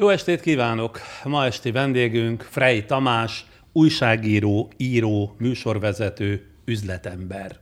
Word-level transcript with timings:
Jó 0.00 0.08
estét 0.08 0.40
kívánok! 0.40 1.00
Ma 1.24 1.44
esti 1.44 1.70
vendégünk 1.70 2.42
Frey 2.42 2.84
Tamás, 2.84 3.46
újságíró, 3.72 4.70
író, 4.76 5.34
műsorvezető, 5.38 6.46
üzletember. 6.64 7.56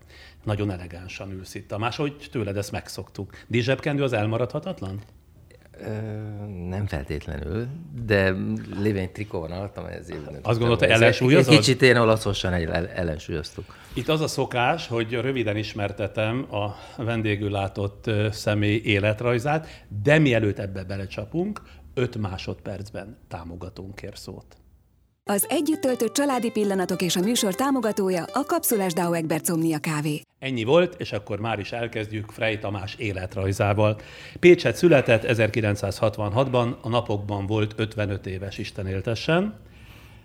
Nagyon 0.44 0.70
elegánsan 0.70 1.32
ülsz 1.32 1.54
itt, 1.54 1.68
Tamás, 1.68 1.96
hogy 1.96 2.16
tőled 2.30 2.56
ezt 2.56 2.72
megszoktuk. 2.72 3.30
Díszsebkendő 3.46 4.02
az 4.02 4.12
elmaradhatatlan? 4.12 5.00
Ö, 5.80 5.86
nem 6.68 6.86
feltétlenül, 6.86 7.66
de 8.06 8.34
lévén 8.80 9.12
trikó 9.12 9.40
van 9.40 9.50
alattam, 9.50 9.84
ez 9.84 10.08
Azt 10.42 10.58
gondolta, 10.58 10.86
ellensúlyozod? 10.86 11.52
Egy 11.52 11.58
kicsit 11.58 11.82
én 11.82 11.96
olaszosan 11.96 12.52
ellensúlyoztuk. 12.94 13.76
Itt 13.92 14.08
az 14.08 14.20
a 14.20 14.28
szokás, 14.28 14.86
hogy 14.86 15.12
röviden 15.12 15.56
ismertetem 15.56 16.46
a 16.54 16.74
vendégül 17.02 17.50
látott 17.50 18.10
személy 18.30 18.80
életrajzát, 18.84 19.84
de 20.02 20.18
mielőtt 20.18 20.58
ebbe 20.58 20.84
belecsapunk, 20.84 21.60
5 21.96 22.16
másodpercben 22.16 23.16
támogatónkért 23.28 24.16
szót. 24.16 24.56
Az 25.24 25.46
együtt 25.48 25.80
töltött 25.80 26.14
családi 26.14 26.50
pillanatok 26.50 27.02
és 27.02 27.16
a 27.16 27.20
műsor 27.20 27.54
támogatója 27.54 28.24
a 28.32 28.44
Kapszulás 28.44 28.92
Dao 28.92 29.12
Egbert 29.12 29.50
Kávé. 29.80 30.20
Ennyi 30.38 30.64
volt, 30.64 31.00
és 31.00 31.12
akkor 31.12 31.40
már 31.40 31.58
is 31.58 31.72
elkezdjük 31.72 32.30
Frey 32.30 32.58
Tamás 32.58 32.94
életrajzával. 32.94 34.00
Pécset 34.40 34.76
született 34.76 35.22
1966-ban, 35.26 36.80
a 36.80 36.88
napokban 36.88 37.46
volt 37.46 37.74
55 37.76 38.26
éves, 38.26 38.58
Isten 38.58 38.86
éltessen. 38.86 39.54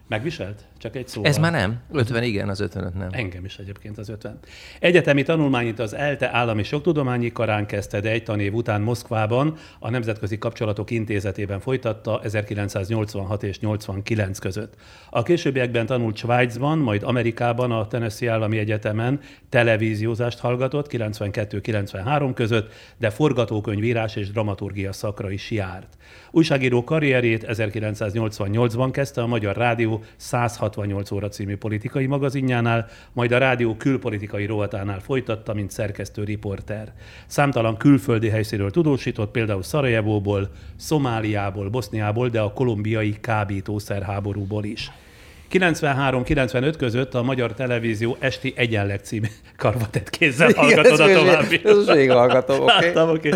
Megviselt? 0.08 0.66
Csak 0.82 0.96
egy 0.96 1.08
szó. 1.08 1.24
Ez 1.24 1.38
már 1.38 1.52
nem. 1.52 1.80
50 1.92 2.24
igen, 2.24 2.50
az 2.50 2.60
55 2.60 2.94
nem. 2.94 3.08
Engem 3.12 3.46
is 3.46 3.58
egyébként 3.58 3.98
az 3.98 4.10
50. 4.10 4.40
Egyetemi 4.80 5.24
tanulmányit 5.24 5.80
az 5.80 5.94
ELTE 5.94 6.30
állami 6.34 6.64
soktudományi 6.64 7.32
karán 7.32 7.66
kezdte, 7.66 8.00
de 8.00 8.12
egy 8.12 8.24
tanév 8.24 8.54
után 8.54 8.82
Moszkvában 8.82 9.56
a 9.80 9.90
Nemzetközi 9.90 10.38
Kapcsolatok 10.38 10.92
Intézetében 10.92 11.60
folytatta 11.60 12.22
1986 12.24 13.44
és 13.44 13.60
89 13.60 14.40
között. 14.40 14.74
A 15.10 15.24
későbbiekben 15.24 15.86
tanult 15.86 16.18
Svájcban, 16.18 16.78
majd 16.78 17.04
Amerikában 17.04 17.72
a 17.72 17.88
Tennessee 17.88 18.32
Állami 18.32 18.58
Egyetemen 18.58 19.20
televíziózást 19.50 20.40
hallgatott 20.40 20.88
92-93 20.92 22.32
között, 22.34 22.74
de 22.98 23.10
forgatókönyvírás 23.10 24.16
és 24.16 24.32
dramaturgia 24.32 24.92
szakra 24.92 25.32
is 25.32 25.52
járt. 25.52 25.98
Újságíró 26.32 26.84
karrierét 26.84 27.46
1988-ban 27.48 28.90
kezdte 28.92 29.22
a 29.22 29.28
Magyar 29.28 29.56
Rádió 29.56 30.04
168 30.72 31.12
óra 31.12 31.30
című 31.30 31.58
politikai 31.58 32.06
magazinjánál, 32.06 32.88
majd 33.14 33.32
a 33.32 33.38
rádió 33.38 33.76
külpolitikai 33.76 34.46
rovatánál 34.46 35.00
folytatta, 35.00 35.54
mint 35.54 35.72
szerkesztő 35.72 36.24
riporter. 36.24 36.94
Számtalan 37.28 37.78
külföldi 37.78 38.30
helyszínről 38.30 38.72
tudósított, 38.72 39.32
például 39.32 39.64
Szarajevóból, 39.64 40.50
Szomáliából, 40.76 41.70
Boszniából, 41.70 42.30
de 42.30 42.40
a 42.40 42.54
kolumbiai 42.54 43.18
kábítószerháborúból 43.22 44.64
is. 44.64 44.92
93-95 45.52 46.74
között 46.78 47.14
a 47.14 47.24
Magyar 47.24 47.54
Televízió 47.54 48.18
Esti 48.20 48.54
Egyenleg 48.56 49.00
című 49.00 49.28
karvatett 49.58 50.10
kézzel 50.10 50.52
hallgatod 50.56 51.00
a 51.00 51.14
további. 51.14 51.62
Ez 51.64 51.86
most 51.86 52.10
hallgatom, 52.10 52.60
oké. 52.68 52.90
Okay. 52.90 53.04
okay. 53.04 53.32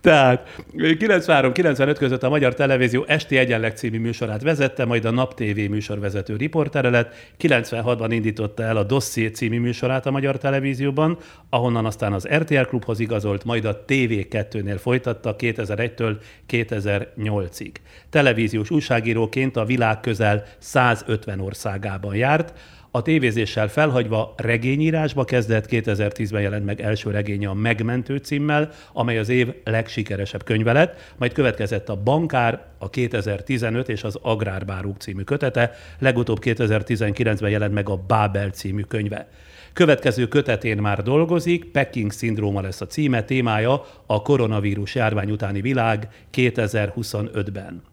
Tehát 0.00 0.54
93-95 0.76 1.94
között 1.98 2.22
a 2.22 2.28
Magyar 2.28 2.54
Televízió 2.54 3.04
Esti 3.06 3.36
Egyenleg 3.36 3.76
című 3.76 3.98
műsorát 3.98 4.42
vezette, 4.42 4.84
majd 4.84 5.04
a 5.04 5.10
Nap 5.10 5.34
TV 5.34 5.70
műsorvezető 5.70 6.36
riportere 6.36 6.90
lett. 6.90 7.14
96-ban 7.40 8.08
indította 8.10 8.62
el 8.62 8.76
a 8.76 8.82
Dosszié 8.82 9.26
című 9.26 9.60
műsorát 9.60 10.06
a 10.06 10.10
Magyar 10.10 10.38
Televízióban, 10.38 11.18
ahonnan 11.50 11.86
aztán 11.86 12.12
az 12.12 12.28
RTL 12.28 12.62
Klubhoz 12.62 13.00
igazolt, 13.00 13.44
majd 13.44 13.64
a 13.64 13.84
TV2-nél 13.88 14.78
folytatta 14.80 15.36
2001-től 15.38 16.16
2008-ig. 16.50 17.72
Televíziós 18.10 18.70
újságíróként 18.70 19.56
a 19.56 19.64
világ 19.64 20.00
közel 20.00 20.44
150 20.58 21.40
ország 21.40 21.58
országában 21.64 22.14
járt, 22.14 22.52
a 22.90 23.02
tévézéssel 23.02 23.68
felhagyva 23.68 24.34
regényírásba 24.36 25.24
kezdett, 25.24 25.66
2010-ben 25.70 26.40
jelent 26.42 26.64
meg 26.64 26.80
első 26.80 27.10
regénye 27.10 27.48
a 27.48 27.54
Megmentő 27.54 28.16
címmel, 28.16 28.70
amely 28.92 29.18
az 29.18 29.28
év 29.28 29.48
legsikeresebb 29.64 30.44
könyve 30.44 30.72
lett, 30.72 31.14
majd 31.16 31.32
következett 31.32 31.88
a 31.88 31.96
Bankár, 31.96 32.62
a 32.78 32.90
2015 32.90 33.88
és 33.88 34.04
az 34.04 34.18
Agrárbáruk 34.22 34.96
című 34.96 35.22
kötete, 35.22 35.72
legutóbb 35.98 36.38
2019-ben 36.40 37.50
jelent 37.50 37.74
meg 37.74 37.88
a 37.88 37.96
Bábel 37.96 38.50
című 38.50 38.82
könyve. 38.82 39.28
Következő 39.72 40.28
kötetén 40.28 40.76
már 40.76 41.02
dolgozik, 41.02 41.64
Peking 41.64 42.12
szindróma 42.12 42.60
lesz 42.60 42.80
a 42.80 42.86
címe, 42.86 43.22
témája 43.22 43.84
a 44.06 44.22
koronavírus 44.22 44.94
járvány 44.94 45.30
utáni 45.30 45.60
világ 45.60 46.08
2025-ben. 46.32 47.89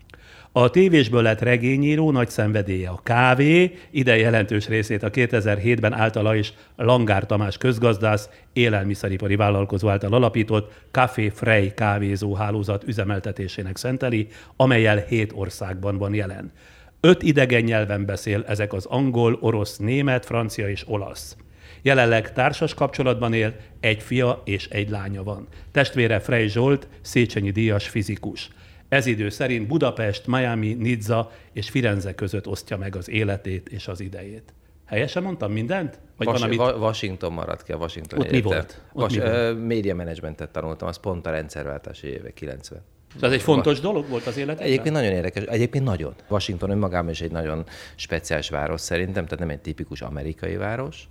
A 0.57 0.69
tévésből 0.69 1.21
lett 1.21 1.41
regényíró 1.41 2.11
nagy 2.11 2.29
szenvedélye 2.29 2.89
a 2.89 2.99
kávé, 3.03 3.73
ide 3.91 4.17
jelentős 4.17 4.67
részét 4.67 5.03
a 5.03 5.09
2007-ben 5.09 5.93
általa 5.93 6.35
is 6.35 6.53
Langár 6.75 7.25
Tamás 7.25 7.57
közgazdász, 7.57 8.29
élelmiszeripari 8.53 9.35
vállalkozó 9.35 9.89
által 9.89 10.13
alapított 10.13 10.73
Café 10.91 11.29
Frey 11.29 11.73
kávézó 11.73 12.33
hálózat 12.33 12.83
üzemeltetésének 12.83 13.77
szenteli, 13.77 14.27
amelyel 14.55 14.97
hét 14.97 15.31
országban 15.35 15.97
van 15.97 16.13
jelen. 16.13 16.51
Öt 16.99 17.23
idegen 17.23 17.63
nyelven 17.63 18.05
beszél, 18.05 18.43
ezek 18.47 18.73
az 18.73 18.85
angol, 18.85 19.37
orosz, 19.41 19.77
német, 19.77 20.25
francia 20.25 20.69
és 20.69 20.83
olasz. 20.87 21.37
Jelenleg 21.81 22.33
társas 22.33 22.73
kapcsolatban 22.73 23.33
él, 23.33 23.55
egy 23.79 24.01
fia 24.03 24.41
és 24.45 24.67
egy 24.67 24.89
lánya 24.89 25.23
van. 25.23 25.47
Testvére 25.71 26.19
Frey 26.19 26.47
Zsolt, 26.47 26.87
Széchenyi 27.01 27.51
díjas 27.51 27.87
fizikus. 27.87 28.49
Ez 28.89 29.05
idő 29.05 29.29
szerint 29.29 29.67
Budapest, 29.67 30.27
Miami, 30.27 30.73
Nizza 30.73 31.31
és 31.53 31.69
Firenze 31.69 32.15
között 32.15 32.47
osztja 32.47 32.77
meg 32.77 32.95
az 32.95 33.09
életét 33.09 33.69
és 33.69 33.87
az 33.87 33.99
idejét. 33.99 34.53
Helyesen 34.85 35.23
mondtam 35.23 35.51
mindent? 35.51 35.99
Vagy 36.17 36.27
Vas- 36.27 36.39
van, 36.39 36.49
amit... 36.49 36.81
Washington 36.81 37.33
maradt 37.33 37.63
ki, 37.63 37.71
a 37.71 37.77
Washington 37.77 38.19
Ott 38.19 38.31
mi 38.31 38.41
volt? 38.41 38.81
Ott 38.93 39.01
Vas- 39.01 39.13
mi 39.13 39.19
volt? 39.19 39.65
Média 39.65 39.95
managementet 39.95 40.49
tanultam, 40.49 40.87
az 40.87 40.97
pont 40.99 41.27
a 41.27 41.29
rendszerváltási 41.29 42.07
évek 42.07 42.33
90. 42.33 42.81
Ez 43.21 43.31
egy 43.31 43.41
fontos 43.41 43.79
dolog 43.79 44.07
volt 44.09 44.25
az 44.25 44.37
életedben? 44.37 44.67
Egyébként 44.67 44.95
nagyon 44.95 45.11
érdekes. 45.11 45.43
Egyébként 45.43 45.83
nagyon. 45.83 46.13
Washington 46.29 46.69
önmagában 46.69 47.09
is 47.09 47.21
egy 47.21 47.31
nagyon 47.31 47.65
speciális 47.95 48.49
város 48.49 48.81
szerintem, 48.81 49.23
tehát 49.23 49.39
nem 49.39 49.49
egy 49.49 49.59
tipikus 49.61 50.01
amerikai 50.01 50.55
város. 50.55 51.07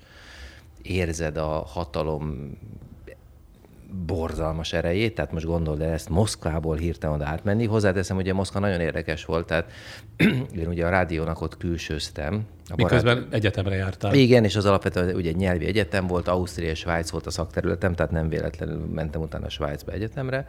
Érzed 0.83 1.37
a 1.37 1.47
hatalom 1.47 2.59
borzalmas 4.07 4.73
erejét, 4.73 5.15
tehát 5.15 5.33
most 5.33 5.45
gondold 5.45 5.81
el 5.81 5.93
ezt 5.93 6.09
Moszkvából 6.09 6.77
hirtelen 6.77 7.15
oda 7.17 7.27
átmenni. 7.27 7.67
Hozzáteszem, 7.67 8.17
ugye 8.17 8.33
Moszkva 8.33 8.59
nagyon 8.59 8.81
érdekes 8.81 9.25
volt, 9.25 9.47
tehát 9.47 9.73
én 10.61 10.67
ugye 10.69 10.87
a 10.87 10.89
rádiónak 10.89 11.41
ott 11.41 11.57
külsőztem. 11.57 12.47
A 12.69 12.75
Miközben 12.77 13.15
barát... 13.15 13.33
egyetemre 13.33 13.75
jártál. 13.75 14.15
Igen, 14.15 14.45
és 14.45 14.57
az 14.57 14.65
alapvetően 14.65 15.15
ugye 15.15 15.29
egy 15.29 15.37
nyelvi 15.37 15.67
egyetem 15.67 16.07
volt, 16.07 16.29
Ausztria 16.29 16.71
és 16.71 16.79
Svájc 16.79 17.11
volt 17.11 17.27
a 17.27 17.31
szakterületem, 17.31 17.95
tehát 17.95 18.13
nem 18.13 18.29
véletlenül 18.29 18.87
mentem 18.95 19.21
utána 19.21 19.49
Svájcba 19.49 19.93
egyetemre 19.93 20.47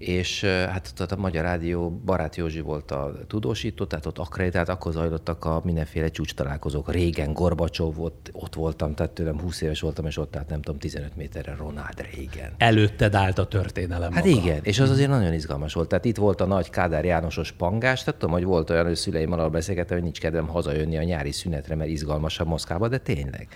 és 0.00 0.44
hát 0.44 0.92
ott 1.00 1.12
a 1.12 1.16
Magyar 1.16 1.44
Rádió 1.44 1.90
Barát 1.90 2.36
Józsi 2.36 2.60
volt 2.60 2.90
a 2.90 3.12
tudósító, 3.26 3.84
tehát 3.84 4.06
ott 4.06 4.18
akreditált, 4.18 4.68
akkor 4.68 4.92
zajlottak 4.92 5.44
a 5.44 5.60
mindenféle 5.64 6.08
csúcs 6.08 6.34
találkozók. 6.34 6.92
Régen 6.92 7.32
Gorbacsov 7.32 7.94
volt, 7.94 8.30
ott 8.32 8.54
voltam, 8.54 8.94
tehát 8.94 9.12
tőlem 9.12 9.40
20 9.40 9.60
éves 9.60 9.80
voltam, 9.80 10.06
és 10.06 10.16
ott 10.18 10.36
állt 10.36 10.48
nem 10.48 10.60
tudom, 10.60 10.80
15 10.80 11.16
méterre 11.16 11.54
Ronald 11.58 12.06
régen. 12.14 12.52
Előtted 12.58 13.14
állt 13.14 13.38
a 13.38 13.46
történelem 13.46 14.12
Hát 14.12 14.24
maga. 14.24 14.36
igen, 14.36 14.60
és 14.62 14.80
az 14.80 14.90
azért 14.90 15.08
nagyon 15.10 15.32
izgalmas 15.32 15.74
volt. 15.74 15.88
Tehát 15.88 16.04
itt 16.04 16.16
volt 16.16 16.40
a 16.40 16.46
nagy 16.46 16.70
Kádár 16.70 17.04
Jánosos 17.04 17.52
pangás, 17.52 18.04
tehát 18.04 18.20
tudom, 18.20 18.34
hogy 18.34 18.44
volt 18.44 18.70
olyan, 18.70 18.86
hogy 18.86 18.96
szüleim 18.96 19.32
alól 19.32 19.48
beszélgettem, 19.48 19.94
hogy 19.94 20.04
nincs 20.04 20.20
kedvem 20.20 20.46
hazajönni 20.46 20.96
a 20.96 21.02
nyári 21.02 21.32
szünetre, 21.32 21.74
mert 21.74 21.90
izgalmasabb 21.90 22.46
Moszkvába, 22.46 22.88
de 22.88 22.98
tényleg. 22.98 23.48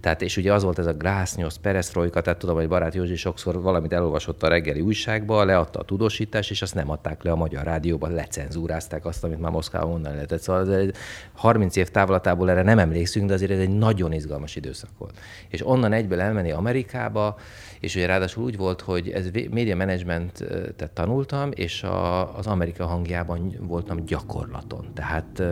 Tehát, 0.00 0.22
és 0.22 0.36
ugye 0.36 0.52
az 0.52 0.62
volt 0.62 0.78
ez 0.78 0.86
a 0.86 0.92
grásznyos, 0.92 1.58
perestroika, 1.58 2.20
tehát 2.20 2.38
tudom, 2.38 2.56
hogy 2.56 2.68
Barát 2.68 2.94
Józsi 2.94 3.16
sokszor 3.16 3.62
valamit 3.62 3.92
elolvasott 3.92 4.42
a 4.42 4.48
reggeli 4.48 4.80
újságba, 4.80 5.44
leadta 5.44 5.82
tudósítás, 5.88 6.50
és 6.50 6.62
azt 6.62 6.74
nem 6.74 6.90
adták 6.90 7.22
le 7.22 7.30
a 7.30 7.36
magyar 7.36 7.64
rádióban, 7.64 8.12
lecenzúrázták 8.12 9.04
azt, 9.06 9.24
amit 9.24 9.40
már 9.40 9.50
Moszkvában 9.50 9.90
mondani 9.90 10.14
lehetett. 10.14 10.40
Szóval 10.40 10.74
ez 10.74 10.90
30 11.34 11.76
év 11.76 11.88
távlatából 11.88 12.50
erre 12.50 12.62
nem 12.62 12.78
emlékszünk, 12.78 13.28
de 13.28 13.34
azért 13.34 13.50
ez 13.50 13.58
egy 13.58 13.76
nagyon 13.76 14.12
izgalmas 14.12 14.56
időszak 14.56 14.90
volt. 14.98 15.18
És 15.48 15.66
onnan 15.66 15.92
egyből 15.92 16.20
elmenni 16.20 16.50
Amerikába, 16.50 17.36
és 17.80 17.94
ugye 17.94 18.06
ráadásul 18.06 18.44
úgy 18.44 18.56
volt, 18.56 18.80
hogy 18.80 19.08
ez 19.08 19.28
média 19.50 19.76
managementet 19.76 20.90
tanultam, 20.94 21.50
és 21.54 21.82
a, 21.82 22.36
az 22.36 22.46
Amerika 22.46 22.86
hangjában 22.86 23.56
voltam 23.60 24.04
gyakorlaton. 24.04 24.86
Tehát 24.94 25.42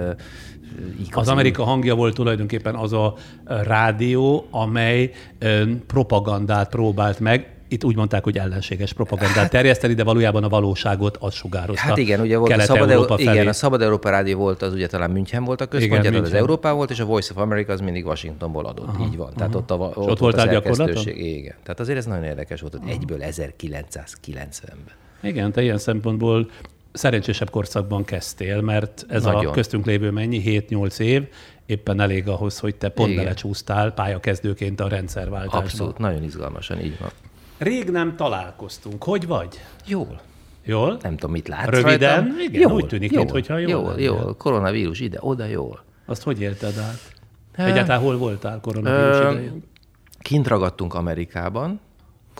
Igazi. 0.98 1.10
Az 1.12 1.28
Amerika 1.28 1.64
hangja 1.64 1.94
volt 1.94 2.14
tulajdonképpen 2.14 2.74
az 2.74 2.92
a 2.92 3.14
rádió, 3.44 4.46
amely 4.50 5.10
propagandát 5.86 6.68
próbált 6.68 7.20
meg, 7.20 7.55
itt 7.68 7.84
úgy 7.84 7.96
mondták, 7.96 8.24
hogy 8.24 8.38
ellenséges 8.38 8.92
propagandát 8.92 9.36
hát, 9.36 9.50
terjeszteni, 9.50 9.94
de 9.94 10.04
valójában 10.04 10.44
a 10.44 10.48
valóságot 10.48 11.16
az 11.20 11.34
sugározta. 11.34 11.82
Hát 11.82 11.96
igen, 11.96 12.20
ugye 12.20 12.36
volt 12.38 12.52
a 12.52 12.60
Szabad, 12.60 12.90
Európa 12.90 13.16
felé. 13.16 13.32
igen, 13.32 13.48
a 13.48 13.52
Szabad 13.52 13.82
Európa 13.82 14.10
Rádió 14.10 14.38
volt, 14.38 14.62
az 14.62 14.72
ugye 14.72 14.86
talán 14.86 15.10
München 15.10 15.44
volt 15.44 15.60
a 15.60 15.66
központja, 15.66 16.20
az 16.20 16.32
Európa 16.32 16.74
volt, 16.74 16.90
és 16.90 17.00
a 17.00 17.04
Voice 17.04 17.32
of 17.34 17.42
America 17.42 17.72
az 17.72 17.80
mindig 17.80 18.06
Washingtonból 18.06 18.66
adott. 18.66 18.88
Aha, 18.88 19.04
így 19.04 19.16
van. 19.16 19.32
Tehát 19.34 19.54
aha. 19.54 19.58
ott, 19.58 19.70
a, 19.70 19.74
ott, 19.74 19.96
ott, 19.96 20.08
ott 20.08 20.18
voltál 20.18 20.48
gyakorlaton? 20.48 21.08
Igen. 21.08 21.54
Tehát 21.62 21.80
azért 21.80 21.98
ez 21.98 22.06
nagyon 22.06 22.24
érdekes 22.24 22.60
volt, 22.60 22.76
hogy 22.80 22.90
egyből 22.90 23.18
1990-ben. 23.20 24.94
Igen, 25.22 25.52
te 25.52 25.62
ilyen 25.62 25.78
szempontból 25.78 26.48
szerencsésebb 26.96 27.50
korszakban 27.50 28.04
kezdtél, 28.04 28.60
mert 28.60 29.06
ez 29.08 29.22
Nagyon. 29.22 29.46
a 29.46 29.50
köztünk 29.50 29.86
lévő 29.86 30.10
mennyi, 30.10 30.64
7-8 30.68 30.98
év, 30.98 31.22
éppen 31.66 32.00
elég 32.00 32.28
ahhoz, 32.28 32.58
hogy 32.58 32.74
te 32.74 32.88
pont 32.88 33.10
Igen. 33.10 33.24
belecsúsztál 33.24 33.92
pályakezdőként 33.92 34.80
a 34.80 34.88
rendszerváltásba. 34.88 35.58
Abszolút, 35.58 35.98
nagyon 35.98 36.22
izgalmasan, 36.22 36.80
így 36.80 36.98
van. 37.00 37.10
Rég 37.58 37.90
nem 37.90 38.16
találkoztunk. 38.16 39.04
Hogy 39.04 39.26
vagy? 39.26 39.60
Jól. 39.86 40.20
Jól? 40.64 40.98
Nem 41.02 41.12
tudom, 41.16 41.30
mit 41.30 41.48
látsz 41.48 41.68
Röviden? 41.68 42.20
rajtam. 42.20 42.38
Igen, 42.40 42.60
jól, 42.60 42.72
úgy 42.72 42.86
tűnik, 42.86 43.10
jól, 43.10 43.18
minthogyha 43.18 43.58
jól 43.58 43.70
Jól, 43.70 43.82
lennél. 43.88 44.04
jól. 44.04 44.34
Koronavírus 44.36 45.00
ide, 45.00 45.18
oda, 45.20 45.44
jól. 45.44 45.84
Azt 46.06 46.22
hogy 46.22 46.40
érted 46.40 46.74
át? 46.78 47.12
Egyáltalán 47.68 48.00
hol 48.00 48.16
voltál 48.18 48.60
koronavírus 48.60 49.32
idején? 49.32 49.62
Kint 50.18 50.46
ragadtunk 50.48 50.94
Amerikában, 50.94 51.80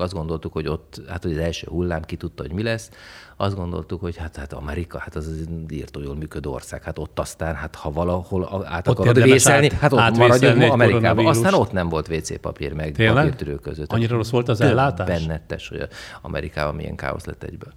azt 0.00 0.12
gondoltuk, 0.12 0.52
hogy 0.52 0.68
ott, 0.68 1.00
hát 1.08 1.22
hogy 1.22 1.32
az 1.32 1.38
első 1.38 1.66
hullám 1.70 2.02
ki 2.02 2.16
tudta, 2.16 2.42
hogy 2.42 2.52
mi 2.52 2.62
lesz. 2.62 2.90
Azt 3.36 3.56
gondoltuk, 3.56 4.00
hogy 4.00 4.16
hát, 4.16 4.36
hát 4.36 4.52
Amerika, 4.52 4.98
hát 4.98 5.16
az 5.16 5.26
az 5.26 5.46
írtó 5.68 6.00
jól 6.00 6.16
működő 6.16 6.48
ország, 6.48 6.82
hát 6.82 6.98
ott 6.98 7.18
aztán, 7.18 7.54
hát 7.54 7.74
ha 7.74 7.90
valahol 7.90 8.66
át 8.66 8.88
Ott 8.88 8.98
akarod 8.98 9.22
vészelni, 9.22 9.66
át- 9.66 9.72
hát 9.72 9.92
ott 9.92 10.16
maradjunk 10.16 10.72
Amerikában. 10.72 11.26
Aztán 11.26 11.54
ott 11.54 11.72
nem 11.72 11.88
volt 11.88 12.08
WC 12.08 12.40
papír, 12.40 12.72
meg 12.72 12.92
Tényleg? 12.92 13.24
papírtörő 13.24 13.54
között. 13.54 13.92
Annyira 13.92 14.16
rossz 14.16 14.30
volt 14.30 14.48
az 14.48 14.60
ellátás? 14.60 15.06
Bennettes, 15.06 15.68
hogy 15.68 15.88
Amerikában 16.22 16.74
milyen 16.74 16.96
káosz 16.96 17.24
lett 17.24 17.42
egyből. 17.42 17.72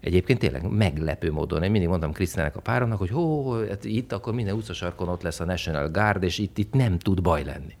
Egyébként 0.00 0.38
tényleg 0.38 0.70
meglepő 0.70 1.32
módon. 1.32 1.62
Én 1.62 1.70
mindig 1.70 1.88
mondtam 1.88 2.12
Krisztinának 2.12 2.56
a 2.56 2.60
páromnak, 2.60 2.98
hogy 2.98 3.10
hó, 3.10 3.52
hát 3.68 3.84
itt 3.84 4.12
akkor 4.12 4.34
minden 4.34 4.54
utcasarkon 4.54 5.08
ott 5.08 5.22
lesz 5.22 5.40
a 5.40 5.44
National 5.44 5.88
Guard, 5.88 6.22
és 6.22 6.38
itt, 6.38 6.58
itt 6.58 6.72
nem 6.72 6.98
tud 6.98 7.22
baj 7.22 7.44
lenni. 7.44 7.76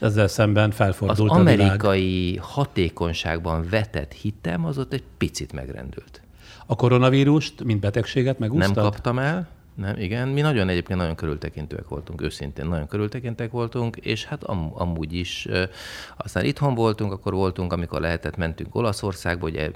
És 0.00 0.06
ezzel 0.06 0.28
szemben 0.28 0.68
Az 0.68 0.74
felfordult 0.76 1.30
a 1.30 1.38
világ. 1.38 1.58
amerikai 1.58 2.36
hatékonyságban 2.42 3.66
vetett 3.70 4.12
hitem 4.12 4.64
az 4.64 4.78
ott 4.78 4.92
egy 4.92 5.04
picit 5.18 5.52
megrendült. 5.52 6.22
A 6.66 6.74
koronavírust, 6.76 7.64
mint 7.64 7.80
betegséget 7.80 8.38
megúsztad? 8.38 8.74
Nem 8.74 8.84
kaptam 8.84 9.18
el, 9.18 9.48
nem, 9.74 9.94
igen. 9.98 10.28
Mi 10.28 10.40
nagyon 10.40 10.68
egyébként 10.68 10.98
nagyon 10.98 11.14
körültekintőek 11.14 11.88
voltunk, 11.88 12.22
őszintén 12.22 12.66
nagyon 12.66 12.86
körültekintek 12.86 13.50
voltunk, 13.50 13.96
és 13.96 14.24
hát 14.24 14.44
am, 14.44 14.70
amúgy 14.74 15.12
is. 15.12 15.46
ö, 15.50 15.62
Aztán 16.16 16.44
itthon 16.44 16.74
voltunk, 16.74 17.12
akkor 17.12 17.32
voltunk, 17.34 17.72
amikor 17.72 18.00
lehetett, 18.00 18.36
mentünk 18.36 18.74
Olaszországba, 18.74 19.46
ugye 19.46 19.70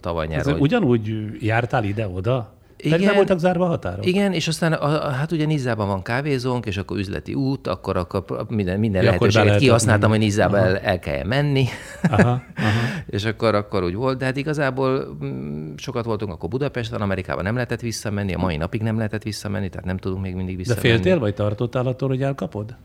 tavaly 0.00 0.26
nyáron. 0.26 0.60
ugyanúgy 0.60 1.36
jártál 1.40 1.84
ide-oda? 1.84 2.54
Igen. 2.82 3.00
Nem 3.00 3.14
voltak 3.14 3.38
zárva 3.38 3.64
a 3.64 3.68
határok? 3.68 4.06
Igen, 4.06 4.32
és 4.32 4.48
aztán 4.48 4.72
a, 4.72 5.06
a, 5.06 5.10
hát 5.10 5.32
ugye 5.32 5.46
Nizzában 5.46 5.86
van 5.86 6.02
kávézónk, 6.02 6.66
és 6.66 6.76
akkor 6.76 6.98
üzleti 6.98 7.34
út, 7.34 7.66
akkor, 7.66 7.96
akkor 7.96 8.46
minden, 8.48 8.78
minden 8.78 9.02
Ja, 9.02 9.06
lehetőséget 9.06 9.44
lehetett 9.44 9.62
kihasználtam, 9.62 10.10
hogy. 10.10 10.18
Nizzába 10.18 10.58
el, 10.58 10.78
el 10.78 10.98
kelljen 10.98 11.26
menni. 11.26 11.64
Aha, 12.02 12.28
aha. 12.28 12.42
és 13.16 13.24
akkor, 13.24 13.54
akkor 13.54 13.84
úgy 13.84 13.94
volt, 13.94 14.18
de 14.18 14.24
hát 14.24 14.36
igazából 14.36 15.16
mm, 15.24 15.72
sokat 15.76 16.04
voltunk 16.04 16.32
akkor 16.32 16.48
Budapesten, 16.48 17.00
Amerikában 17.00 17.44
nem 17.44 17.54
lehetett 17.54 17.80
visszamenni, 17.80 18.34
a 18.34 18.38
mai 18.38 18.56
napig 18.56 18.82
nem 18.82 18.96
lehetett 18.96 19.22
visszamenni, 19.22 19.68
tehát 19.68 19.86
nem 19.86 19.96
tudunk 19.96 20.22
még 20.22 20.34
mindig 20.34 20.56
De 20.56 20.62
visszamenni. 20.62 20.86
féltél, 20.88 21.18
vagy 21.18 21.34
tartottál 21.34 21.86
attól, 21.86 22.08
hogy 22.08 22.22
elkapod? 22.22 22.76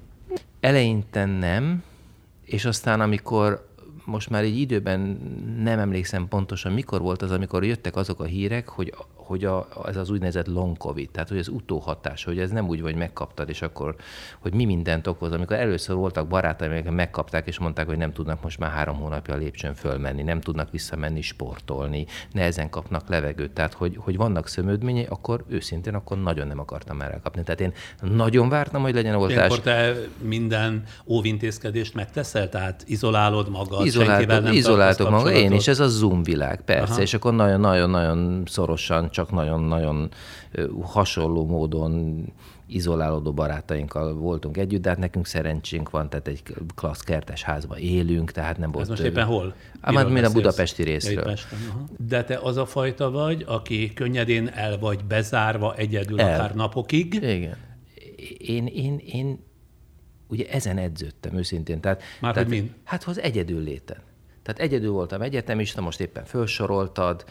Eleinte 0.60 1.26
nem, 1.26 1.84
és 2.46 2.66
aztán 2.66 3.02
amikor 3.02 3.68
most 4.06 4.30
már 4.30 4.44
egy 4.44 4.60
időben 4.60 5.00
nem 5.64 5.80
emlékszem 5.80 6.28
pontosan, 6.28 6.72
mikor 6.72 7.02
volt 7.02 7.22
az, 7.22 7.32
amikor 7.32 7.64
jöttek 7.64 7.96
azok 7.96 8.20
a 8.20 8.24
hírek, 8.24 8.70
hogy, 8.70 8.94
hogy 9.26 9.46
a, 9.46 9.68
ez 9.86 9.98
az 9.98 10.10
úgynevezett 10.10 10.48
long 10.48 10.78
covid, 10.78 11.10
tehát 11.10 11.30
hogy 11.30 11.38
az 11.38 11.48
utóhatás, 11.48 12.24
hogy 12.24 12.40
ez 12.40 12.52
nem 12.52 12.68
úgy, 12.68 12.82
hogy 12.82 12.96
megkaptad, 12.96 13.50
és 13.50 13.62
akkor, 13.62 13.96
hogy 14.40 14.54
mi 14.54 14.66
mindent 14.66 15.08
okoz. 15.08 15.32
Amikor 15.32 15.56
először 15.56 15.96
voltak 15.96 16.28
barátaim, 16.28 16.72
akik 16.72 16.90
megkapták, 16.90 17.48
és 17.48 17.60
mondták, 17.60 17.86
hogy 17.86 17.98
nem 17.98 18.14
tudnak 18.14 18.44
most 18.44 18.60
már 18.60 18.72
három 18.72 18.98
hónapja 18.98 19.34
a 19.34 19.38
lépcsőn 19.38 19.74
fölmenni, 19.74 20.24
nem 20.24 20.42
tudnak 20.42 20.72
visszamenni 20.72 21.22
sportolni, 21.22 22.06
nehezen 22.32 22.70
kapnak 22.70 23.10
levegőt, 23.10 23.52
tehát 23.52 23.74
hogy, 23.74 23.98
hogy 24.00 24.18
vannak 24.18 24.48
szömődményei, 24.48 25.06
akkor 25.10 25.44
őszintén 25.48 25.94
akkor 25.96 26.22
nagyon 26.22 26.48
nem 26.48 26.60
akartam 26.60 26.98
már 26.98 27.12
elkapni. 27.12 27.44
Tehát 27.44 27.62
én 27.62 27.74
nagyon 28.02 28.50
vártam, 28.50 28.82
hogy 28.82 28.94
legyen 28.94 29.16
oltás. 29.16 29.36
Ilyenkor 29.36 29.60
te 29.60 29.96
minden 30.22 30.84
óvintézkedést 31.06 31.94
megteszel? 31.94 32.50
Tehát 32.50 32.84
izolálod 32.88 33.50
magad, 33.50 33.90
senkivel 33.90 34.16
Izoláltok, 34.24 34.44
nem 34.44 34.54
izoláltok 34.54 35.08
tartasz 35.08 35.24
maga, 35.24 35.36
én 35.38 35.52
is, 35.52 35.68
ez 35.68 35.80
a 35.80 35.88
Zoom 35.88 36.24
világ, 36.24 36.62
persze. 36.62 36.94
Aha. 36.94 37.02
és 37.02 37.14
akkor 37.14 37.34
nagyon-nagyon-nagyon 37.34 38.44
szorosan, 38.46 39.10
csak 39.16 39.32
nagyon-nagyon 39.32 40.10
hasonló 40.82 41.46
módon 41.46 42.24
izolálódó 42.68 43.34
barátainkkal 43.34 44.14
voltunk 44.14 44.58
együtt, 44.58 44.82
de 44.82 44.90
hát 44.90 44.98
nekünk 44.98 45.26
szerencsénk 45.26 45.90
van, 45.90 46.10
tehát 46.10 46.28
egy 46.28 46.44
klassz 46.76 47.02
kertes 47.02 47.44
házban 47.44 47.78
élünk, 47.78 48.32
tehát 48.32 48.58
nem 48.58 48.72
volt... 48.72 48.84
Ez 48.84 48.90
most 48.90 49.02
éppen 49.02 49.26
hol? 49.26 49.56
Már 49.82 50.08
mind 50.08 50.26
a 50.26 50.32
budapesti 50.32 50.84
részről. 50.84 51.24
Pesten. 51.24 51.60
De 52.08 52.24
te 52.24 52.40
az 52.44 52.58
a 52.58 52.66
fajta 52.66 53.12
vagy, 53.12 53.44
aki 53.48 53.94
könnyedén 53.94 54.48
el 54.48 54.80
vagy 54.80 55.04
bezárva 55.04 55.76
egyedül 55.76 56.20
El. 56.20 56.34
akár 56.34 56.56
napokig, 56.56 57.14
Igen. 57.14 57.58
Én, 58.38 58.66
én, 58.66 59.02
én 59.06 59.40
ugye 60.28 60.50
ezen 60.50 60.78
edződtem 60.78 61.38
őszintén. 61.38 61.80
Tehát, 61.80 62.02
Már 62.22 62.34
tehát, 62.34 62.50
hogy? 62.50 62.72
Hát 62.84 63.04
az 63.04 63.20
egyedül 63.20 63.64
léten. 63.64 63.98
Tehát 64.46 64.60
egyedül 64.60 64.92
voltam 64.92 65.22
egyetemista, 65.22 65.82
most 65.82 66.00
éppen 66.00 66.26
felsoroltad, 66.26 67.26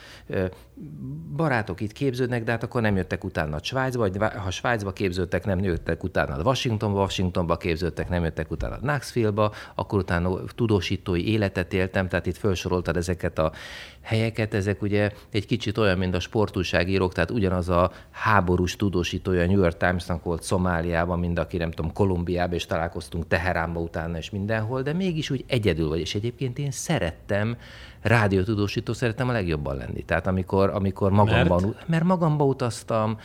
barátok 1.37 1.81
itt 1.81 1.93
képződnek, 1.93 2.45
de 2.45 2.51
hát 2.51 2.63
akkor 2.63 2.81
nem 2.83 2.97
jöttek 2.97 3.25
utána 3.25 3.59
Svájcba, 3.63 4.09
vagy 4.11 4.33
ha 4.37 4.51
Svájcba 4.51 4.93
képződtek, 4.93 5.45
nem 5.45 5.59
jöttek 5.59 6.03
utána 6.03 6.43
Washingtonba, 6.43 7.01
Washingtonba 7.01 7.57
képződtek, 7.57 8.09
nem 8.09 8.25
jöttek 8.25 8.51
utána 8.51 8.77
Knoxville-ba, 8.77 9.53
akkor 9.75 9.99
utána 9.99 10.39
tudósítói 10.55 11.29
életet 11.29 11.73
éltem, 11.73 12.09
tehát 12.09 12.27
itt 12.27 12.37
felsoroltad 12.37 12.97
ezeket 12.97 13.39
a 13.39 13.53
helyeket, 14.01 14.55
ezek 14.55 14.83
ugye 14.83 15.11
egy 15.31 15.47
kicsit 15.47 15.79
olyan, 15.79 15.99
mint 15.99 16.15
a 16.15 16.21
sportúságírók, 16.21 17.13
tehát 17.13 17.31
ugyanaz 17.31 17.69
a 17.69 17.93
háborús 18.11 18.77
tudósítója 18.77 19.43
a 19.43 19.47
New 19.47 19.61
York 19.61 19.77
Times-nak 19.77 20.25
volt 20.25 20.43
Szomáliában, 20.43 21.19
mint 21.19 21.39
aki 21.39 21.57
nem 21.57 21.71
tudom, 21.71 21.93
Kolumbiában, 21.93 22.55
és 22.55 22.67
találkoztunk 22.67 23.27
Teheránba 23.27 23.81
utána 23.81 24.17
és 24.17 24.31
mindenhol, 24.31 24.83
de 24.83 24.93
mégis 24.93 25.31
úgy 25.31 25.45
egyedül 25.47 25.89
vagy, 25.89 26.01
és 26.01 26.15
egyébként 26.15 26.59
én 26.59 26.71
szerettem, 26.71 27.57
rádiótudósító 28.05 28.93
szerettem 28.93 29.29
a 29.29 29.33
legjobban 29.33 29.77
lenni. 29.77 30.03
Tehát 30.03 30.27
amikor, 30.27 30.71
amikor 30.71 31.11
magamban, 31.11 31.63
mert? 31.63 31.89
mert 31.89 32.05
magamban 32.05 32.49
utaztam, 32.49 33.19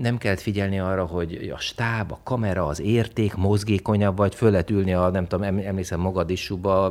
nem 0.00 0.18
kellett 0.18 0.40
figyelni 0.40 0.78
arra, 0.78 1.04
hogy 1.04 1.52
a 1.54 1.58
stáb, 1.58 2.12
a 2.12 2.20
kamera, 2.22 2.66
az 2.66 2.80
érték 2.80 3.34
mozgékonyabb 3.34 4.16
vagy, 4.16 4.34
föl 4.34 4.50
lehet 4.50 4.70
ülni 4.70 4.92
a, 4.92 5.10
nem 5.10 5.26
tudom, 5.26 5.44
em- 5.44 5.64
emlékszem 5.64 6.00
Mogadisúba, 6.00 6.84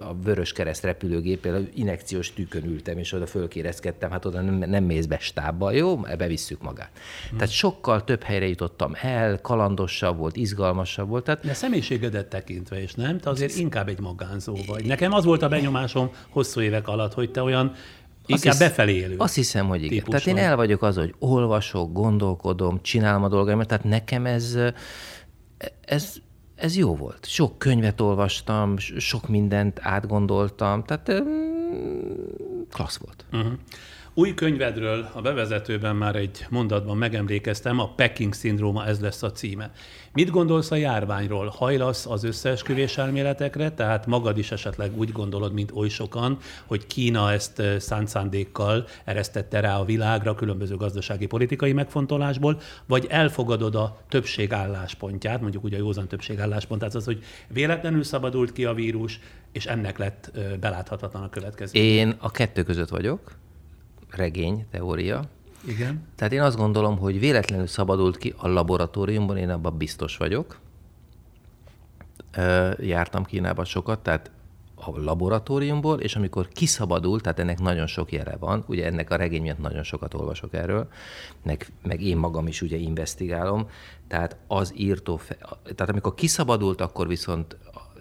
a 0.00 0.14
Vörös 0.22 0.52
Kereszt 0.52 0.84
repülőgépél, 0.84 1.68
inekciós 1.74 2.32
tűkön 2.32 2.64
ültem, 2.64 2.98
és 2.98 3.12
oda 3.12 3.26
fölkérezkedtem, 3.26 4.10
hát 4.10 4.24
oda 4.24 4.40
nem, 4.40 4.70
nem 4.70 4.84
mész 4.84 5.06
be 5.06 5.18
stábba, 5.18 5.70
jó, 5.70 5.96
bevisszük 5.96 6.62
magát. 6.62 6.90
Hmm. 7.28 7.38
Tehát 7.38 7.52
sokkal 7.52 8.04
több 8.04 8.22
helyre 8.22 8.48
jutottam 8.48 8.92
el, 9.00 9.40
kalandosabb 9.40 10.18
volt, 10.18 10.36
izgalmasabb 10.36 11.08
volt, 11.08 11.24
tehát 11.24 11.46
de 11.46 11.54
személyiségedet 11.54 12.26
tekintve 12.26 12.82
is, 12.82 12.94
nem? 12.94 13.18
Te 13.18 13.30
azért 13.30 13.56
inkább 13.56 13.88
egy 13.88 14.00
magánzó 14.00 14.56
vagy. 14.66 14.84
Nekem 14.84 15.12
az 15.12 15.24
volt 15.24 15.42
a 15.42 15.48
benyomásom 15.48 16.10
hosszú 16.28 16.60
évek 16.60 16.88
alatt, 16.88 17.14
hogy 17.14 17.30
te 17.30 17.42
olyan 17.42 17.72
inkább 18.26 18.52
hisz- 18.52 18.58
befelé 18.58 18.94
élő. 18.94 19.14
Azt 19.18 19.34
hiszem, 19.34 19.68
hogy 19.68 19.82
igen. 19.82 19.88
típus 19.88 20.22
Tehát 20.22 20.38
én 20.38 20.44
el 20.44 20.56
vagyok 20.56 20.82
az, 20.82 20.96
hogy 20.96 21.14
olvasok, 21.18 21.92
gondolkodom, 21.92 22.82
csinálom 22.82 23.22
a 23.22 23.28
dolgaimat, 23.28 23.66
tehát 23.66 23.84
nekem 23.84 24.26
ez, 24.26 24.58
ez, 25.80 26.14
ez 26.54 26.76
jó 26.76 26.96
volt. 26.96 27.26
Sok 27.26 27.58
könyvet 27.58 28.00
olvastam, 28.00 28.78
sok 28.78 29.28
mindent 29.28 29.80
átgondoltam, 29.82 30.84
tehát 30.84 31.12
mm, 31.12 32.62
klassz 32.70 32.98
volt. 32.98 33.24
Uh-huh. 33.32 33.58
Új 34.18 34.34
könyvedről 34.34 35.08
a 35.12 35.20
bevezetőben 35.20 35.96
már 35.96 36.16
egy 36.16 36.46
mondatban 36.50 36.96
megemlékeztem, 36.96 37.78
a 37.78 37.88
Peking 37.88 38.32
szindróma, 38.32 38.86
ez 38.86 39.00
lesz 39.00 39.22
a 39.22 39.32
címe. 39.32 39.70
Mit 40.12 40.30
gondolsz 40.30 40.70
a 40.70 40.74
járványról? 40.74 41.46
Hajlasz 41.56 42.06
az 42.06 42.24
összeesküvés 42.24 42.98
elméletekre, 42.98 43.70
tehát 43.70 44.06
magad 44.06 44.38
is 44.38 44.50
esetleg 44.50 44.98
úgy 44.98 45.12
gondolod, 45.12 45.52
mint 45.52 45.72
oly 45.74 45.88
sokan, 45.88 46.38
hogy 46.66 46.86
Kína 46.86 47.32
ezt 47.32 47.58
eh, 47.58 47.78
szánt 47.78 48.08
szándékkal 48.08 48.86
eresztette 49.04 49.60
rá 49.60 49.78
a 49.78 49.84
világra 49.84 50.34
különböző 50.34 50.76
gazdasági 50.76 51.26
politikai 51.26 51.72
megfontolásból, 51.72 52.60
vagy 52.86 53.06
elfogadod 53.08 53.74
a 53.74 54.00
többség 54.08 54.52
álláspontját, 54.52 55.40
mondjuk 55.40 55.64
úgy 55.64 55.74
a 55.74 55.78
józan 55.78 56.08
többség 56.08 56.40
álláspontját, 56.40 56.94
az, 56.94 57.04
hogy 57.04 57.22
véletlenül 57.48 58.02
szabadult 58.02 58.52
ki 58.52 58.64
a 58.64 58.74
vírus, 58.74 59.20
és 59.52 59.66
ennek 59.66 59.98
lett 59.98 60.30
eh, 60.34 60.44
beláthatatlan 60.60 61.22
a 61.22 61.28
következő. 61.28 61.80
Én 61.80 62.14
a 62.18 62.30
kettő 62.30 62.62
között 62.62 62.88
vagyok, 62.88 63.20
regény, 64.10 64.66
teória. 64.70 65.24
Igen. 65.66 66.06
Tehát 66.14 66.32
én 66.32 66.42
azt 66.42 66.56
gondolom, 66.56 66.98
hogy 66.98 67.18
véletlenül 67.18 67.66
szabadult 67.66 68.16
ki 68.16 68.34
a 68.36 68.48
laboratóriumban, 68.48 69.36
én 69.36 69.50
abban 69.50 69.76
biztos 69.76 70.16
vagyok. 70.16 70.58
Jártam 72.78 73.24
Kínába 73.24 73.64
sokat, 73.64 73.98
tehát 73.98 74.30
a 74.76 75.00
laboratóriumból, 75.00 76.00
és 76.00 76.16
amikor 76.16 76.48
kiszabadult, 76.48 77.22
tehát 77.22 77.38
ennek 77.38 77.60
nagyon 77.60 77.86
sok 77.86 78.12
jele 78.12 78.36
van, 78.36 78.64
ugye 78.66 78.86
ennek 78.86 79.10
a 79.10 79.16
regény 79.16 79.42
miatt 79.42 79.58
nagyon 79.58 79.82
sokat 79.82 80.14
olvasok 80.14 80.54
erről, 80.54 80.88
meg, 81.42 81.66
meg 81.82 82.02
én 82.02 82.16
magam 82.16 82.46
is 82.46 82.62
ugye 82.62 82.76
investigálom, 82.76 83.68
tehát 84.08 84.36
az 84.46 84.72
írtó, 84.76 85.20
tehát 85.62 85.88
amikor 85.90 86.14
kiszabadult, 86.14 86.80
akkor 86.80 87.08
viszont 87.08 87.56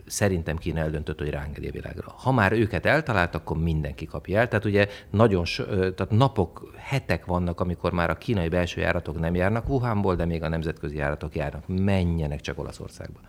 szerintem 0.05 0.57
Kína 0.57 0.79
eldöntött, 0.79 1.19
hogy 1.19 1.29
rángedi 1.29 1.67
a 1.67 1.71
világra. 1.71 2.13
Ha 2.17 2.31
már 2.31 2.51
őket 2.51 2.85
eltalált, 2.85 3.35
akkor 3.35 3.57
mindenki 3.57 4.05
kapja 4.05 4.39
el. 4.39 4.47
Tehát 4.47 4.65
ugye 4.65 4.87
nagyon, 5.09 5.45
so, 5.45 5.63
tehát 5.65 6.07
napok, 6.09 6.73
hetek 6.77 7.25
vannak, 7.25 7.59
amikor 7.59 7.91
már 7.91 8.09
a 8.09 8.15
kínai 8.15 8.47
belső 8.47 8.81
járatok 8.81 9.19
nem 9.19 9.35
járnak 9.35 9.69
Wuhanból, 9.69 10.15
de 10.15 10.25
még 10.25 10.43
a 10.43 10.47
nemzetközi 10.47 10.95
járatok 10.95 11.35
járnak. 11.35 11.63
Menjenek 11.67 12.41
csak 12.41 12.59
Olaszországba. 12.59 13.19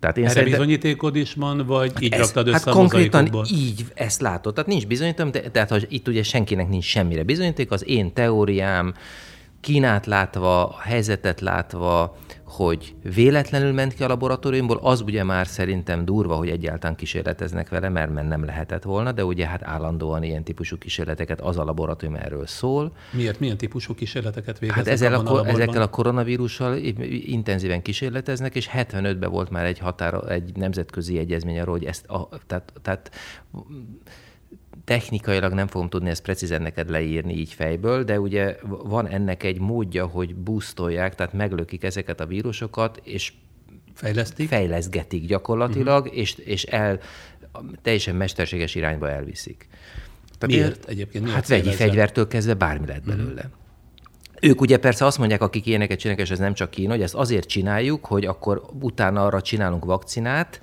Tehát 0.00 0.16
én 0.16 0.24
Erre 0.24 0.32
szerintem... 0.32 0.60
bizonyítékod 0.60 1.16
is 1.16 1.34
van, 1.34 1.66
vagy 1.66 1.92
így 2.00 2.12
ez, 2.12 2.20
raktad 2.20 2.46
össze 2.46 2.56
hát 2.56 2.66
a 2.66 2.72
konkrétan 2.72 3.30
így 3.50 3.84
ezt 3.94 4.20
látod. 4.20 4.54
Tehát 4.54 4.68
nincs 4.70 4.86
bizonyítom, 4.86 5.30
de, 5.30 5.40
tehát 5.40 5.70
ha 5.70 5.78
itt 5.88 6.08
ugye 6.08 6.22
senkinek 6.22 6.68
nincs 6.68 6.84
semmire 6.84 7.22
bizonyíték, 7.22 7.70
az 7.70 7.88
én 7.88 8.12
teóriám, 8.12 8.94
Kínát 9.66 10.06
látva, 10.06 10.68
a 10.68 10.80
helyzetet 10.80 11.40
látva, 11.40 12.16
hogy 12.44 12.94
véletlenül 13.14 13.72
ment 13.72 13.94
ki 13.94 14.02
a 14.02 14.06
laboratóriumból, 14.06 14.78
az 14.82 15.00
ugye 15.00 15.24
már 15.24 15.46
szerintem 15.46 16.04
durva, 16.04 16.34
hogy 16.34 16.48
egyáltalán 16.48 16.96
kísérleteznek 16.96 17.68
vele, 17.68 17.88
mert 17.88 18.28
nem 18.28 18.44
lehetett 18.44 18.82
volna, 18.82 19.12
de 19.12 19.24
ugye 19.24 19.46
hát 19.46 19.62
állandóan 19.62 20.22
ilyen 20.22 20.44
típusú 20.44 20.78
kísérleteket 20.78 21.40
az 21.40 21.58
a 21.58 21.64
laboratórium 21.64 22.18
erről 22.18 22.46
szól. 22.46 22.92
Miért? 23.12 23.40
Milyen 23.40 23.56
típusú 23.56 23.94
kísérleteket 23.94 24.58
végeznek? 24.58 24.84
Hát 24.84 24.94
ezzel 24.94 25.14
a, 25.14 25.40
a 25.40 25.46
ezekkel 25.46 25.82
a 25.82 25.90
koronavírussal 25.90 26.76
intenzíven 27.24 27.82
kísérleteznek, 27.82 28.54
és 28.54 28.70
75-ben 28.74 29.30
volt 29.30 29.50
már 29.50 29.64
egy 29.64 29.78
határa, 29.78 30.30
egy 30.30 30.56
nemzetközi 30.56 31.18
egyezmény 31.18 31.60
arról, 31.60 31.76
hogy 31.76 31.84
ezt, 31.84 32.06
a, 32.06 32.28
tehát, 32.46 32.72
tehát 32.82 33.10
technikailag 34.86 35.52
nem 35.52 35.66
fogom 35.66 35.88
tudni 35.88 36.08
ezt 36.08 36.22
precízen 36.22 36.62
neked 36.62 36.90
leírni 36.90 37.34
így 37.34 37.52
fejből, 37.52 38.04
de 38.04 38.20
ugye 38.20 38.56
van 38.62 39.08
ennek 39.08 39.42
egy 39.42 39.60
módja, 39.60 40.06
hogy 40.06 40.34
boostolják, 40.34 41.14
tehát 41.14 41.32
meglökik 41.32 41.84
ezeket 41.84 42.20
a 42.20 42.26
vírusokat, 42.26 43.00
és 43.04 43.32
Fejlesztik? 43.94 44.48
fejleszgetik 44.48 45.26
gyakorlatilag, 45.26 46.04
uh-huh. 46.04 46.18
és, 46.18 46.34
és 46.34 46.64
el 46.64 47.00
teljesen 47.82 48.14
mesterséges 48.14 48.74
irányba 48.74 49.10
elviszik. 49.10 49.66
Tehát 50.38 50.56
Miért 50.56 50.84
én, 50.84 50.90
egyébként? 50.90 51.24
Miért 51.24 51.38
hát 51.38 51.48
vegyi 51.48 51.70
fegyvertől 51.70 52.26
kezdve 52.26 52.54
bármi 52.54 52.86
lehet 52.86 53.04
belőle. 53.04 53.42
Uh-huh. 53.42 53.52
Ők 54.40 54.60
ugye 54.60 54.78
persze 54.78 55.04
azt 55.04 55.18
mondják, 55.18 55.42
akik 55.42 55.66
ilyeneket 55.66 55.98
csinálnak, 55.98 56.24
és 56.24 56.30
ez 56.30 56.38
nem 56.38 56.54
csak 56.54 56.70
Kína, 56.70 56.90
hogy 56.90 57.02
ezt 57.02 57.14
azért 57.14 57.48
csináljuk, 57.48 58.06
hogy 58.06 58.24
akkor 58.24 58.62
utána 58.80 59.24
arra 59.24 59.40
csinálunk 59.40 59.84
vakcinát, 59.84 60.60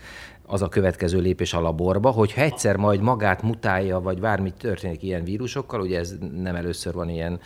az 0.54 0.62
a 0.62 0.70
következő 0.70 1.20
lépés 1.20 1.54
a 1.54 1.60
laborba, 1.60 2.10
hogyha 2.10 2.42
egyszer 2.42 2.76
majd 2.76 3.02
magát 3.02 3.42
mutálja, 3.42 4.00
vagy 4.00 4.20
bármi 4.20 4.52
történik 4.52 5.04
ilyen 5.04 5.24
vírusokkal, 5.24 5.82
ugye 5.82 6.00
ez 6.00 6.16
nem 6.36 6.56
először 6.56 6.94
van 6.94 7.10
ilyen 7.10 7.40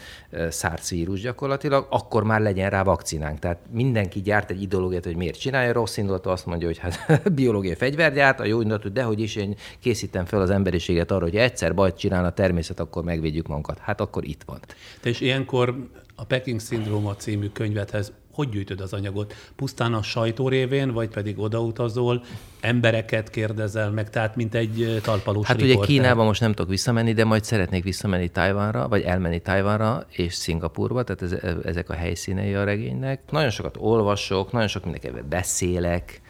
SARS 0.51 0.89
vírus 0.89 1.21
gyakorlatilag, 1.21 1.87
akkor 1.89 2.23
már 2.23 2.41
legyen 2.41 2.69
rá 2.69 2.83
vakcinánk. 2.83 3.39
Tehát 3.39 3.57
mindenki 3.71 4.21
gyárt 4.21 4.51
egy 4.51 4.61
ideológiát, 4.61 5.03
hogy 5.03 5.15
miért 5.15 5.39
csinálja, 5.39 5.73
rossz 5.73 5.97
indulatú 5.97 6.29
azt 6.29 6.45
mondja, 6.45 6.67
hogy 6.67 6.77
hát 6.77 7.21
biológiai 7.35 7.75
fegyvergyárt, 7.75 8.39
a 8.39 8.45
jó 8.45 8.61
indulatú, 8.61 8.91
de 8.91 9.03
hogy 9.03 9.19
is 9.19 9.35
én 9.35 9.55
készítem 9.79 10.25
fel 10.25 10.41
az 10.41 10.49
emberiséget 10.49 11.11
arra, 11.11 11.23
hogy 11.23 11.35
egyszer 11.35 11.73
bajt 11.73 11.97
csinál 11.97 12.25
a 12.25 12.31
természet, 12.31 12.79
akkor 12.79 13.03
megvédjük 13.03 13.47
magunkat. 13.47 13.77
Hát 13.77 14.01
akkor 14.01 14.25
itt 14.25 14.41
van. 14.45 14.59
Te 15.01 15.09
és 15.09 15.21
ilyenkor 15.21 15.75
a 16.15 16.25
Peking 16.25 16.59
Szindróma 16.59 17.15
című 17.15 17.47
könyvethez 17.47 18.11
hogy 18.38 18.50
gyűjtöd 18.50 18.82
az 18.82 18.94
anyagot? 18.94 19.34
Pusztán 19.56 19.94
a 19.94 20.01
sajtó 20.01 20.50
révén, 20.50 20.91
vagy 20.91 21.10
pedig 21.10 21.39
odautazol, 21.39 22.24
embereket 22.60 23.29
kérdezel 23.29 23.91
meg, 23.91 24.10
tehát 24.10 24.36
mint 24.36 24.56
egy 24.56 25.00
talpalós 25.03 25.48
Hát 25.48 25.58
riporter. 25.58 25.77
ugye 25.77 25.88
Kínába 25.88 26.24
most 26.24 26.41
nem 26.41 26.53
tudok 26.53 26.72
visszamenni, 26.72 27.13
de 27.13 27.24
majd 27.24 27.44
szeretnék 27.44 27.84
visszamenni 27.84 28.29
Tajvanra, 28.29 28.88
vagy 28.88 29.01
elmenni 29.01 29.39
Tajvanra 29.39 30.06
és 30.10 30.34
Szingapurba, 30.34 31.03
tehát 31.03 31.22
ez, 31.22 31.56
ezek 31.63 31.89
a 31.89 31.94
helyszínei 31.94 32.53
a 32.53 32.63
regénynek. 32.63 33.22
Nagyon 33.29 33.50
sokat 33.50 33.75
olvasok, 33.79 34.51
nagyon 34.51 34.67
sok 34.67 34.84
mindenkivel 34.84 35.24
beszélek, 35.29 36.22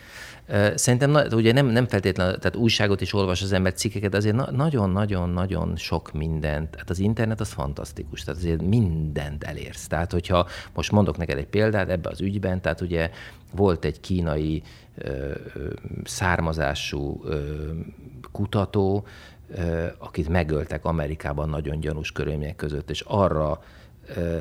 Szerintem 0.75 1.17
ugye 1.31 1.53
nem, 1.53 1.65
nem 1.65 1.87
feltétlenül, 1.87 2.37
tehát 2.37 2.55
újságot 2.55 3.01
is 3.01 3.13
olvas 3.13 3.41
az 3.41 3.51
ember 3.51 3.73
cikkeket, 3.73 4.13
azért 4.13 4.51
nagyon-nagyon-nagyon 4.51 5.75
sok 5.75 6.11
mindent. 6.11 6.75
Hát 6.75 6.89
az 6.89 6.99
internet 6.99 7.39
az 7.39 7.51
fantasztikus, 7.51 8.23
tehát 8.23 8.39
azért 8.39 8.61
mindent 8.61 9.43
elérsz. 9.43 9.87
Tehát 9.87 10.11
hogyha 10.11 10.47
most 10.73 10.91
mondok 10.91 11.17
neked 11.17 11.37
egy 11.37 11.47
példát 11.47 11.89
ebbe 11.89 12.09
az 12.09 12.21
ügyben, 12.21 12.61
tehát 12.61 12.81
ugye 12.81 13.09
volt 13.55 13.85
egy 13.85 13.99
kínai 13.99 14.63
ö, 14.95 15.31
származású 16.03 17.21
ö, 17.23 17.69
kutató, 18.31 19.05
ö, 19.49 19.85
akit 19.97 20.29
megöltek 20.29 20.85
Amerikában 20.85 21.49
nagyon 21.49 21.79
gyanús 21.79 22.11
körülmények 22.11 22.55
között, 22.55 22.89
és 22.89 23.01
arra 23.01 23.63
ö, 24.15 24.37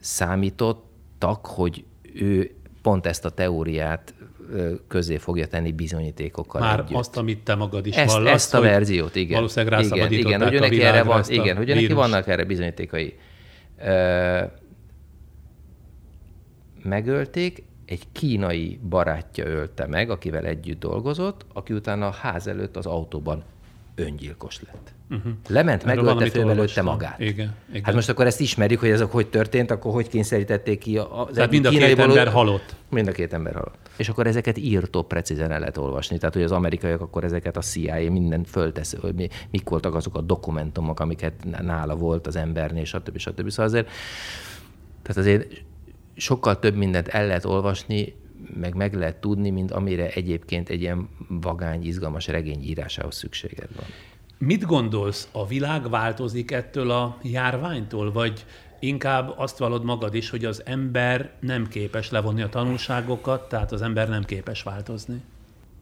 számítottak, 0.00 1.46
hogy 1.46 1.84
ő 2.14 2.50
pont 2.82 3.06
ezt 3.06 3.24
a 3.24 3.30
teóriát 3.30 4.14
közé 4.88 5.16
fogja 5.16 5.46
tenni 5.46 5.72
bizonyítékokkal 5.72 6.60
Már 6.60 6.80
együtt. 6.80 6.96
azt, 6.98 7.16
amit 7.16 7.38
te 7.38 7.54
magad 7.54 7.86
is 7.86 7.96
ezt, 7.96 8.12
vallasz, 8.12 8.32
Ezt 8.32 8.54
a 8.54 8.60
verziót, 8.60 9.14
igen. 9.14 9.34
Valószínűleg 9.36 9.84
igen, 9.84 10.12
igen, 10.12 10.42
hogy 10.42 10.60
neki 10.60 10.82
erre 10.82 11.02
van, 11.02 11.22
igen, 11.28 11.56
hogy 11.56 11.66
neki 11.66 11.92
vannak 11.92 12.28
erre 12.28 12.44
bizonyítékai. 12.44 13.18
Ö, 13.78 14.42
megölték, 16.82 17.62
egy 17.84 18.02
kínai 18.12 18.78
barátja 18.88 19.46
ölte 19.46 19.86
meg, 19.86 20.10
akivel 20.10 20.44
együtt 20.44 20.80
dolgozott, 20.80 21.46
aki 21.52 21.72
utána 21.72 22.06
a 22.06 22.10
ház 22.10 22.46
előtt 22.46 22.76
az 22.76 22.86
autóban 22.86 23.44
öngyilkos 23.94 24.60
lett. 24.62 24.94
Uh-huh. 25.10 25.32
Lement, 25.48 25.84
megölte, 25.84 26.26
fölbelőtte 26.26 26.82
magát. 26.82 27.20
Igen, 27.20 27.54
igen. 27.70 27.84
Hát 27.84 27.94
most 27.94 28.08
akkor 28.08 28.26
ezt 28.26 28.40
ismerjük, 28.40 28.80
hogy 28.80 28.88
ezek 28.88 29.10
hogy 29.10 29.26
történt, 29.26 29.70
akkor 29.70 29.92
hogy 29.92 30.08
kényszerítették 30.08 30.78
ki 30.78 30.98
az 30.98 31.28
Tehát 31.34 31.50
mind 31.50 31.66
a 31.66 31.70
két 31.70 31.96
való... 31.96 32.10
ember 32.10 32.32
halott. 32.32 32.74
Mind 32.90 33.08
a 33.08 33.12
két 33.12 33.32
ember 33.32 33.54
halott. 33.54 33.76
És 33.96 34.08
akkor 34.08 34.26
ezeket 34.26 34.58
írtó 34.58 35.02
precízen 35.02 35.50
el 35.50 35.58
lehet 35.58 35.76
olvasni. 35.76 36.18
Tehát, 36.18 36.34
hogy 36.34 36.42
az 36.42 36.52
amerikaiak 36.52 37.00
akkor 37.00 37.24
ezeket 37.24 37.56
a 37.56 37.60
CIA 37.60 38.10
mindent 38.10 38.48
föltesz, 38.48 38.96
hogy 39.00 39.14
mi, 39.14 39.28
mik 39.50 39.68
voltak 39.68 39.94
azok 39.94 40.16
a 40.16 40.20
dokumentumok, 40.20 41.00
amiket 41.00 41.32
nála 41.60 41.96
volt 41.96 42.26
az 42.26 42.36
embernél, 42.36 42.84
stb. 42.84 43.18
stb. 43.18 43.48
Szóval 43.50 43.66
azért, 43.66 43.88
tehát 45.02 45.16
azért 45.16 45.62
sokkal 46.16 46.58
több 46.58 46.76
mindent 46.76 47.08
el 47.08 47.26
lehet 47.26 47.44
olvasni, 47.44 48.14
meg 48.60 48.74
meg 48.74 48.94
lehet 48.94 49.16
tudni, 49.16 49.50
mint 49.50 49.70
amire 49.70 50.08
egyébként 50.08 50.68
egy 50.68 50.80
ilyen 50.80 51.08
vagány, 51.28 51.86
izgalmas 51.86 52.26
regény 52.26 52.62
írásához 52.62 53.16
szükséged 53.16 53.68
van. 53.76 53.86
Mit 54.38 54.64
gondolsz, 54.64 55.28
a 55.32 55.46
világ 55.46 55.90
változik 55.90 56.50
ettől 56.50 56.90
a 56.90 57.18
járványtól, 57.22 58.12
vagy 58.12 58.44
inkább 58.80 59.34
azt 59.36 59.58
vallod 59.58 59.84
magad 59.84 60.14
is, 60.14 60.30
hogy 60.30 60.44
az 60.44 60.62
ember 60.64 61.30
nem 61.40 61.68
képes 61.68 62.10
levonni 62.10 62.42
a 62.42 62.48
tanulságokat, 62.48 63.48
tehát 63.48 63.72
az 63.72 63.82
ember 63.82 64.08
nem 64.08 64.24
képes 64.24 64.62
változni? 64.62 65.22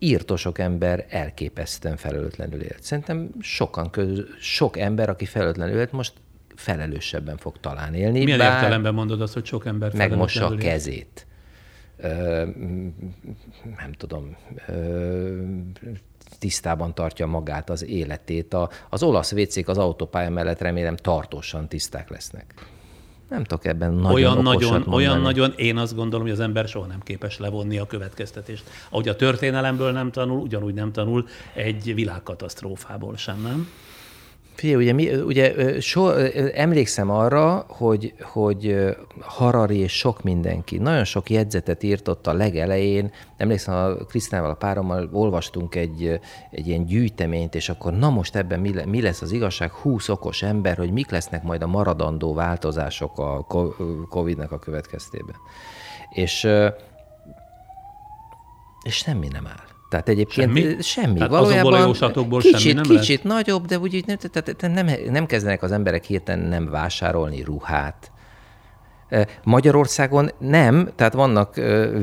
írtosok 0.04 0.58
ember 0.58 1.06
elképesztően 1.08 1.96
felelőtlenül 1.96 2.60
élt. 2.60 2.82
Szerintem 2.82 3.30
sokan 3.40 3.90
közül, 3.90 4.26
sok 4.40 4.78
ember, 4.78 5.08
aki 5.08 5.24
felelőtlenül 5.24 5.78
élt, 5.78 5.92
most 5.92 6.12
felelősebben 6.54 7.36
fog 7.36 7.60
talán 7.60 7.94
élni. 7.94 8.24
Milyen 8.24 8.38
bár 8.38 8.52
értelemben 8.52 8.94
mondod 8.94 9.20
azt, 9.20 9.32
hogy 9.32 9.44
sok 9.44 9.66
ember 9.66 9.94
Megmossa 9.94 10.46
a 10.46 10.54
kezét. 10.54 11.26
Ö, 11.96 12.44
nem 13.76 13.92
tudom, 13.92 14.36
ö, 14.66 15.42
tisztában 16.44 16.94
tartja 16.94 17.26
magát, 17.26 17.70
az 17.70 17.84
életét. 17.84 18.54
A, 18.54 18.70
az 18.90 19.02
olasz 19.02 19.30
vécék 19.30 19.68
az 19.68 19.78
autópálya 19.78 20.30
mellett 20.30 20.60
remélem 20.60 20.96
tartósan 20.96 21.68
tiszták 21.68 22.10
lesznek. 22.10 22.54
Nem 23.28 23.44
tudok 23.44 23.64
ebben 23.64 23.92
nagyon 23.92 24.12
olyan 24.12 24.42
nagyon, 24.42 24.70
mondani. 24.70 24.94
olyan 24.96 25.20
nagyon, 25.20 25.52
én 25.56 25.76
azt 25.76 25.94
gondolom, 25.94 26.26
hogy 26.26 26.34
az 26.34 26.40
ember 26.40 26.68
soha 26.68 26.86
nem 26.86 27.00
képes 27.02 27.38
levonni 27.38 27.78
a 27.78 27.86
következtetést. 27.86 28.64
Ahogy 28.88 29.08
a 29.08 29.16
történelemből 29.16 29.92
nem 29.92 30.10
tanul, 30.10 30.40
ugyanúgy 30.40 30.74
nem 30.74 30.92
tanul 30.92 31.26
egy 31.54 31.94
világkatasztrófából 31.94 33.16
sem, 33.16 33.40
nem? 33.42 33.68
Figyelj, 34.54 34.82
ugye, 34.82 34.92
mi, 34.92 35.14
ugye 35.14 35.80
so, 35.80 36.08
emlékszem 36.54 37.10
arra, 37.10 37.64
hogy, 37.68 38.14
hogy 38.20 38.76
Harari 39.20 39.78
és 39.78 39.92
sok 39.92 40.22
mindenki 40.22 40.78
nagyon 40.78 41.04
sok 41.04 41.30
jegyzetet 41.30 41.82
írt 41.82 42.08
ott 42.08 42.26
a 42.26 42.32
legelején. 42.32 43.12
Emlékszem, 43.36 43.74
a 43.74 43.94
Krisztával, 43.94 44.50
a 44.50 44.54
párommal 44.54 45.08
olvastunk 45.12 45.74
egy, 45.74 46.20
egy 46.50 46.68
ilyen 46.68 46.84
gyűjteményt, 46.84 47.54
és 47.54 47.68
akkor 47.68 47.92
na 47.92 48.10
most 48.10 48.36
ebben 48.36 48.60
mi, 48.60 48.72
mi 48.84 49.00
lesz 49.00 49.22
az 49.22 49.32
igazság? 49.32 49.72
Húsz 49.72 50.08
okos 50.08 50.42
ember, 50.42 50.76
hogy 50.76 50.90
mik 50.90 51.10
lesznek 51.10 51.42
majd 51.42 51.62
a 51.62 51.66
maradandó 51.66 52.34
változások 52.34 53.18
a 53.18 53.46
Covid-nek 54.08 54.52
a 54.52 54.58
következtében. 54.58 55.36
És, 56.10 56.48
és 58.82 58.94
semmi 58.94 59.28
nem 59.28 59.46
áll. 59.46 59.63
Tehát 59.94 60.08
egyébként 60.08 60.56
semmi, 60.56 60.82
semmi. 60.82 61.14
Tehát 61.14 61.30
valójában 61.30 61.92
kicsit, 62.38 62.58
semmi 62.58 62.74
nem 62.74 62.82
kicsit 62.82 63.22
lett? 63.24 63.32
nagyobb, 63.32 63.66
de 63.66 63.78
úgy 63.78 64.04
nem, 64.06 64.16
tehát 64.16 64.74
nem, 64.74 64.90
nem 65.10 65.26
kezdenek 65.26 65.62
az 65.62 65.72
emberek 65.72 66.04
hirtelen 66.04 66.48
nem 66.48 66.70
vásárolni 66.70 67.42
ruhát. 67.42 68.12
Magyarországon 69.44 70.30
nem, 70.38 70.88
tehát 70.96 71.12
vannak 71.12 71.60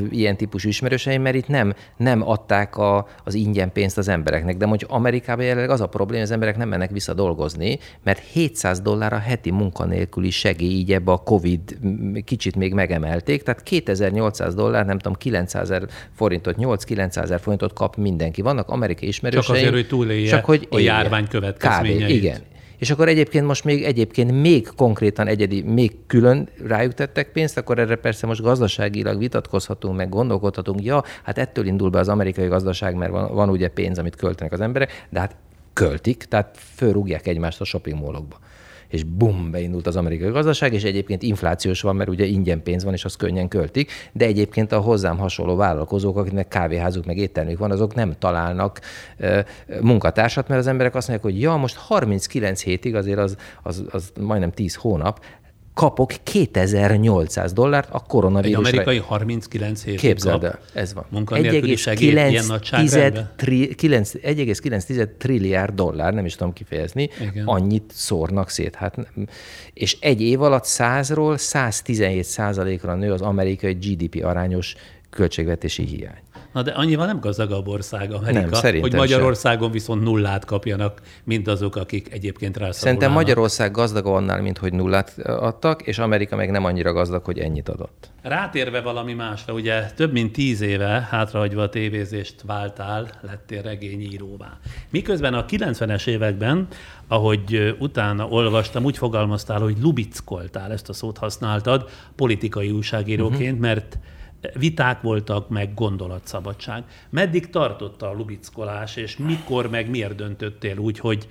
ilyen 0.09 0.37
típusú 0.37 0.67
ismerőseim, 0.67 1.21
mert 1.21 1.35
itt 1.35 1.47
nem, 1.47 1.73
nem 1.97 2.29
adták 2.29 2.77
a, 2.77 3.07
az 3.23 3.33
ingyen 3.33 3.71
pénzt 3.71 3.97
az 3.97 4.07
embereknek. 4.07 4.57
De 4.57 4.65
mondjuk 4.65 4.91
Amerikában 4.91 5.45
jelenleg 5.45 5.69
az 5.69 5.81
a 5.81 5.87
probléma, 5.87 6.23
az 6.23 6.31
emberek 6.31 6.57
nem 6.57 6.69
mennek 6.69 6.91
vissza 6.91 7.13
dolgozni, 7.13 7.79
mert 8.03 8.19
700 8.19 8.79
dollár 8.81 9.13
a 9.13 9.17
heti 9.17 9.51
munkanélküli 9.51 10.29
segély, 10.29 10.69
így 10.69 10.91
ebbe 10.91 11.11
a 11.11 11.17
Covid 11.17 11.77
kicsit 12.23 12.55
még 12.55 12.73
megemelték, 12.73 13.43
tehát 13.43 13.63
2800 13.63 14.55
dollár, 14.55 14.85
nem 14.85 14.97
tudom, 14.97 15.17
900 15.17 15.73
forintot, 16.15 16.55
8-900 16.57 17.39
forintot 17.41 17.73
kap 17.73 17.95
mindenki. 17.95 18.41
Vannak 18.41 18.69
amerikai 18.69 19.07
ismerőseim. 19.07 19.45
Csak 19.45 19.55
azért, 19.55 19.73
hogy 19.73 19.87
túlélje 19.87 20.29
csak, 20.29 20.45
hogy 20.45 20.67
a 20.69 20.79
járvány 20.79 21.27
következményeit. 21.27 22.03
Kb. 22.03 22.09
igen. 22.09 22.50
És 22.81 22.89
akkor 22.89 23.07
egyébként 23.07 23.45
most 23.45 23.63
még 23.63 23.83
egyébként 23.83 24.41
még 24.41 24.69
konkrétan 24.75 25.27
egyedi, 25.27 25.61
még 25.61 25.91
külön 26.07 26.49
rájuk 26.67 26.93
tettek 26.93 27.31
pénzt, 27.31 27.57
akkor 27.57 27.79
erre 27.79 27.95
persze 27.95 28.27
most 28.27 28.41
gazdaságilag 28.41 29.17
vitatkozhatunk, 29.17 29.95
meg 29.95 30.09
gondolkodhatunk, 30.09 30.83
ja, 30.83 31.03
hát 31.23 31.37
ettől 31.37 31.65
indul 31.65 31.89
be 31.89 31.99
az 31.99 32.09
amerikai 32.09 32.47
gazdaság, 32.47 32.95
mert 32.95 33.11
van, 33.11 33.33
van 33.33 33.49
ugye 33.49 33.67
pénz, 33.67 33.97
amit 33.97 34.15
költenek 34.15 34.53
az 34.53 34.61
emberek, 34.61 35.07
de 35.09 35.19
hát 35.19 35.35
költik, 35.73 36.23
tehát 36.23 36.57
fölrúgják 36.75 37.27
egymást 37.27 37.61
a 37.61 37.63
shopping 37.63 37.99
mallokba 37.99 38.39
és 38.91 39.03
bum, 39.03 39.51
beindult 39.51 39.87
az 39.87 39.95
amerikai 39.95 40.29
gazdaság, 40.29 40.73
és 40.73 40.83
egyébként 40.83 41.21
inflációs 41.21 41.81
van, 41.81 41.95
mert 41.95 42.09
ugye 42.09 42.25
ingyen 42.25 42.63
pénz 42.63 42.83
van, 42.83 42.93
és 42.93 43.05
azt 43.05 43.17
könnyen 43.17 43.47
költik, 43.47 43.91
de 44.11 44.25
egyébként 44.25 44.71
a 44.71 44.79
hozzám 44.79 45.17
hasonló 45.17 45.55
vállalkozók, 45.55 46.17
akiknek 46.17 46.47
kávéházuk, 46.47 47.05
meg 47.05 47.17
éttermük 47.17 47.57
van, 47.57 47.71
azok 47.71 47.95
nem 47.95 48.13
találnak 48.19 48.79
munkatársat, 49.81 50.47
mert 50.47 50.59
az 50.59 50.67
emberek 50.67 50.95
azt 50.95 51.07
mondják, 51.07 51.33
hogy 51.33 51.41
ja, 51.41 51.55
most 51.55 51.75
39 51.75 52.63
hétig, 52.63 52.95
azért 52.95 53.19
az, 53.19 53.35
az, 53.63 53.83
az 53.91 54.11
majdnem 54.19 54.51
10 54.51 54.75
hónap, 54.75 55.19
kapok 55.73 56.13
2800 56.23 57.53
dollárt 57.53 57.89
a 57.91 57.99
koronavírusra. 57.99 58.67
Egy 58.67 58.73
amerikai 58.73 58.97
39 59.07 59.83
hét 59.83 59.99
Képzeld 59.99 60.43
el, 60.43 60.59
ez 60.73 60.93
van. 60.93 61.05
Munkanélküli 61.09 61.75
segély 61.75 62.11
ilyen 62.11 62.45
nagyságrendben? 62.45 63.31
1,9 63.37 65.09
trilliárd 65.17 65.75
dollár, 65.75 66.13
nem 66.13 66.25
is 66.25 66.35
tudom 66.35 66.53
kifejezni, 66.53 67.09
Igen. 67.21 67.45
annyit 67.45 67.91
szórnak 67.93 68.49
szét. 68.49 68.75
Hát, 68.75 68.97
és 69.73 69.97
egy 69.99 70.21
év 70.21 70.41
alatt 70.41 70.65
100-ról 70.65 71.37
117 71.37 72.23
százalékra 72.23 72.95
nő 72.95 73.11
az 73.11 73.21
amerikai 73.21 73.73
GDP 73.73 74.23
arányos 74.23 74.75
költségvetési 75.09 75.85
hiány. 75.85 76.21
Na 76.51 76.61
de 76.61 76.71
annyival 76.71 77.05
nem 77.05 77.19
gazdagabb 77.19 77.67
ország 77.67 78.11
Amerika, 78.11 78.61
nem, 78.61 78.81
hogy 78.81 78.93
Magyarországon 78.93 79.63
sem. 79.63 79.71
viszont 79.71 80.03
nullát 80.03 80.45
kapjanak, 80.45 81.01
mint 81.23 81.47
azok, 81.47 81.75
akik 81.75 82.11
egyébként 82.11 82.57
rászorulnának. 82.57 82.81
Szerintem 82.81 83.11
Magyarország 83.11 83.71
gazdagabb 83.71 84.13
annál, 84.13 84.41
mint 84.41 84.57
hogy 84.57 84.73
nullát 84.73 85.17
adtak, 85.25 85.81
és 85.81 85.97
Amerika 85.97 86.35
meg 86.35 86.51
nem 86.51 86.65
annyira 86.65 86.93
gazdag, 86.93 87.25
hogy 87.25 87.39
ennyit 87.39 87.69
adott. 87.69 88.09
Rátérve 88.21 88.81
valami 88.81 89.13
másra, 89.13 89.53
ugye 89.53 89.85
több 89.95 90.11
mint 90.11 90.31
tíz 90.31 90.61
éve 90.61 91.07
hátrahagyva 91.09 91.61
a 91.61 91.69
tévézést 91.69 92.35
váltál, 92.45 93.09
lettél 93.21 93.61
regényíróvá. 93.61 94.57
Miközben 94.89 95.33
a 95.33 95.45
90-es 95.45 96.07
években, 96.07 96.67
ahogy 97.07 97.75
utána 97.79 98.27
olvastam, 98.27 98.83
úgy 98.83 98.97
fogalmaztál, 98.97 99.59
hogy 99.59 99.75
lubickoltál, 99.81 100.71
ezt 100.71 100.89
a 100.89 100.93
szót 100.93 101.17
használtad, 101.17 101.89
politikai 102.15 102.71
újságíróként, 102.71 103.41
uh-huh. 103.41 103.59
mert 103.59 103.97
viták 104.53 105.01
voltak, 105.01 105.49
meg 105.49 105.73
gondolatszabadság. 105.73 106.83
Meddig 107.09 107.49
tartott 107.49 108.01
a 108.01 108.13
lubickolás, 108.13 108.95
és 108.95 109.17
mikor, 109.17 109.69
meg 109.69 109.89
miért 109.89 110.15
döntöttél 110.15 110.77
úgy, 110.77 110.99
hogy 110.99 111.27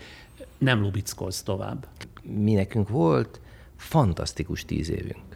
nem 0.58 0.80
lubickolsz 0.80 1.42
tovább? 1.42 1.86
Mi 2.22 2.52
nekünk 2.52 2.88
volt 2.88 3.40
fantasztikus 3.76 4.64
tíz 4.64 4.90
évünk 4.90 5.29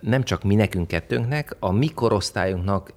nem 0.00 0.22
csak 0.22 0.42
mi 0.42 0.54
nekünk 0.54 0.88
kettőnknek, 0.88 1.56
a 1.58 1.72
mi 1.72 1.88
korosztályunknak 1.88 2.92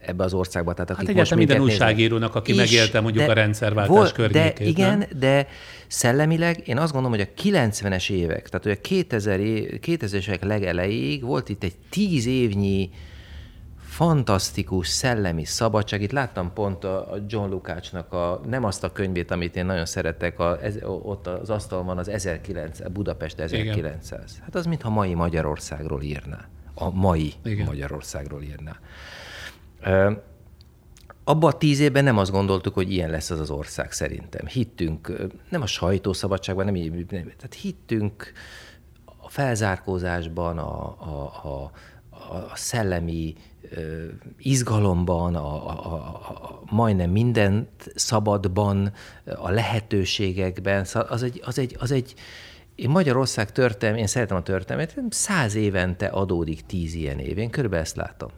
ebbe 0.00 0.24
az 0.24 0.34
országba. 0.34 0.72
Tehát 0.72 0.90
akik 0.90 1.06
hát 1.06 1.16
most 1.16 1.34
minden 1.34 1.60
újságírónak, 1.60 2.34
aki 2.34 2.52
is, 2.52 2.56
megélte 2.56 3.00
mondjuk 3.00 3.24
de, 3.24 3.30
a 3.30 3.34
rendszerváltás 3.34 3.96
volt, 3.96 4.12
környékét. 4.12 4.58
De 4.58 4.64
igen, 4.64 4.98
nem? 4.98 5.08
de 5.18 5.48
szellemileg 5.86 6.68
én 6.68 6.78
azt 6.78 6.92
gondolom, 6.92 7.18
hogy 7.18 7.28
a 7.34 7.42
90-es 7.42 8.10
évek, 8.10 8.48
tehát 8.48 8.62
hogy 8.62 8.72
a 8.72 8.80
2000 8.80 9.40
2000-es 9.40 10.26
évek 10.26 10.44
legelejéig 10.44 11.24
volt 11.24 11.48
itt 11.48 11.62
egy 11.62 11.74
tíz 11.90 12.26
évnyi 12.26 12.90
fantasztikus 13.96 14.88
szellemi 14.88 15.44
szabadság. 15.44 16.02
Itt 16.02 16.10
láttam 16.10 16.52
pont 16.52 16.84
a 16.84 17.18
John 17.26 17.50
Lukácsnak 17.50 18.12
a, 18.12 18.40
nem 18.46 18.64
azt 18.64 18.84
a 18.84 18.92
könyvét, 18.92 19.30
amit 19.30 19.56
én 19.56 19.66
nagyon 19.66 19.86
szeretek, 19.86 20.38
a, 20.38 20.62
ez, 20.62 20.76
ott 20.82 21.26
az 21.26 21.50
asztalon 21.50 21.86
van 21.86 21.98
az 21.98 22.08
1900, 22.08 22.88
Budapest 22.88 23.40
1900. 23.40 24.30
Igen. 24.32 24.42
Hát 24.44 24.54
az, 24.54 24.66
mintha 24.66 24.90
mai 24.90 25.14
Magyarországról 25.14 26.02
írná. 26.02 26.48
A 26.74 26.90
mai 26.90 27.32
Igen. 27.44 27.66
Magyarországról 27.66 28.42
írná. 28.42 28.78
Abban 31.24 31.50
a 31.50 31.58
tíz 31.58 31.80
évben 31.80 32.04
nem 32.04 32.18
azt 32.18 32.30
gondoltuk, 32.30 32.74
hogy 32.74 32.92
ilyen 32.92 33.10
lesz 33.10 33.30
az 33.30 33.40
az 33.40 33.50
ország 33.50 33.92
szerintem. 33.92 34.46
Hittünk, 34.46 35.12
nem 35.48 35.62
a 35.62 35.66
sajtószabadságban, 35.66 36.64
nem 36.64 36.76
így, 36.76 36.90
nem, 36.92 37.06
tehát 37.06 37.56
hittünk 37.60 38.32
a 39.04 39.28
felzárkózásban, 39.28 40.58
a, 40.58 40.84
a, 41.00 41.48
a, 41.48 41.70
a 42.26 42.56
szellemi 42.56 43.34
izgalomban, 44.38 45.34
a, 45.34 45.68
a, 45.68 45.92
a, 45.92 46.62
majdnem 46.70 47.10
mindent 47.10 47.68
szabadban, 47.94 48.92
a 49.36 49.50
lehetőségekben. 49.50 50.84
Szóval 50.84 51.08
az 51.08 51.22
egy, 51.22 51.40
az 51.44 51.58
egy, 51.58 51.76
az 51.78 51.90
egy 51.90 52.14
én 52.74 52.90
Magyarország 52.90 53.52
történelmi, 53.52 54.00
én 54.00 54.06
szeretem 54.06 54.36
a 54.36 54.42
történelmet, 54.42 55.00
száz 55.08 55.54
évente 55.54 56.06
adódik 56.06 56.66
tíz 56.66 56.94
ilyen 56.94 57.18
év, 57.18 57.38
én 57.38 57.50
körülbelül 57.50 57.84
ezt 57.84 57.96
látom. 57.96 58.30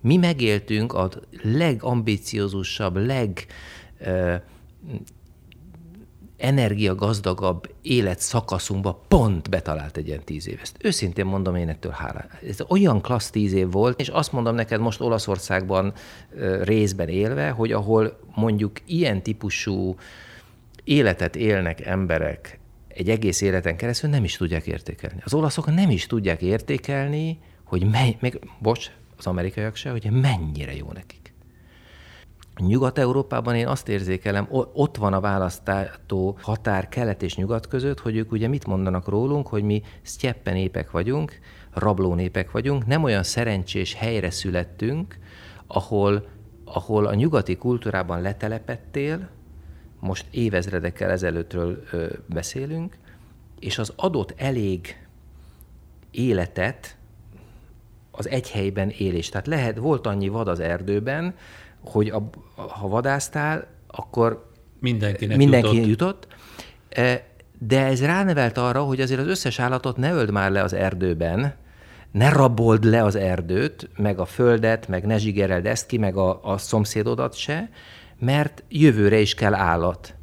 Mi 0.00 0.16
megéltünk 0.16 0.92
a 0.92 1.10
legambiciózusabb, 1.42 2.96
leg 2.96 3.46
energiagazdagabb 6.36 7.70
életszakaszunkba 7.82 9.04
pont 9.08 9.50
betalált 9.50 9.96
egy 9.96 10.06
ilyen 10.06 10.24
tíz 10.24 10.48
év. 10.48 10.58
Ezt 10.62 10.76
őszintén 10.80 11.26
mondom, 11.26 11.54
én 11.54 11.68
ettől 11.68 11.92
hálás. 11.92 12.24
Ez 12.48 12.58
olyan 12.68 13.00
klassz 13.00 13.30
tíz 13.30 13.52
év 13.52 13.70
volt, 13.70 14.00
és 14.00 14.08
azt 14.08 14.32
mondom 14.32 14.54
neked 14.54 14.80
most 14.80 15.00
Olaszországban 15.00 15.92
részben 16.62 17.08
élve, 17.08 17.50
hogy 17.50 17.72
ahol 17.72 18.18
mondjuk 18.34 18.72
ilyen 18.86 19.22
típusú 19.22 19.96
életet 20.84 21.36
élnek 21.36 21.86
emberek 21.86 22.58
egy 22.88 23.10
egész 23.10 23.40
életen 23.40 23.76
keresztül, 23.76 24.10
nem 24.10 24.24
is 24.24 24.36
tudják 24.36 24.66
értékelni. 24.66 25.20
Az 25.24 25.34
olaszok 25.34 25.74
nem 25.74 25.90
is 25.90 26.06
tudják 26.06 26.42
értékelni, 26.42 27.38
hogy 27.64 27.90
mely, 27.90 28.16
még, 28.20 28.38
bocs, 28.58 28.90
az 29.16 29.26
amerikaiak 29.26 29.76
se, 29.76 29.90
hogy 29.90 30.10
mennyire 30.10 30.76
jó 30.76 30.92
nekik. 30.92 31.25
Nyugat-Európában 32.58 33.54
én 33.54 33.66
azt 33.66 33.88
érzékelem, 33.88 34.46
ott 34.72 34.96
van 34.96 35.12
a 35.12 35.20
választátó 35.20 36.38
határ 36.40 36.88
kelet 36.88 37.22
és 37.22 37.36
nyugat 37.36 37.68
között, 37.68 38.00
hogy 38.00 38.16
ők 38.16 38.32
ugye 38.32 38.48
mit 38.48 38.66
mondanak 38.66 39.08
rólunk, 39.08 39.46
hogy 39.46 39.62
mi 39.62 39.82
sztyeppen 40.02 40.54
népek 40.54 40.90
vagyunk, 40.90 41.38
rabló 41.74 42.14
népek 42.14 42.50
vagyunk, 42.50 42.86
nem 42.86 43.02
olyan 43.02 43.22
szerencsés 43.22 43.94
helyre 43.94 44.30
születtünk, 44.30 45.18
ahol, 45.66 46.26
ahol 46.64 47.06
a 47.06 47.14
nyugati 47.14 47.56
kultúrában 47.56 48.20
letelepettél, 48.20 49.28
most 50.00 50.26
évezredekkel 50.30 51.10
ezelőttről 51.10 51.82
ö, 51.92 52.06
beszélünk, 52.26 52.98
és 53.58 53.78
az 53.78 53.92
adott 53.96 54.34
elég 54.36 55.06
életet 56.10 56.96
az 58.10 58.28
egy 58.28 58.50
helyben 58.50 58.90
élés. 58.90 59.28
Tehát 59.28 59.46
lehet, 59.46 59.76
volt 59.76 60.06
annyi 60.06 60.28
vad 60.28 60.48
az 60.48 60.60
erdőben, 60.60 61.34
hogy 61.88 62.08
a, 62.08 62.30
ha 62.54 62.88
vadáztál, 62.88 63.66
akkor 63.86 64.50
Mindenkinek 64.80 65.36
mindenki 65.36 65.76
jutott. 65.76 65.88
jutott. 65.88 66.26
E, 66.88 67.26
de 67.58 67.84
ez 67.84 68.04
ránevelt 68.04 68.58
arra, 68.58 68.82
hogy 68.82 69.00
azért 69.00 69.20
az 69.20 69.26
összes 69.26 69.58
állatot 69.58 69.96
ne 69.96 70.12
öld 70.12 70.30
már 70.30 70.50
le 70.50 70.62
az 70.62 70.72
erdőben, 70.72 71.54
ne 72.10 72.28
rabold 72.28 72.84
le 72.84 73.04
az 73.04 73.14
erdőt, 73.14 73.90
meg 73.96 74.18
a 74.18 74.24
földet, 74.24 74.88
meg 74.88 75.06
ne 75.06 75.18
zsigereld 75.18 75.66
ezt 75.66 75.86
ki, 75.86 75.98
meg 75.98 76.16
a, 76.16 76.40
a 76.42 76.58
szomszédodat 76.58 77.34
se, 77.34 77.70
mert 78.18 78.64
jövőre 78.68 79.18
is 79.18 79.34
kell 79.34 79.54
állat. 79.54 80.14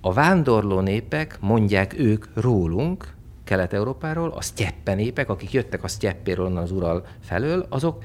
A 0.00 0.12
vándorló 0.12 0.80
népek, 0.80 1.36
mondják 1.40 1.98
ők 1.98 2.24
rólunk, 2.34 3.16
Kelet-Európáról, 3.44 4.30
a 4.30 4.40
sztyeppe 4.40 4.94
népek, 4.94 5.28
akik 5.28 5.52
jöttek 5.52 5.84
a 5.84 5.88
sztyeppéről 5.88 6.46
onnan 6.46 6.62
az 6.62 6.72
Ural 6.72 7.06
felől, 7.20 7.66
azok 7.68 8.04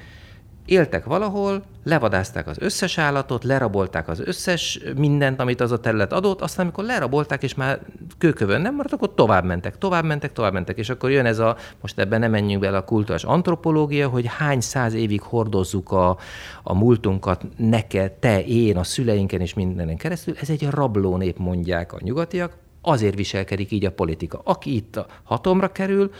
éltek 0.65 1.06
valahol, 1.06 1.63
levadázták 1.84 2.47
az 2.47 2.58
összes 2.60 2.97
állatot, 2.97 3.43
lerabolták 3.43 4.08
az 4.08 4.19
összes 4.19 4.80
mindent, 4.97 5.39
amit 5.39 5.62
az 5.62 5.71
a 5.71 5.80
terület 5.80 6.13
adott, 6.13 6.41
aztán 6.41 6.65
amikor 6.65 6.84
lerabolták, 6.84 7.43
és 7.43 7.54
már 7.54 7.80
kőkövön 8.17 8.62
nem 8.62 8.76
maradt, 8.76 8.93
akkor 8.93 9.13
tovább 9.13 9.43
mentek, 9.45 9.78
tovább 9.78 10.04
mentek, 10.04 10.34
tovább 10.34 10.54
mentek, 10.54 10.78
és 10.78 10.89
akkor 10.89 11.12
jön 11.12 11.26
ez 11.26 11.39
a, 11.39 11.58
most 11.82 11.99
ebben 11.99 12.19
nem 12.19 12.32
menjünk 12.32 12.62
bele 12.62 12.78
a 12.78 12.84
kultúrás 12.84 13.23
antropológia, 13.23 14.08
hogy 14.08 14.26
hány 14.38 14.62
száz 14.62 14.93
évig 14.93 15.21
hordozzuk 15.21 15.91
a, 15.91 16.17
a 16.63 16.73
múltunkat 16.73 17.45
neked, 17.58 18.12
te, 18.12 18.43
én, 18.43 18.78
a 18.78 18.84
szüleinken 18.84 19.41
és 19.41 19.54
mindenen 19.54 19.97
keresztül, 19.97 20.36
ez 20.41 20.49
egy 20.49 20.67
rabló 20.69 21.17
nép, 21.17 21.38
mondják 21.38 21.93
a 21.93 21.97
nyugatiak, 22.02 22.58
azért 22.82 23.15
viselkedik 23.15 23.71
így 23.71 23.86
a 23.86 23.91
politika. 23.91 24.41
Aki 24.43 24.76
itt 24.76 24.95
a 24.95 25.06
hatomra 25.23 25.71
kerül, 25.71 26.12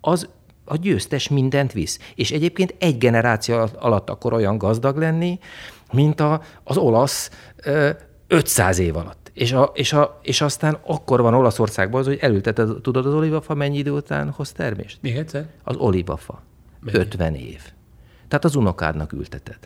az 0.00 0.28
a 0.72 0.76
győztes 0.76 1.28
mindent 1.28 1.72
visz. 1.72 1.98
És 2.14 2.30
egyébként 2.30 2.74
egy 2.78 2.98
generáció 2.98 3.68
alatt 3.78 4.10
akkor 4.10 4.32
olyan 4.32 4.58
gazdag 4.58 4.96
lenni, 4.96 5.38
mint 5.92 6.20
a, 6.20 6.42
az 6.64 6.76
olasz 6.76 7.30
500 8.26 8.78
év 8.78 8.96
alatt. 8.96 9.30
És, 9.34 9.52
a, 9.52 9.70
és, 9.74 9.92
a, 9.92 10.18
és 10.22 10.40
aztán 10.40 10.78
akkor 10.86 11.20
van 11.20 11.34
Olaszországban 11.34 12.00
az, 12.00 12.06
hogy 12.06 12.18
elülteted, 12.20 12.80
tudod 12.82 13.06
az 13.06 13.14
olívafa 13.14 13.54
mennyi 13.54 13.78
idő 13.78 13.90
után 13.90 14.30
hoz 14.30 14.52
termést? 14.52 14.98
Még 15.00 15.16
egyszer? 15.16 15.46
Az. 15.62 15.76
Mennyi? 16.80 16.98
50 16.98 17.34
év. 17.34 17.60
Tehát 18.28 18.44
az 18.44 18.56
unokádnak 18.56 19.12
ülteted. 19.12 19.58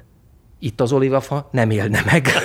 Itt 0.58 0.80
az 0.80 0.92
olívafa 0.92 1.48
nem 1.52 1.70
élne 1.70 2.02
meg. 2.10 2.28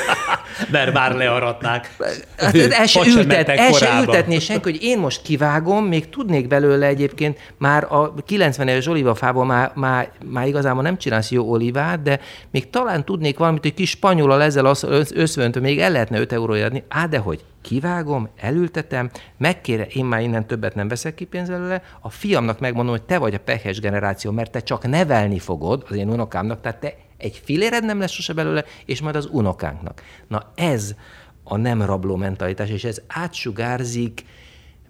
Mert 0.72 0.94
már 0.94 1.16
learatnák. 1.16 1.96
Hát 2.38 2.56
el 2.56 2.86
se, 2.86 3.02
ültet, 3.08 3.50
el 3.50 3.72
se 3.72 4.00
ültetné 4.00 4.40
senki, 4.40 4.72
hogy 4.72 4.84
én 4.84 5.00
most 5.00 5.22
kivágom, 5.22 5.86
még 5.86 6.10
tudnék 6.10 6.48
belőle 6.48 6.86
egyébként, 6.86 7.54
már 7.58 7.84
a 7.90 8.14
90 8.26 8.68
éves 8.68 8.88
olívafából 8.88 9.46
már, 9.46 9.72
már, 9.76 10.12
már 10.26 10.48
igazából 10.48 10.82
nem 10.82 10.98
csinálsz 10.98 11.32
jó 11.32 11.50
olívát, 11.50 12.02
de 12.02 12.20
még 12.52 12.70
talán 12.70 13.06
tudnék 13.06 13.38
valamit, 13.38 13.62
hogy 13.62 13.74
kis 13.74 13.90
spanyolal 13.90 14.42
ezzel 14.42 14.76
összöntő, 15.14 15.60
még 15.60 15.80
el 15.80 15.92
lehetne 15.92 16.20
5 16.20 16.32
euróért 16.32 16.66
adni. 16.66 16.84
Á, 16.88 17.06
de 17.06 17.18
hogy 17.18 17.44
kivágom, 17.62 18.30
elültetem, 18.38 19.10
megkére, 19.38 19.86
én 19.86 20.06
már 20.06 20.22
innen 20.22 20.48
többet 20.48 20.76
nem 20.76 20.88
veszek 20.88 21.16
ki 21.16 21.28
belőle, 21.32 21.84
a 22.00 22.10
fiamnak 22.10 22.60
megmondom, 22.60 22.94
hogy 22.94 23.04
te 23.04 23.18
vagy 23.18 23.34
a 23.34 23.40
pehes 23.40 23.80
generáció, 23.80 24.32
mert 24.32 24.52
te 24.52 24.60
csak 24.60 24.88
nevelni 24.88 25.40
fogod 25.40 25.86
az 25.90 25.96
én 25.96 26.10
unokámnak, 26.10 26.62
tehát 26.62 26.80
te 26.80 26.96
egy 27.18 27.42
filéred 27.44 27.86
nem 27.86 28.00
lesz 28.00 28.12
sose 28.12 28.34
belőle, 28.34 28.66
és 28.86 29.02
majd 29.02 29.16
az 29.16 29.28
unokánknak. 29.32 30.02
Na 30.28 30.52
ez 30.56 30.96
a 31.44 31.58
nem 31.58 31.82
rabló 31.82 32.16
mentalitás, 32.16 32.70
és 32.70 32.84
ez 32.84 33.02
átsugárzik 33.08 34.26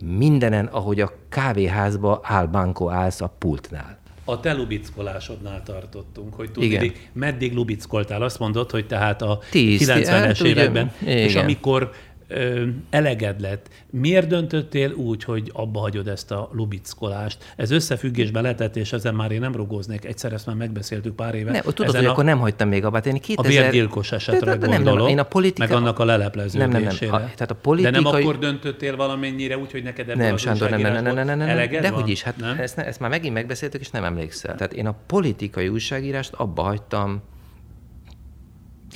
mindenen, 0.05 0.65
ahogy 0.65 0.99
a 0.99 1.11
kávéházba 1.29 2.19
áll 2.23 2.45
Banco 2.45 2.89
állsz 2.89 3.21
a 3.21 3.33
pultnál. 3.37 3.99
A 4.25 4.39
te 4.39 4.53
lubickolásodnál 4.53 5.63
tartottunk, 5.63 6.33
hogy 6.33 6.51
tudni, 6.51 6.91
meddig 7.13 7.53
lubickoltál. 7.53 8.21
Azt 8.21 8.39
mondod, 8.39 8.71
hogy 8.71 8.87
tehát 8.87 9.21
a 9.21 9.39
90-es 9.51 10.05
hát, 10.07 10.39
években, 10.39 10.91
ugye, 11.01 11.23
és 11.23 11.35
amikor 11.35 11.91
ö, 12.33 12.67
eleged 12.89 13.41
lett. 13.41 13.69
Miért 13.89 14.27
döntöttél 14.27 14.91
úgy, 14.91 15.23
hogy 15.23 15.51
abba 15.53 15.79
hagyod 15.79 16.07
ezt 16.07 16.31
a 16.31 16.49
lubickolást? 16.53 17.53
Ez 17.55 17.71
összefüggésbe 17.71 18.41
letett, 18.41 18.75
és 18.75 18.93
ezen 18.93 19.15
már 19.15 19.31
én 19.31 19.39
nem 19.39 19.55
rugóznék. 19.55 20.05
Egyszer 20.05 20.33
ezt 20.33 20.45
már 20.45 20.55
megbeszéltük 20.55 21.15
pár 21.15 21.35
éve. 21.35 21.51
Nem, 21.51 21.61
tudod, 21.61 21.95
hogy 21.95 22.05
a, 22.05 22.11
akkor 22.11 22.23
nem 22.23 22.39
hagytam 22.39 22.67
még 22.67 22.85
abba. 22.85 22.97
Én 22.97 23.19
2000... 23.19 23.59
A 23.59 23.61
vérgyilkos 23.61 24.11
esetre 24.11 24.51
de, 24.51 24.57
de, 24.57 24.67
gondolom, 24.67 24.93
nem, 24.93 25.03
nem, 25.03 25.11
én 25.11 25.19
a 25.19 25.23
politika... 25.23 25.67
meg 25.67 25.77
annak 25.77 25.99
a 25.99 26.05
lelepleződésére. 26.05 26.71
Nem, 26.71 26.81
nem, 26.81 26.95
nem. 26.99 27.13
A, 27.13 27.17
tehát 27.17 27.51
a 27.51 27.55
politikai... 27.55 28.03
De 28.03 28.09
nem 28.09 28.21
akkor 28.21 28.37
döntöttél 28.37 28.95
valamennyire 28.95 29.57
úgy, 29.57 29.71
hogy 29.71 29.83
neked 29.83 30.09
ebből 30.09 30.25
nem, 30.25 30.37
Sándor, 30.37 30.69
nem, 30.69 30.81
nem, 30.81 31.03
nem, 31.03 31.13
nem, 31.13 31.25
nem, 31.25 31.37
nem, 31.37 31.69
De 31.69 31.89
hogy 31.89 32.09
is, 32.09 32.21
hát 32.21 32.37
nem? 32.37 32.59
Ezt, 32.59 32.77
ezt 32.77 32.99
már 32.99 33.09
megint 33.09 33.33
megbeszéltük, 33.33 33.81
és 33.81 33.89
nem 33.89 34.03
emlékszel. 34.03 34.55
Tehát 34.55 34.73
én 34.73 34.87
a 34.87 34.95
politikai 35.05 35.67
újságírást 35.67 36.33
abba 36.33 36.61
hagytam 36.61 37.21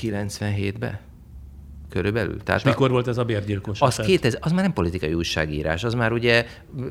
97-ben 0.02 1.00
körülbelül. 1.96 2.44
Tehát 2.44 2.62
És 2.62 2.68
a, 2.68 2.70
mikor 2.70 2.92
volt 2.92 3.08
ez 3.08 3.18
a 3.18 3.24
bérgyilkos? 3.24 3.82
Az, 3.82 3.96
2000, 3.96 4.40
az 4.42 4.52
már 4.52 4.62
nem 4.62 4.74
politikai 4.74 5.14
újságírás, 5.14 5.84
az 5.84 5.94
már 5.94 6.12
ugye, 6.12 6.46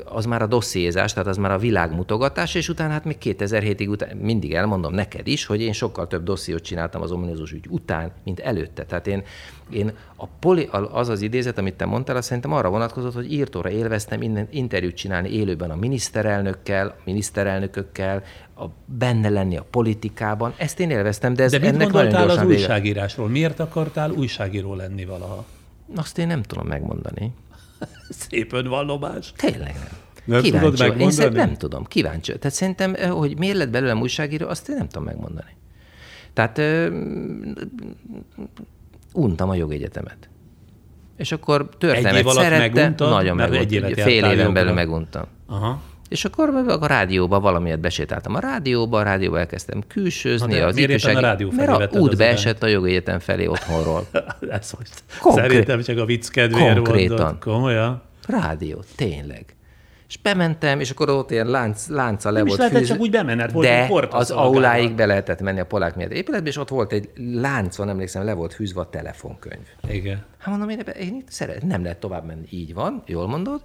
az 0.05 0.25
már 0.25 0.41
a 0.41 0.45
dossziézás, 0.47 1.13
tehát 1.13 1.27
az 1.27 1.37
már 1.37 1.51
a 1.51 1.57
világmutogatás, 1.57 2.55
és 2.55 2.69
utána 2.69 2.91
hát 2.91 3.05
még 3.05 3.17
2007-ig 3.21 3.89
után, 3.89 4.17
mindig 4.17 4.53
elmondom 4.53 4.93
neked 4.93 5.27
is, 5.27 5.45
hogy 5.45 5.61
én 5.61 5.73
sokkal 5.73 6.07
több 6.07 6.23
dossziót 6.23 6.61
csináltam 6.61 7.01
az 7.01 7.11
ominózus 7.11 7.51
ügy 7.51 7.65
után, 7.69 8.11
mint 8.23 8.39
előtte. 8.39 8.85
Tehát 8.85 9.07
én, 9.07 9.23
én 9.69 9.91
a 10.15 10.27
poli, 10.27 10.69
az 10.91 11.09
az 11.09 11.21
idézet, 11.21 11.57
amit 11.57 11.73
te 11.73 11.85
mondtál, 11.85 12.15
azt 12.15 12.27
szerintem 12.27 12.53
arra 12.53 12.69
vonatkozott, 12.69 13.13
hogy 13.13 13.33
írtóra 13.33 13.69
élveztem 13.69 14.21
innen 14.21 14.47
interjút 14.51 14.95
csinálni 14.95 15.29
élőben 15.29 15.71
a 15.71 15.75
miniszterelnökkel, 15.75 16.87
a 16.87 17.01
miniszterelnökökkel, 17.03 18.23
a, 18.57 18.65
benne 18.85 19.29
lenni 19.29 19.57
a 19.57 19.65
politikában. 19.69 20.53
Ezt 20.57 20.79
én 20.79 20.89
élveztem, 20.89 21.33
de 21.33 21.43
ez 21.43 21.51
de 21.51 21.59
mit 21.59 21.67
ennek 21.67 21.89
gondoltál 21.89 22.29
az 22.29 22.39
vége. 22.39 22.53
újságírásról? 22.53 23.27
Miért 23.27 23.59
akartál 23.59 24.11
újságíró 24.11 24.75
lenni 24.75 25.05
valaha? 25.05 25.45
Azt 25.95 26.17
én 26.17 26.27
nem 26.27 26.41
tudom 26.41 26.67
megmondani. 26.67 27.33
Szép 28.29 28.53
önvallomás. 28.53 29.33
Tényleg 29.35 29.73
nem. 29.73 30.03
Nem 30.25 30.41
kíváncsi 30.41 30.65
tudod 30.65 30.79
megmondani? 30.79 31.25
Én 31.25 31.31
nem 31.31 31.55
tudom, 31.55 31.83
kíváncsi. 31.83 32.37
Tehát 32.37 32.57
szerintem, 32.57 32.95
hogy 33.09 33.37
miért 33.37 33.57
lett 33.57 33.69
belőlem 33.69 34.01
újságíró, 34.01 34.47
azt 34.47 34.69
én 34.69 34.75
nem 34.75 34.87
tudom 34.87 35.03
megmondani. 35.03 35.55
Tehát 36.33 36.57
untam 39.15 39.49
a 39.49 39.55
jogegyetemet. 39.55 40.29
És 41.17 41.31
akkor 41.31 41.69
történet 41.77 42.29
szerette, 42.29 42.57
meguntam, 42.57 43.09
nagyon 43.09 43.35
meguntam. 43.35 43.93
Fél 43.93 44.23
éven 44.23 44.53
belül 44.53 44.73
meguntam. 44.73 45.23
Aha. 45.47 45.81
És 46.09 46.25
akkor 46.25 46.49
a 46.49 46.87
rádióba 46.87 47.39
valamiért 47.39 47.79
besétáltam 47.79 48.35
a 48.35 48.39
rádióba, 48.39 48.99
a 48.99 49.03
rádióba 49.03 49.39
elkezdtem 49.39 49.83
külsőzni. 49.87 50.59
az 50.59 50.75
miért 50.75 50.89
ifjúsági... 50.89 51.15
a 51.15 51.19
rádió 51.19 51.49
felé 51.49 51.77
Mert 51.77 51.95
a 51.95 51.99
út 51.99 52.17
beesett 52.17 52.63
a 52.63 52.67
jogegyetem 52.67 53.19
felé 53.19 53.45
otthonról. 53.45 54.07
Ez 54.49 54.71
most 54.77 55.03
Konkrét... 55.19 55.49
Szerintem 55.49 55.81
csak 55.81 55.97
a 55.97 56.05
vicc 56.05 56.29
kedvéért 56.29 56.75
Konkrétan. 56.75 57.17
mondod. 57.17 57.39
Komolyan? 57.39 58.01
Rádió, 58.27 58.83
tényleg. 58.95 59.54
És 60.07 60.17
bementem, 60.17 60.79
és 60.79 60.89
akkor 60.89 61.09
ott 61.09 61.31
ilyen 61.31 61.47
lánc, 61.47 61.87
lánca 61.87 62.31
le 62.31 62.37
nem 62.37 62.47
volt 62.47 62.59
is 62.59 62.65
lehetett 62.65 62.87
csak 62.87 62.99
úgy 62.99 63.11
bemenni, 63.11 63.51
volt 63.51 63.67
De 63.67 63.87
az 64.09 64.31
auláig 64.31 64.95
be 64.95 65.05
lehetett 65.05 65.41
menni 65.41 65.59
a 65.59 65.65
polák 65.65 65.95
miatt 65.95 66.11
épületbe, 66.11 66.49
és 66.49 66.57
ott 66.57 66.69
volt 66.69 66.91
egy 66.91 67.09
lánc, 67.15 67.75
van, 67.75 67.89
emlékszem, 67.89 68.23
le 68.23 68.33
volt 68.33 68.53
fűzve 68.53 68.81
a 68.81 68.89
telefonkönyv. 68.89 69.67
Igen. 69.89 70.23
Hát 70.37 70.57
mondom, 70.57 70.69
én, 70.69 70.79
én 70.99 71.23
szeret, 71.27 71.63
nem 71.63 71.83
lehet 71.83 71.99
tovább 71.99 72.25
menni. 72.25 72.47
Így 72.49 72.73
van, 72.73 73.03
jól 73.05 73.27
mondod. 73.27 73.61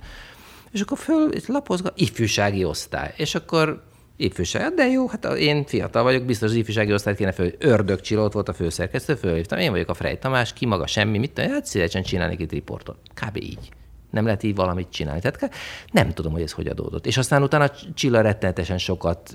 És 0.71 0.81
akkor 0.81 0.99
föl, 0.99 1.31
és 1.31 1.47
lapozga, 1.47 1.93
ifjúsági 1.95 2.65
osztály. 2.65 3.13
És 3.17 3.35
akkor 3.35 3.83
ifjúság, 4.17 4.75
de 4.75 4.87
jó, 4.87 5.09
hát 5.09 5.25
én 5.25 5.65
fiatal 5.65 6.03
vagyok, 6.03 6.25
biztos 6.25 6.49
az 6.49 6.55
ifjúsági 6.55 6.93
osztályt 6.93 7.17
kéne 7.17 7.33
föl. 7.33 7.53
Ördög 7.59 8.01
Csilót 8.01 8.33
volt 8.33 8.49
a 8.49 8.53
főszerkesztő, 8.53 9.15
fölhívtam, 9.15 9.59
én 9.59 9.71
vagyok 9.71 9.89
a 9.89 9.95
Frey 9.95 10.19
Tamás, 10.19 10.53
ki 10.53 10.67
maga 10.67 10.87
semmi, 10.87 11.19
mit 11.19 11.33
tudom, 11.33 11.51
hát 11.51 11.67
szívesen 11.67 12.03
csinálnék 12.03 12.41
itt 12.41 12.53
riportot. 12.53 12.97
Kb. 13.15 13.37
így 13.37 13.71
nem 14.11 14.25
lehet 14.25 14.43
így 14.43 14.55
valamit 14.55 14.91
csinálni. 14.91 15.21
Tehát 15.21 15.55
nem 15.93 16.13
tudom, 16.13 16.33
hogy 16.33 16.43
ez 16.43 16.53
hogy 16.53 16.67
adódott. 16.67 17.07
És 17.07 17.17
aztán 17.17 17.43
utána 17.43 17.71
Csilla 17.95 18.21
rettenetesen 18.21 18.79
sokat 18.79 19.35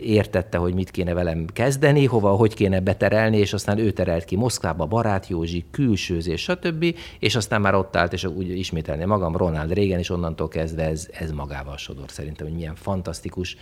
értette, 0.00 0.58
hogy 0.58 0.74
mit 0.74 0.90
kéne 0.90 1.12
velem 1.12 1.46
kezdeni, 1.52 2.04
hova, 2.04 2.30
hogy 2.30 2.54
kéne 2.54 2.80
beterelni, 2.80 3.36
és 3.36 3.52
aztán 3.52 3.78
ő 3.78 3.90
terelt 3.90 4.24
ki 4.24 4.36
Moszkvába, 4.36 4.86
Barát 4.86 5.28
Józsi, 5.28 5.64
külsőzés, 5.70 6.42
stb. 6.42 6.96
És 7.18 7.36
aztán 7.36 7.60
már 7.60 7.74
ott 7.74 7.96
állt, 7.96 8.12
és 8.12 8.24
úgy 8.24 8.58
ismételni 8.58 9.04
magam, 9.04 9.36
Ronald 9.36 9.72
Reagan, 9.72 9.98
és 9.98 10.10
onnantól 10.10 10.48
kezdve 10.48 10.82
ez, 10.82 11.08
ez 11.12 11.30
magával 11.30 11.76
sodor 11.76 12.10
szerintem, 12.10 12.46
hogy 12.46 12.56
milyen 12.56 12.74
fantasztikus 12.74 13.56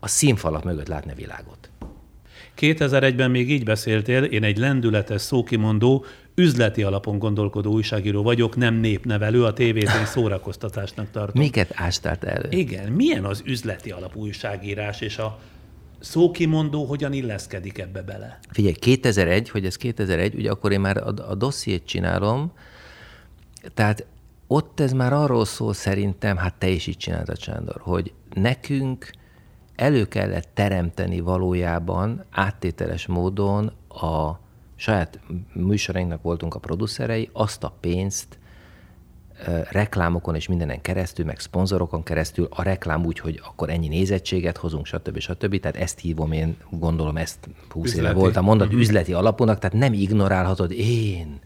a 0.00 0.08
színfalak 0.08 0.64
mögött 0.64 0.88
látni 0.88 1.12
világot. 1.14 1.70
2001-ben 2.58 3.30
még 3.30 3.50
így 3.50 3.64
beszéltél, 3.64 4.24
én 4.24 4.44
egy 4.44 4.58
lendületes 4.58 5.20
szókimondó, 5.20 6.04
üzleti 6.36 6.82
alapon 6.82 7.18
gondolkodó 7.18 7.72
újságíró 7.72 8.22
vagyok, 8.22 8.56
nem 8.56 8.74
népnevelő, 8.74 9.44
a 9.44 9.52
tévét 9.52 9.90
én 10.00 10.06
szórakoztatásnak 10.06 11.10
tartom. 11.10 11.42
Miket 11.42 11.70
ástát 11.74 12.24
el? 12.24 12.44
Igen, 12.50 12.92
milyen 12.92 13.24
az 13.24 13.42
üzleti 13.44 13.90
alapú 13.90 14.20
újságírás, 14.20 15.00
és 15.00 15.18
a 15.18 15.38
szókimondó 15.98 16.84
hogyan 16.84 17.12
illeszkedik 17.12 17.78
ebbe 17.78 18.02
bele? 18.02 18.38
Figyelj, 18.50 18.74
2001, 18.74 19.50
hogy 19.50 19.64
ez 19.64 19.76
2001, 19.76 20.34
ugye 20.34 20.50
akkor 20.50 20.72
én 20.72 20.80
már 20.80 20.96
a, 20.96 21.14
a 21.28 21.34
dossziét 21.34 21.86
csinálom, 21.86 22.52
tehát 23.74 24.06
ott 24.46 24.80
ez 24.80 24.92
már 24.92 25.12
arról 25.12 25.44
szól 25.44 25.74
szerintem, 25.74 26.36
hát 26.36 26.54
te 26.54 26.68
is 26.68 26.86
így 26.86 26.96
csináltad, 26.96 27.38
Sándor, 27.38 27.80
hogy 27.80 28.12
nekünk 28.34 29.10
elő 29.74 30.04
kellett 30.04 30.48
teremteni 30.54 31.20
valójában 31.20 32.24
áttételes 32.30 33.06
módon 33.06 33.72
a 33.88 34.44
saját 34.76 35.20
műsorainknak 35.52 36.22
voltunk 36.22 36.54
a 36.54 36.58
producerei, 36.58 37.28
azt 37.32 37.64
a 37.64 37.76
pénzt 37.80 38.38
reklámokon 39.70 40.34
és 40.34 40.48
mindenen 40.48 40.80
keresztül, 40.80 41.24
meg 41.24 41.38
szponzorokon 41.38 42.02
keresztül, 42.02 42.48
a 42.50 42.62
reklám 42.62 43.04
úgy, 43.04 43.18
hogy 43.18 43.40
akkor 43.44 43.70
ennyi 43.70 43.88
nézettséget 43.88 44.56
hozunk, 44.56 44.86
stb. 44.86 45.18
stb. 45.18 45.60
Tehát 45.60 45.76
ezt 45.76 45.98
hívom 45.98 46.32
én, 46.32 46.56
gondolom 46.70 47.16
ezt 47.16 47.48
20 47.68 47.94
éve 47.94 48.12
voltam 48.12 48.44
mondat, 48.44 48.66
uh-huh. 48.66 48.82
üzleti 48.82 49.12
alapúnak, 49.12 49.58
tehát 49.58 49.76
nem 49.76 49.92
ignorálhatod, 49.92 50.70
én 50.70 51.40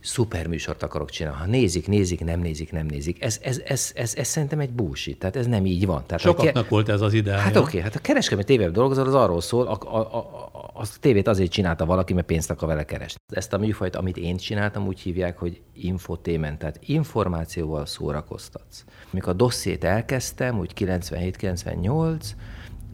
szuper 0.00 0.46
műsort 0.46 0.82
akarok 0.82 1.10
csinálni. 1.10 1.38
Ha 1.38 1.46
nézik, 1.46 1.88
nézik, 1.88 2.24
nem 2.24 2.40
nézik, 2.40 2.72
nem 2.72 2.86
nézik. 2.86 3.22
Ez, 3.22 3.38
ez, 3.42 3.60
ez, 3.64 3.92
ez, 3.94 4.14
ez 4.16 4.26
szerintem 4.28 4.60
egy 4.60 4.70
búsi, 4.70 5.16
tehát 5.16 5.36
ez 5.36 5.46
nem 5.46 5.66
így 5.66 5.86
van. 5.86 6.02
Tehát 6.06 6.22
Sokaknak 6.22 6.54
ke- 6.54 6.68
volt 6.68 6.88
ez 6.88 7.00
az 7.00 7.12
ideája. 7.12 7.40
Hát 7.40 7.56
oké, 7.56 7.66
okay, 7.66 7.80
hát 7.80 7.94
a 7.94 7.98
kereskedelmi 7.98 8.44
tévében 8.44 8.72
dolgozol, 8.72 9.06
az 9.06 9.14
arról 9.14 9.40
szól, 9.40 9.66
a, 9.66 9.78
a, 9.96 9.98
a, 9.98 10.50
a 10.78 10.86
tévét 11.00 11.28
azért 11.28 11.50
csinálta 11.50 11.86
valaki, 11.86 12.12
mert 12.12 12.26
pénzt 12.26 12.50
akar 12.50 12.68
vele 12.68 12.84
keresni. 12.84 13.20
Ezt 13.32 13.52
a 13.52 13.58
műfajt, 13.58 13.96
amit 13.96 14.16
én 14.16 14.36
csináltam, 14.36 14.86
úgy 14.86 15.00
hívják, 15.00 15.38
hogy 15.38 15.62
infotémen, 15.72 16.58
tehát 16.58 16.78
információval 16.80 17.86
szórakoztatsz. 17.86 18.84
Mikor 19.10 19.32
a 19.32 19.36
dossziét 19.36 19.84
elkezdtem, 19.84 20.58
úgy 20.58 20.72
97-98, 20.76 22.24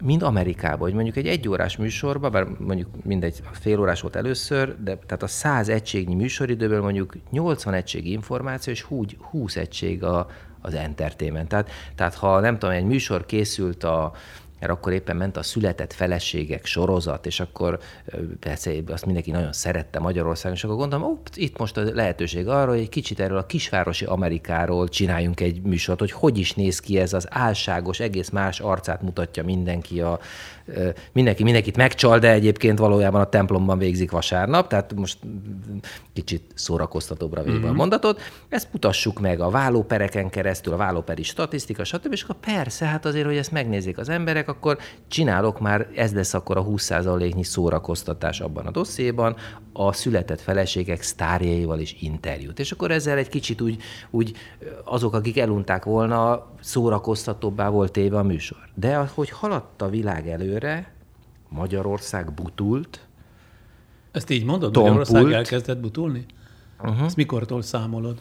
mind 0.02 0.22
Amerikában, 0.22 0.78
hogy 0.78 0.94
mondjuk 0.94 1.16
egy 1.16 1.26
egyórás 1.26 1.76
műsorban, 1.76 2.30
bár 2.30 2.44
mondjuk 2.58 2.88
mindegy, 3.04 3.40
fél 3.52 3.80
órás 3.80 4.00
volt 4.00 4.16
először, 4.16 4.76
de 4.82 4.96
tehát 4.96 5.22
a 5.22 5.26
100 5.26 5.68
egységnyi 5.68 6.14
műsoridőből 6.14 6.82
mondjuk 6.82 7.14
80 7.30 7.74
egység 7.74 8.06
információ, 8.06 8.72
és 8.72 8.86
20 9.30 9.56
egység 9.56 10.02
a, 10.02 10.26
az 10.60 10.74
entertainment. 10.74 11.48
Tehát, 11.48 11.70
tehát 11.94 12.14
ha 12.14 12.40
nem 12.40 12.58
tudom, 12.58 12.74
egy 12.74 12.84
műsor 12.84 13.26
készült 13.26 13.84
a, 13.84 14.12
mert 14.62 14.74
akkor 14.74 14.92
éppen 14.92 15.16
ment 15.16 15.36
a 15.36 15.42
született 15.42 15.92
feleségek 15.92 16.66
sorozat, 16.66 17.26
és 17.26 17.40
akkor 17.40 17.78
persze 18.40 18.70
azt 18.86 19.04
mindenki 19.04 19.30
nagyon 19.30 19.52
szerette 19.52 19.98
Magyarországon, 19.98 20.56
és 20.56 20.64
akkor 20.64 20.76
gondolom, 20.76 21.10
ó, 21.10 21.18
itt 21.34 21.58
most 21.58 21.76
a 21.76 21.82
lehetőség 21.82 22.48
arra, 22.48 22.70
hogy 22.70 22.80
egy 22.80 22.88
kicsit 22.88 23.20
erről 23.20 23.38
a 23.38 23.46
kisvárosi 23.46 24.04
Amerikáról 24.04 24.88
csináljunk 24.88 25.40
egy 25.40 25.62
műsort, 25.62 25.98
hogy 25.98 26.12
hogy 26.12 26.38
is 26.38 26.52
néz 26.52 26.80
ki 26.80 26.98
ez 26.98 27.12
az 27.12 27.26
álságos, 27.30 28.00
egész 28.00 28.28
más 28.28 28.60
arcát 28.60 29.02
mutatja 29.02 29.44
mindenki 29.44 30.00
a 30.00 30.20
mindenki 31.12 31.42
mindenkit 31.42 31.76
megcsal, 31.76 32.18
de 32.18 32.32
egyébként 32.32 32.78
valójában 32.78 33.20
a 33.20 33.28
templomban 33.28 33.78
végzik 33.78 34.10
vasárnap, 34.10 34.68
tehát 34.68 34.94
most 34.94 35.18
kicsit 36.12 36.42
szórakoztatóbbra 36.54 37.42
véve 37.42 37.56
mm-hmm. 37.56 37.66
a 37.66 37.68
mhm. 37.68 37.76
mondatot. 37.76 38.20
Ezt 38.48 38.68
mutassuk 38.72 39.20
meg 39.20 39.40
a 39.40 39.50
vállópereken 39.50 40.30
keresztül, 40.30 40.72
a 40.72 40.76
vállóperi 40.76 41.22
statisztika, 41.22 41.84
stb. 41.84 42.12
És 42.12 42.22
akkor 42.22 42.36
persze, 42.36 42.86
hát 42.86 43.04
azért, 43.04 43.26
hogy 43.26 43.36
ezt 43.36 43.52
megnézik 43.52 43.98
az 43.98 44.08
emberek, 44.08 44.48
akkor 44.48 44.78
csinálok 45.08 45.60
már, 45.60 45.88
ez 45.96 46.14
lesz 46.14 46.34
akkor 46.34 46.56
a 46.56 46.64
20%-nyi 46.64 47.44
szórakoztatás 47.44 48.40
abban 48.40 48.66
a 48.66 48.70
dosszéban, 48.70 49.36
a 49.72 49.92
született 49.92 50.40
feleségek 50.40 51.02
sztárjaival 51.02 51.78
is 51.78 51.96
interjút. 52.00 52.58
És 52.58 52.72
akkor 52.72 52.90
ezzel 52.90 53.18
egy 53.18 53.28
kicsit 53.28 53.60
úgy, 53.60 53.82
úgy 54.10 54.36
azok, 54.84 55.14
akik 55.14 55.38
elunták 55.38 55.84
volna, 55.84 56.46
szórakoztatóbbá 56.60 57.68
volt 57.68 57.92
téve 57.92 58.18
a 58.18 58.22
műsor. 58.22 58.58
De 58.74 58.96
hogy 59.14 59.30
haladt 59.30 59.82
a 59.82 59.88
világ 59.88 60.28
előre, 60.52 60.92
Magyarország 61.48 62.32
butult, 62.32 63.00
ezt 64.10 64.30
így 64.30 64.44
mondod? 64.44 64.72
Tompult. 64.72 64.96
Magyarország 64.96 65.32
elkezdett 65.32 65.80
butulni? 65.80 66.24
Uh-huh. 66.82 67.04
Ezt 67.04 67.16
mikortól 67.16 67.62
számolod? 67.62 68.20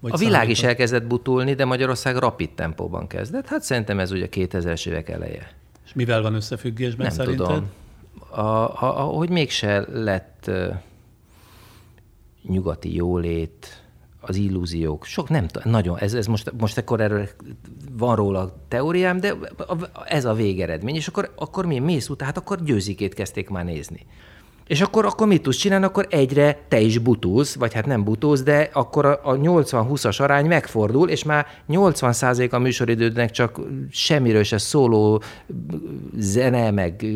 Vagy 0.00 0.12
a 0.12 0.16
világ 0.16 0.32
számítod? 0.32 0.56
is 0.56 0.62
elkezdett 0.62 1.06
butulni, 1.06 1.54
de 1.54 1.64
Magyarország 1.64 2.16
rapid 2.16 2.50
tempóban 2.50 3.06
kezdett. 3.06 3.46
Hát 3.46 3.62
szerintem 3.62 3.98
ez 3.98 4.10
ugye 4.10 4.28
2000-es 4.30 4.86
évek 4.86 5.08
eleje. 5.08 5.50
És 5.84 5.92
mivel 5.92 6.22
van 6.22 6.34
összefüggésben 6.34 7.06
Nem 7.06 7.16
szerinted? 7.16 7.46
tudom. 7.46 7.70
A, 8.30 8.40
a, 8.40 8.76
a, 8.80 9.02
hogy 9.02 9.30
mégse 9.30 9.84
lett 9.92 10.44
uh, 10.48 10.74
nyugati 12.42 12.94
jólét, 12.94 13.82
az 14.28 14.36
illúziók, 14.36 15.04
sok 15.04 15.28
nem, 15.28 15.46
nagyon, 15.64 15.98
ez, 15.98 16.14
ez 16.14 16.26
most, 16.26 16.52
most 16.58 16.78
akkor 16.78 17.00
erről 17.00 17.28
van 17.92 18.16
róla 18.16 18.64
teóriám, 18.68 19.20
de 19.20 19.34
ez 20.04 20.24
a 20.24 20.32
végeredmény, 20.32 20.94
és 20.94 21.08
akkor, 21.08 21.32
akkor 21.36 21.66
mi 21.66 21.78
mész 21.78 22.08
után, 22.08 22.26
hát 22.26 22.36
akkor 22.36 22.62
győzikét 22.62 23.14
kezdték 23.14 23.48
már 23.48 23.64
nézni. 23.64 24.06
És 24.66 24.80
akkor, 24.80 25.04
akkor 25.04 25.26
mit 25.26 25.42
tudsz 25.42 25.56
csinálni? 25.56 25.84
Akkor 25.84 26.06
egyre 26.10 26.58
te 26.68 26.80
is 26.80 26.98
butulsz, 26.98 27.54
vagy 27.54 27.74
hát 27.74 27.86
nem 27.86 28.04
butulsz, 28.04 28.42
de 28.42 28.70
akkor 28.72 29.04
a, 29.04 29.20
a 29.22 29.34
80-20-as 29.34 30.20
arány 30.20 30.46
megfordul, 30.46 31.08
és 31.08 31.24
már 31.24 31.46
80% 31.68 32.50
a 32.50 32.58
műsoridődnek 32.58 33.30
csak 33.30 33.60
semmiről 33.90 34.42
se 34.42 34.58
szóló 34.58 35.22
zene, 36.16 36.70
meg 36.70 37.06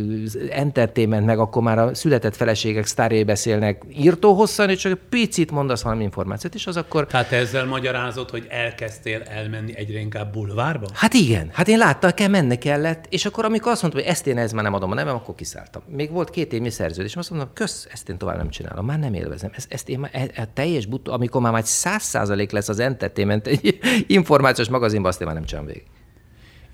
entertainment, 0.50 1.26
meg 1.26 1.38
akkor 1.38 1.62
már 1.62 1.78
a 1.78 1.94
született 1.94 2.36
feleségek 2.36 2.86
sztárjai 2.86 3.24
beszélnek 3.24 3.82
írtó 3.98 4.32
hosszan, 4.32 4.70
és 4.70 4.78
csak 4.78 4.98
picit 5.08 5.50
mondasz 5.50 5.82
valami 5.82 6.02
információt, 6.02 6.54
és 6.54 6.66
az 6.66 6.76
akkor... 6.76 7.06
Tehát 7.06 7.32
ezzel 7.32 7.66
magyarázod, 7.66 8.30
hogy 8.30 8.46
elkezdtél 8.48 9.22
elmenni 9.22 9.76
egyre 9.76 9.98
inkább 9.98 10.32
bulvárba? 10.32 10.86
Hát 10.94 11.14
igen, 11.14 11.50
hát 11.52 11.68
én 11.68 11.78
láttam, 11.78 12.10
kell 12.10 12.28
menni 12.28 12.56
kellett, 12.56 13.06
és 13.08 13.26
akkor 13.26 13.44
amikor 13.44 13.72
azt 13.72 13.82
mondtam, 13.82 14.02
hogy 14.02 14.12
ezt 14.12 14.26
én 14.26 14.38
ez 14.38 14.52
már 14.52 14.64
nem 14.64 14.74
adom 14.74 14.90
a 14.90 14.94
nevem, 14.94 15.14
akkor 15.14 15.34
kiszálltam. 15.34 15.82
Még 15.86 16.10
volt 16.10 16.30
két 16.30 16.52
évnyi 16.52 16.70
szerződés, 16.70 17.16
azt 17.16 17.30
mondom, 17.30 17.39
mondom, 17.40 17.66
kösz, 17.66 17.88
ezt 17.92 18.08
én 18.08 18.18
tovább 18.18 18.36
nem 18.36 18.48
csinálom, 18.48 18.86
már 18.86 18.98
nem 18.98 19.14
élvezem. 19.14 19.50
Ezt, 19.54 19.72
ezt 19.72 19.88
én 19.88 19.98
már, 19.98 20.10
e, 20.12 20.30
e, 20.34 20.46
teljes 20.46 20.86
but, 20.86 21.08
amikor 21.08 21.40
már 21.40 21.52
majd 21.52 21.64
száz 21.64 22.02
százalék 22.02 22.50
lesz 22.50 22.68
az 22.68 22.78
entertainment 22.78 23.46
egy 23.46 23.78
információs 24.06 24.68
magazinban, 24.68 25.10
azt 25.10 25.20
én 25.20 25.26
már 25.26 25.36
nem 25.36 25.44
csinálom 25.44 25.68
végig. 25.68 25.86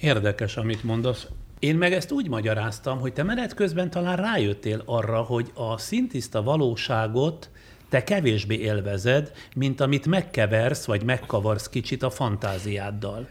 Érdekes, 0.00 0.56
amit 0.56 0.84
mondasz. 0.84 1.26
Én 1.58 1.76
meg 1.76 1.92
ezt 1.92 2.12
úgy 2.12 2.28
magyaráztam, 2.28 3.00
hogy 3.00 3.12
te 3.12 3.22
menet 3.22 3.54
közben 3.54 3.90
talán 3.90 4.16
rájöttél 4.16 4.82
arra, 4.86 5.22
hogy 5.22 5.50
a 5.54 5.78
szintiszta 5.78 6.42
valóságot 6.42 7.50
te 7.88 8.02
kevésbé 8.02 8.58
élvezed, 8.58 9.32
mint 9.54 9.80
amit 9.80 10.06
megkeversz, 10.06 10.84
vagy 10.84 11.04
megkavarsz 11.04 11.68
kicsit 11.68 12.02
a 12.02 12.10
fantáziáddal. 12.10 13.28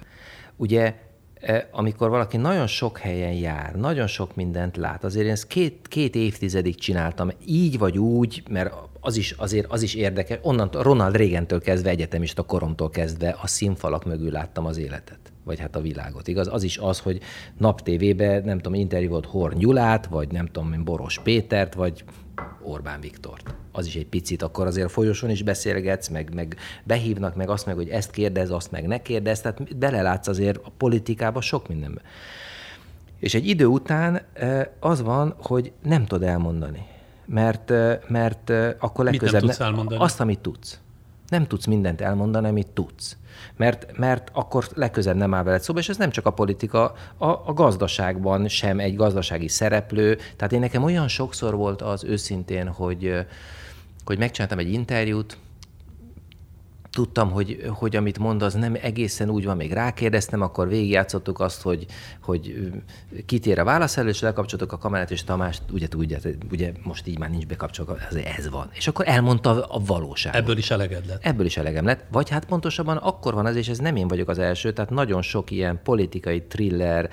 Ugye 0.55 0.95
amikor 1.71 2.09
valaki 2.09 2.37
nagyon 2.37 2.67
sok 2.67 2.97
helyen 2.97 3.33
jár, 3.33 3.75
nagyon 3.75 4.07
sok 4.07 4.35
mindent 4.35 4.77
lát, 4.77 5.03
azért 5.03 5.25
én 5.25 5.31
ezt 5.31 5.47
két, 5.47 5.87
két 5.87 6.15
évtizedig 6.15 6.75
csináltam, 6.75 7.29
így 7.45 7.77
vagy 7.77 7.97
úgy, 7.97 8.43
mert 8.49 8.73
az 8.99 9.17
is, 9.17 9.31
azért 9.31 9.71
az 9.71 9.81
is 9.81 9.93
érdekes. 9.93 10.37
Onnan 10.41 10.69
Ronald 10.71 11.15
Reagan-től 11.15 11.61
kezdve, 11.61 11.89
egyetemista 11.89 12.43
koromtól 12.43 12.89
kezdve 12.89 13.37
a 13.41 13.47
színfalak 13.47 14.05
mögül 14.05 14.31
láttam 14.31 14.65
az 14.65 14.77
életet, 14.77 15.19
vagy 15.43 15.59
hát 15.59 15.75
a 15.75 15.81
világot. 15.81 16.27
Igaz? 16.27 16.47
Az 16.47 16.63
is 16.63 16.77
az, 16.77 16.99
hogy 16.99 17.19
nap 17.57 17.81
tévében, 17.81 18.43
nem 18.43 18.57
tudom, 18.57 18.79
interjú 18.79 19.09
volt 19.09 19.25
Horn 19.25 19.57
Gyulát, 19.57 20.05
vagy 20.05 20.31
nem 20.31 20.45
tudom, 20.45 20.83
Boros 20.83 21.19
Pétert, 21.19 21.73
vagy 21.73 22.03
Orbán 22.63 22.99
Viktort. 22.99 23.55
Az 23.75 23.85
is 23.85 23.95
egy 23.95 24.05
picit, 24.05 24.41
akkor 24.41 24.67
azért 24.67 24.91
folyosón 24.91 25.29
is 25.29 25.43
beszélgetsz, 25.43 26.07
meg, 26.07 26.33
meg 26.33 26.55
behívnak, 26.83 27.35
meg 27.35 27.49
azt 27.49 27.65
meg, 27.65 27.75
hogy 27.75 27.89
ezt 27.89 28.11
kérdez, 28.11 28.51
azt 28.51 28.71
meg 28.71 28.87
ne 28.87 29.01
kérdez, 29.01 29.41
tehát 29.41 29.77
belelátsz 29.77 30.27
azért 30.27 30.57
a 30.63 30.71
politikába 30.77 31.41
sok 31.41 31.67
mindenbe. 31.67 32.01
És 33.19 33.33
egy 33.33 33.47
idő 33.47 33.65
után 33.65 34.21
az 34.79 35.01
van, 35.01 35.35
hogy 35.41 35.71
nem 35.83 36.05
tudod 36.05 36.27
elmondani. 36.27 36.85
Mert, 37.25 37.73
mert 38.07 38.49
akkor 38.79 39.05
legközelebb... 39.05 39.21
Mit 39.21 39.31
nem 39.31 39.41
tudsz 39.41 39.59
elmondani? 39.59 40.01
Azt, 40.01 40.19
amit 40.19 40.39
tudsz. 40.39 40.79
Nem 41.29 41.47
tudsz 41.47 41.65
mindent 41.65 42.01
elmondani, 42.01 42.47
amit 42.47 42.67
tudsz 42.67 43.17
mert, 43.55 43.97
mert 43.97 44.29
akkor 44.33 44.67
legközelebb 44.73 45.17
nem 45.19 45.33
áll 45.33 45.43
veled 45.43 45.61
szóba, 45.61 45.79
és 45.79 45.89
ez 45.89 45.97
nem 45.97 46.09
csak 46.09 46.25
a 46.25 46.31
politika, 46.31 46.93
a, 47.17 47.27
a 47.27 47.53
gazdaságban 47.53 48.47
sem 48.47 48.79
egy 48.79 48.95
gazdasági 48.95 49.47
szereplő. 49.47 50.17
Tehát 50.35 50.53
én 50.53 50.59
nekem 50.59 50.83
olyan 50.83 51.07
sokszor 51.07 51.55
volt 51.55 51.81
az 51.81 52.03
őszintén, 52.03 52.67
hogy, 52.67 53.25
hogy 54.05 54.17
megcsináltam 54.17 54.59
egy 54.59 54.71
interjút, 54.71 55.37
tudtam, 56.95 57.31
hogy, 57.31 57.63
hogy 57.67 57.95
amit 57.95 58.19
mond, 58.19 58.41
az 58.41 58.53
nem 58.53 58.77
egészen 58.81 59.29
úgy 59.29 59.45
van, 59.45 59.57
még 59.57 59.71
rákérdeztem, 59.71 60.41
akkor 60.41 60.67
végigjátszottuk 60.67 61.39
azt, 61.39 61.61
hogy, 61.61 61.85
hogy 62.21 62.71
kitér 63.25 63.59
a 63.59 63.63
válasz 63.63 63.97
elő, 63.97 64.09
és 64.09 64.21
lekapcsoltuk 64.21 64.71
a 64.71 64.77
kamerát, 64.77 65.11
és 65.11 65.23
Tamás, 65.23 65.57
ugye 65.71 65.87
tudja, 65.87 66.17
ugye 66.51 66.71
most 66.83 67.07
így 67.07 67.19
már 67.19 67.29
nincs 67.29 67.45
bekapcsolva, 67.45 67.97
ez 68.37 68.49
van. 68.49 68.69
És 68.73 68.87
akkor 68.87 69.07
elmondta 69.07 69.65
a 69.65 69.79
valóságot. 69.85 70.41
Ebből 70.41 70.57
is 70.57 70.71
eleged 70.71 71.05
lett. 71.07 71.25
Ebből 71.25 71.45
is 71.45 71.57
elegem 71.57 71.85
lett. 71.85 72.05
Vagy 72.11 72.29
hát 72.29 72.45
pontosabban 72.45 72.97
akkor 72.97 73.33
van 73.33 73.47
ez, 73.47 73.55
és 73.55 73.67
ez 73.67 73.77
nem 73.77 73.95
én 73.95 74.07
vagyok 74.07 74.29
az 74.29 74.39
első, 74.39 74.73
tehát 74.73 74.89
nagyon 74.89 75.21
sok 75.21 75.51
ilyen 75.51 75.79
politikai 75.83 76.43
thriller, 76.43 77.09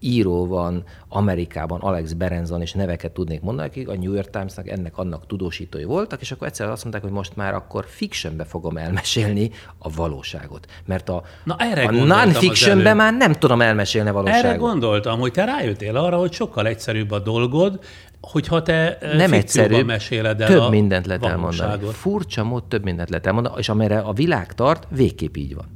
író 0.00 0.46
van 0.46 0.84
Amerikában, 1.08 1.80
Alex 1.80 2.12
Berenzon, 2.12 2.60
és 2.60 2.72
neveket 2.72 3.12
tudnék 3.12 3.40
mondani, 3.40 3.68
akik 3.68 3.88
a 3.88 3.94
New 3.94 4.12
York 4.12 4.30
Times-nak 4.30 4.68
ennek 4.68 4.98
annak 4.98 5.26
tudósítói 5.26 5.84
voltak, 5.84 6.20
és 6.20 6.32
akkor 6.32 6.46
egyszer 6.46 6.68
azt 6.68 6.82
mondták, 6.82 7.04
hogy 7.04 7.12
most 7.12 7.36
már 7.36 7.54
akkor 7.54 7.84
fictionbe 7.88 8.44
fogom 8.44 8.76
elmesélni 8.76 9.50
a 9.78 9.90
valóságot. 9.90 10.66
Mert 10.86 11.08
a, 11.08 11.22
Na, 11.44 11.56
erre 11.58 11.84
a 11.84 11.90
non-fictionben 11.90 12.96
már 12.96 13.16
nem 13.16 13.32
tudom 13.32 13.60
elmesélni 13.60 14.08
a 14.08 14.12
valóságot. 14.12 14.44
Erre 14.44 14.56
gondoltam, 14.56 15.20
hogy 15.20 15.32
te 15.32 15.44
rájöttél 15.44 15.96
arra, 15.96 16.16
hogy 16.16 16.32
sokkal 16.32 16.66
egyszerűbb 16.66 17.10
a 17.10 17.18
dolgod, 17.18 17.80
hogyha 18.20 18.62
te 18.62 18.98
nem 19.16 19.32
egyszerű, 19.32 19.82
meséled 19.82 20.40
el 20.40 20.48
több 20.48 20.60
a 20.60 20.68
mindent 20.68 21.06
lehet 21.06 21.24
elmondani. 21.24 21.86
Furcsa 21.92 22.44
mód 22.44 22.64
több 22.64 22.84
mindent 22.84 23.08
lehet 23.08 23.26
elmondani, 23.26 23.54
és 23.58 23.68
amire 23.68 23.98
a 23.98 24.12
világ 24.12 24.54
tart, 24.54 24.86
végképp 24.90 25.36
így 25.36 25.54
van. 25.54 25.66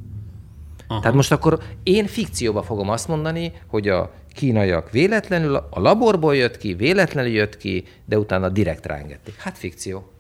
Aha. 0.93 1.01
Tehát 1.01 1.17
most 1.17 1.33
akkor 1.33 1.59
én 1.83 2.07
fikcióba 2.07 2.63
fogom 2.63 2.89
azt 2.89 3.09
mondani, 3.09 3.53
hogy 3.67 3.89
a 3.89 4.13
kínaiak 4.35 4.91
véletlenül 4.91 5.55
a 5.55 5.81
laborból 5.81 6.37
jött 6.37 6.57
ki, 6.57 6.75
véletlenül 6.75 7.31
jött 7.31 7.57
ki, 7.57 7.85
de 8.05 8.19
utána 8.19 8.49
direkt 8.49 8.87
ráengedték. 8.87 9.37
Hát 9.37 9.59
fikció. 9.59 10.13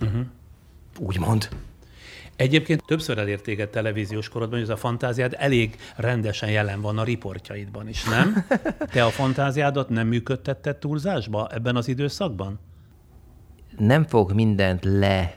Uh-huh. 0.00 0.20
Úgymond. 0.98 1.48
Egyébként 2.36 2.82
többször 2.86 3.18
elértéget 3.18 3.70
televíziós 3.70 4.28
korodban, 4.28 4.58
hogy 4.58 4.68
ez 4.68 4.74
a 4.74 4.76
fantáziád 4.76 5.34
elég 5.38 5.76
rendesen 5.96 6.50
jelen 6.50 6.80
van 6.80 6.98
a 6.98 7.04
riportjaidban 7.04 7.88
is, 7.88 8.04
nem? 8.04 8.46
Te 8.92 9.04
a 9.04 9.08
fantáziádat 9.08 9.88
nem 9.88 10.06
működtetted 10.06 10.76
túlzásba 10.76 11.48
ebben 11.52 11.76
az 11.76 11.88
időszakban? 11.88 12.58
Nem 13.78 14.06
fog 14.06 14.32
mindent 14.32 14.84
le 14.84 15.36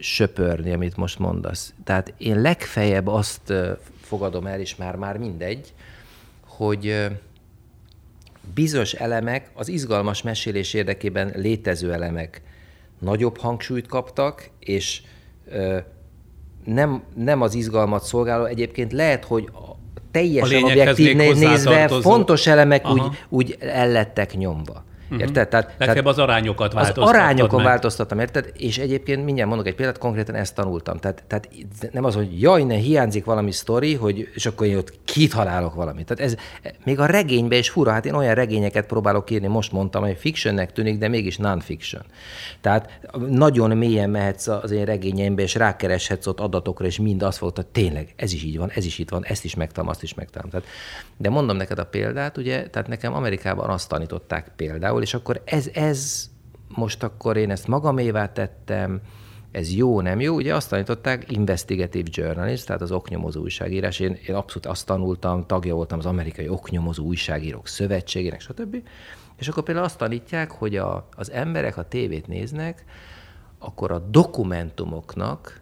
söpörni, 0.00 0.72
amit 0.72 0.96
most 0.96 1.18
mondasz. 1.18 1.74
Tehát 1.84 2.14
én 2.18 2.40
legfeljebb 2.40 3.06
azt 3.06 3.52
fogadom 4.00 4.46
el, 4.46 4.60
és 4.60 4.76
már, 4.76 4.96
már 4.96 5.16
mindegy, 5.16 5.74
hogy 6.46 7.06
bizonyos 8.54 8.92
elemek, 8.92 9.50
az 9.54 9.68
izgalmas 9.68 10.22
mesélés 10.22 10.74
érdekében 10.74 11.32
létező 11.34 11.92
elemek 11.92 12.42
nagyobb 12.98 13.38
hangsúlyt 13.38 13.86
kaptak, 13.86 14.50
és 14.58 15.02
nem, 16.64 17.02
nem 17.14 17.40
az 17.40 17.54
izgalmat 17.54 18.04
szolgáló. 18.04 18.44
Egyébként 18.44 18.92
lehet, 18.92 19.24
hogy 19.24 19.50
teljesen 20.10 20.62
objektív 20.62 21.16
nézve 21.16 21.88
fontos 21.88 22.46
elemek 22.46 22.88
úgy, 22.88 23.02
úgy 23.28 23.56
ellettek 23.60 24.36
nyomva. 24.36 24.84
Uh-huh. 25.10 25.20
Érted? 25.20 25.48
Tehát, 25.48 25.74
tehát 25.78 26.06
az 26.06 26.18
arányokat 26.18 26.72
változtattam. 26.72 27.02
Az 27.02 27.08
arányokon 27.08 27.60
meg. 27.60 27.68
változtattam, 27.68 28.18
érted? 28.18 28.50
És 28.56 28.78
egyébként 28.78 29.24
mindjárt 29.24 29.48
mondok 29.48 29.66
egy 29.66 29.74
példát, 29.74 29.98
konkrétan 29.98 30.34
ezt 30.34 30.54
tanultam. 30.54 30.98
Tehát, 30.98 31.22
tehát 31.26 31.48
nem 31.92 32.04
az, 32.04 32.14
hogy 32.14 32.40
jaj, 32.40 32.62
ne 32.62 32.74
hiányzik 32.74 33.24
valami 33.24 33.52
sztori, 33.52 33.94
hogy, 33.94 34.28
és 34.34 34.46
akkor 34.46 34.66
én 34.66 34.76
ott 34.76 34.92
kitalálok 35.04 35.74
valamit. 35.74 36.06
Tehát 36.06 36.32
ez 36.32 36.38
még 36.84 37.00
a 37.00 37.06
regénybe 37.06 37.56
is 37.56 37.70
fura, 37.70 37.90
hát 37.90 38.06
én 38.06 38.14
olyan 38.14 38.34
regényeket 38.34 38.86
próbálok 38.86 39.30
írni, 39.30 39.46
most 39.46 39.72
mondtam, 39.72 40.02
hogy 40.02 40.16
fictionnek 40.18 40.72
tűnik, 40.72 40.98
de 40.98 41.08
mégis 41.08 41.36
non-fiction. 41.36 42.02
Tehát 42.60 43.00
nagyon 43.28 43.76
mélyen 43.76 44.10
mehetsz 44.10 44.46
az 44.46 44.70
én 44.70 44.84
regényeimbe, 44.84 45.42
és 45.42 45.54
rákereshetsz 45.54 46.26
ott 46.26 46.40
adatokra, 46.40 46.86
és 46.86 46.98
mind 46.98 47.22
azt 47.22 47.38
fogod, 47.38 47.56
hogy 47.56 47.66
tényleg 47.66 48.12
ez 48.16 48.32
is 48.32 48.42
így 48.42 48.58
van, 48.58 48.70
ez 48.74 48.84
is 48.84 48.98
itt 48.98 49.10
van, 49.10 49.24
ezt 49.24 49.44
is 49.44 49.54
megtalálom, 49.54 49.90
azt 49.90 50.02
is 50.02 50.14
megtalálom. 50.14 50.50
Tehát, 50.50 50.66
de 51.16 51.30
mondom 51.30 51.56
neked 51.56 51.78
a 51.78 51.86
példát, 51.86 52.36
ugye, 52.36 52.68
tehát 52.68 52.88
nekem 52.88 53.14
Amerikában 53.14 53.70
azt 53.70 53.88
tanították 53.88 54.50
például, 54.56 54.99
és 55.02 55.14
akkor 55.14 55.42
ez, 55.44 55.70
ez 55.72 56.30
most 56.68 57.02
akkor 57.02 57.36
én 57.36 57.50
ezt 57.50 57.66
magamévá 57.66 58.32
tettem, 58.32 59.00
ez 59.50 59.72
jó, 59.72 60.00
nem 60.00 60.20
jó. 60.20 60.34
Ugye 60.34 60.54
azt 60.54 60.68
tanították, 60.68 61.32
investigative 61.32 62.08
journalist, 62.12 62.66
tehát 62.66 62.82
az 62.82 62.92
oknyomozó 62.92 63.40
újságírás. 63.40 63.98
Én, 63.98 64.18
én 64.26 64.34
abszolút 64.34 64.66
azt 64.66 64.86
tanultam, 64.86 65.46
tagja 65.46 65.74
voltam 65.74 65.98
az 65.98 66.06
amerikai 66.06 66.48
oknyomozó 66.48 67.04
újságírók 67.04 67.68
szövetségének, 67.68 68.40
stb. 68.40 68.76
És 69.36 69.48
akkor 69.48 69.62
például 69.62 69.86
azt 69.86 69.98
tanítják, 69.98 70.50
hogy 70.50 70.76
a, 70.76 71.08
az 71.16 71.30
emberek, 71.30 71.74
ha 71.74 71.88
tévét 71.88 72.26
néznek, 72.26 72.84
akkor 73.58 73.90
a 73.90 73.98
dokumentumoknak 73.98 75.60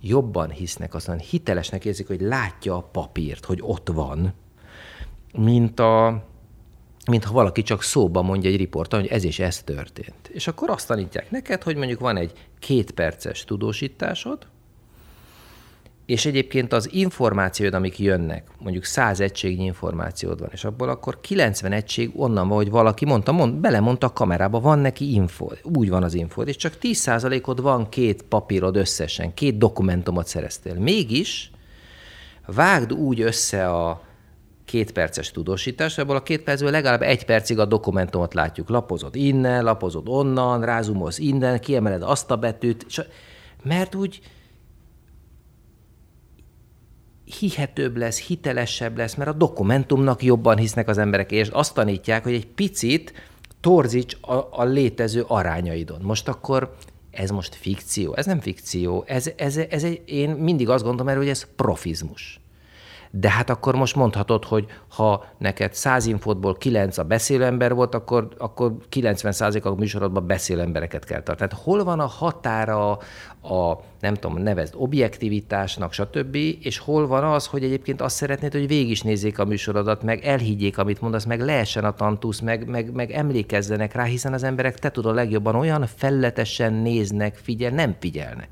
jobban 0.00 0.50
hisznek, 0.50 0.94
aztán 0.94 1.18
hitelesnek 1.18 1.84
érzik, 1.84 2.06
hogy 2.06 2.20
látja 2.20 2.76
a 2.76 2.82
papírt, 2.82 3.44
hogy 3.44 3.58
ott 3.62 3.88
van, 3.88 4.32
mint 5.32 5.80
a, 5.80 6.24
mint 7.06 7.24
ha 7.24 7.32
valaki 7.32 7.62
csak 7.62 7.82
szóba 7.82 8.22
mondja 8.22 8.50
egy 8.50 8.56
riporton, 8.56 9.00
hogy 9.00 9.08
ez 9.08 9.24
és 9.24 9.38
ez 9.38 9.62
történt. 9.62 10.28
És 10.32 10.46
akkor 10.46 10.70
azt 10.70 10.86
tanítják 10.86 11.30
neked, 11.30 11.62
hogy 11.62 11.76
mondjuk 11.76 12.00
van 12.00 12.16
egy 12.16 12.32
két 12.58 12.90
perces 12.90 13.44
tudósításod, 13.44 14.46
és 16.10 16.26
egyébként 16.26 16.72
az 16.72 16.92
információd, 16.92 17.74
amik 17.74 17.98
jönnek, 17.98 18.48
mondjuk 18.58 18.84
100 18.84 19.20
egységnyi 19.20 19.64
információd 19.64 20.40
van, 20.40 20.48
és 20.52 20.64
abból 20.64 20.88
akkor 20.88 21.20
90 21.20 21.72
egység 21.72 22.10
onnan 22.14 22.48
van, 22.48 22.56
hogy 22.56 22.70
valaki 22.70 23.04
mondta, 23.04 23.32
mond, 23.32 23.54
belemondta 23.54 24.06
a 24.06 24.12
kamerába, 24.12 24.60
van 24.60 24.78
neki 24.78 25.14
info, 25.14 25.48
úgy 25.62 25.88
van 25.88 26.02
az 26.02 26.14
info, 26.14 26.42
és 26.42 26.56
csak 26.56 26.76
10%-od 26.80 27.60
van 27.60 27.88
két 27.88 28.22
papírod 28.22 28.76
összesen, 28.76 29.34
két 29.34 29.58
dokumentumot 29.58 30.26
szereztél. 30.26 30.74
Mégis 30.74 31.50
vágd 32.46 32.92
úgy 32.92 33.20
össze 33.20 33.68
a 33.68 34.02
két 34.70 34.92
perces 34.92 35.30
tudósítás, 35.30 35.98
ebből 35.98 36.16
a 36.16 36.22
két 36.22 36.42
percből 36.42 36.70
legalább 36.70 37.02
egy 37.02 37.24
percig 37.24 37.58
a 37.58 37.64
dokumentumot 37.64 38.34
látjuk. 38.34 38.68
Lapozod 38.68 39.16
innen, 39.16 39.64
lapozod 39.64 40.08
onnan, 40.08 40.64
rázumolsz 40.64 41.18
innen, 41.18 41.60
kiemeled 41.60 42.02
azt 42.02 42.30
a 42.30 42.36
betűt, 42.36 42.84
és 42.88 43.02
mert 43.62 43.94
úgy 43.94 44.20
hihetőbb 47.38 47.96
lesz, 47.96 48.20
hitelesebb 48.20 48.96
lesz, 48.96 49.14
mert 49.14 49.30
a 49.30 49.32
dokumentumnak 49.32 50.22
jobban 50.22 50.56
hisznek 50.56 50.88
az 50.88 50.98
emberek, 50.98 51.32
és 51.32 51.48
azt 51.48 51.74
tanítják, 51.74 52.22
hogy 52.22 52.34
egy 52.34 52.46
picit 52.46 53.12
torzíts 53.60 54.16
a, 54.20 54.34
a 54.50 54.64
létező 54.64 55.24
arányaidon. 55.28 56.00
Most 56.02 56.28
akkor 56.28 56.74
ez 57.10 57.30
most 57.30 57.54
fikció, 57.54 58.14
ez 58.14 58.26
nem 58.26 58.40
fikció, 58.40 59.04
ez, 59.06 59.30
ez, 59.36 59.56
ez 59.56 59.84
egy, 59.84 60.02
én 60.04 60.30
mindig 60.30 60.68
azt 60.68 60.84
gondolom 60.84 61.08
erről, 61.08 61.22
hogy 61.22 61.30
ez 61.30 61.46
profizmus 61.56 62.39
de 63.10 63.30
hát 63.30 63.50
akkor 63.50 63.74
most 63.74 63.96
mondhatod, 63.96 64.44
hogy 64.44 64.66
ha 64.88 65.24
neked 65.38 65.74
100 65.74 66.06
infótból 66.06 66.56
9 66.56 66.98
a 66.98 67.04
beszélő 67.04 67.44
ember 67.44 67.74
volt, 67.74 67.94
akkor, 67.94 68.28
akkor 68.38 68.76
90 68.88 69.34
a 69.62 69.70
műsorodban 69.70 70.26
beszélő 70.26 70.60
embereket 70.60 71.04
kell 71.04 71.22
tartani. 71.22 71.48
Tehát 71.50 71.64
hol 71.64 71.84
van 71.84 72.00
a 72.00 72.06
határa 72.06 72.90
a, 73.42 73.80
nem 74.00 74.14
tudom, 74.14 74.42
nevezd 74.42 74.74
objektivitásnak, 74.76 75.92
stb., 75.92 76.36
és 76.60 76.78
hol 76.78 77.06
van 77.06 77.24
az, 77.24 77.46
hogy 77.46 77.64
egyébként 77.64 78.00
azt 78.00 78.16
szeretnéd, 78.16 78.52
hogy 78.52 78.66
végig 78.66 78.90
is 78.90 79.02
nézzék 79.02 79.38
a 79.38 79.44
műsorodat, 79.44 80.02
meg 80.02 80.24
elhiggyék, 80.24 80.78
amit 80.78 81.00
mondasz, 81.00 81.24
meg 81.24 81.40
leessen 81.40 81.84
a 81.84 81.94
tantusz, 81.94 82.40
meg, 82.40 82.68
meg, 82.68 82.92
meg 82.92 83.10
emlékezzenek 83.10 83.94
rá, 83.94 84.04
hiszen 84.04 84.32
az 84.32 84.42
emberek, 84.42 84.78
te 84.78 84.90
tudod 84.90 85.14
legjobban, 85.14 85.54
olyan 85.54 85.86
felletesen 85.96 86.72
néznek, 86.72 87.36
figyel, 87.36 87.70
nem 87.70 87.96
figyelnek. 87.98 88.48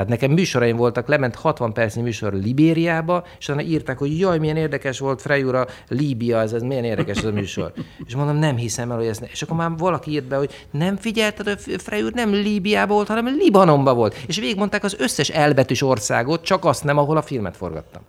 Tehát 0.00 0.14
nekem 0.20 0.34
műsoraim 0.34 0.76
voltak, 0.76 1.08
lement 1.08 1.34
60 1.34 1.72
percnyi 1.72 2.02
műsor 2.02 2.32
Libériába, 2.32 3.24
és 3.38 3.48
utána 3.48 3.62
írták, 3.62 3.98
hogy 3.98 4.18
jaj, 4.18 4.38
milyen 4.38 4.56
érdekes 4.56 4.98
volt 4.98 5.20
Frejúra, 5.20 5.66
Líbia, 5.88 6.40
ez, 6.40 6.52
ez 6.52 6.62
milyen 6.62 6.84
érdekes 6.84 7.18
ez 7.18 7.24
a 7.24 7.32
műsor. 7.32 7.72
És 8.06 8.14
mondom, 8.14 8.36
nem 8.36 8.56
hiszem 8.56 8.90
el, 8.90 8.96
hogy 8.96 9.06
ez 9.06 9.18
ne. 9.18 9.26
És 9.26 9.42
akkor 9.42 9.56
már 9.56 9.70
valaki 9.76 10.10
írt 10.10 10.24
be, 10.24 10.36
hogy 10.36 10.66
nem 10.70 10.96
figyelted, 10.96 11.46
hogy 11.46 11.82
Frejúr 11.82 12.12
nem 12.12 12.32
Líbiába 12.32 12.94
volt, 12.94 13.08
hanem 13.08 13.26
Libanonba 13.26 13.94
volt. 13.94 14.16
És 14.26 14.38
végigmondták 14.38 14.84
az 14.84 14.96
összes 14.98 15.28
elbetűs 15.28 15.82
országot, 15.82 16.44
csak 16.44 16.64
azt 16.64 16.84
nem, 16.84 16.98
ahol 16.98 17.16
a 17.16 17.22
filmet 17.22 17.56
forgattam 17.56 18.02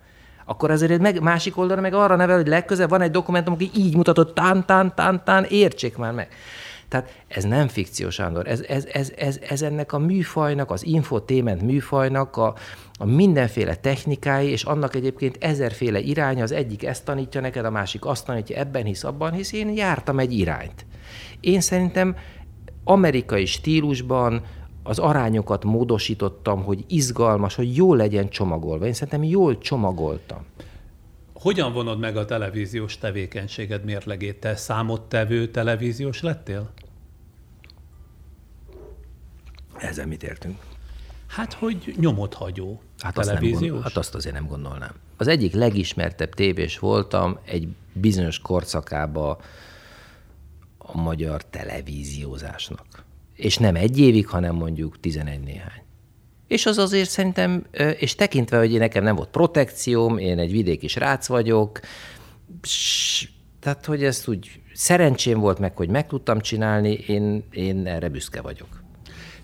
akkor 0.44 0.70
azért 0.70 1.00
meg, 1.00 1.20
másik 1.20 1.58
oldalra 1.58 1.80
meg 1.80 1.94
arra 1.94 2.16
nevel, 2.16 2.36
hogy 2.36 2.46
legközelebb 2.46 2.90
van 2.90 3.00
egy 3.00 3.10
dokumentum, 3.10 3.52
aki 3.54 3.70
így 3.76 3.96
mutatott, 3.96 4.34
tán, 4.34 4.66
tán, 4.66 4.94
tán, 4.94 5.24
tán, 5.24 5.44
értsék 5.48 5.96
már 5.96 6.12
meg. 6.12 6.28
Tehát 6.92 7.24
ez 7.28 7.44
nem 7.44 7.68
fikció, 7.68 8.10
Sándor, 8.10 8.48
ez, 8.48 8.60
ez, 8.60 8.86
ez, 8.92 9.12
ez, 9.16 9.38
ez 9.48 9.62
ennek 9.62 9.92
a 9.92 9.98
műfajnak, 9.98 10.70
az 10.70 10.86
infotément 10.86 11.62
műfajnak 11.62 12.36
a, 12.36 12.54
a 12.98 13.04
mindenféle 13.04 13.74
technikái, 13.74 14.48
és 14.48 14.64
annak 14.64 14.94
egyébként 14.94 15.36
ezerféle 15.40 16.00
irány, 16.00 16.42
az 16.42 16.52
egyik 16.52 16.84
ezt 16.84 17.04
tanítja 17.04 17.40
neked, 17.40 17.64
a 17.64 17.70
másik 17.70 18.04
azt 18.04 18.26
tanítja, 18.26 18.56
ebben 18.56 18.84
hisz, 18.84 19.04
abban 19.04 19.32
hisz, 19.32 19.52
én 19.52 19.68
jártam 19.68 20.18
egy 20.18 20.32
irányt. 20.32 20.86
Én 21.40 21.60
szerintem 21.60 22.16
amerikai 22.84 23.46
stílusban 23.46 24.42
az 24.82 24.98
arányokat 24.98 25.64
módosítottam, 25.64 26.62
hogy 26.62 26.84
izgalmas, 26.88 27.54
hogy 27.54 27.76
jól 27.76 27.96
legyen 27.96 28.28
csomagolva. 28.28 28.86
Én 28.86 28.92
szerintem 28.92 29.24
jól 29.24 29.58
csomagoltam. 29.58 30.44
Hogyan 31.42 31.72
vonod 31.72 31.98
meg 31.98 32.16
a 32.16 32.24
televíziós 32.24 32.98
tevékenységed 32.98 33.84
mérlegét? 33.84 34.40
Te 34.40 34.56
számottevő 34.56 35.48
televíziós 35.48 36.22
lettél? 36.22 36.70
Ezzel 39.82 40.06
mit 40.06 40.22
értünk? 40.22 40.58
Hát, 41.26 41.52
hogy 41.52 41.94
nyomot 41.96 42.34
hagyó 42.34 42.80
hát 42.98 43.14
televíziós. 43.14 43.52
Azt 43.52 43.60
gondol, 43.62 43.82
hát 43.82 43.96
azt 43.96 44.14
azért 44.14 44.34
nem 44.34 44.46
gondolnám. 44.46 44.94
Az 45.16 45.26
egyik 45.26 45.54
legismertebb 45.54 46.34
tévés 46.34 46.78
voltam 46.78 47.38
egy 47.44 47.68
bizonyos 47.92 48.38
korszakába 48.38 49.40
a 50.78 51.00
magyar 51.00 51.44
televíziózásnak. 51.44 53.04
És 53.34 53.56
nem 53.56 53.74
egy 53.74 53.98
évig, 53.98 54.28
hanem 54.28 54.54
mondjuk 54.54 55.00
tizenegy 55.00 55.40
néhány. 55.40 55.82
És 56.46 56.66
az 56.66 56.78
azért 56.78 57.10
szerintem, 57.10 57.66
és 57.98 58.14
tekintve, 58.14 58.58
hogy 58.58 58.72
én 58.72 58.78
nekem 58.78 59.02
nem 59.02 59.16
volt 59.16 59.28
protekcióm, 59.28 60.18
én 60.18 60.38
egy 60.38 60.50
vidéki 60.50 60.88
srác 60.88 61.26
vagyok, 61.26 61.80
tehát, 63.60 63.86
hogy 63.86 64.04
ezt 64.04 64.28
úgy 64.28 64.60
szerencsém 64.72 65.38
volt 65.38 65.58
meg, 65.58 65.76
hogy 65.76 65.88
meg 65.88 66.06
tudtam 66.06 66.40
csinálni, 66.40 66.92
én, 66.92 67.44
én 67.50 67.86
erre 67.86 68.08
büszke 68.08 68.40
vagyok. 68.40 68.81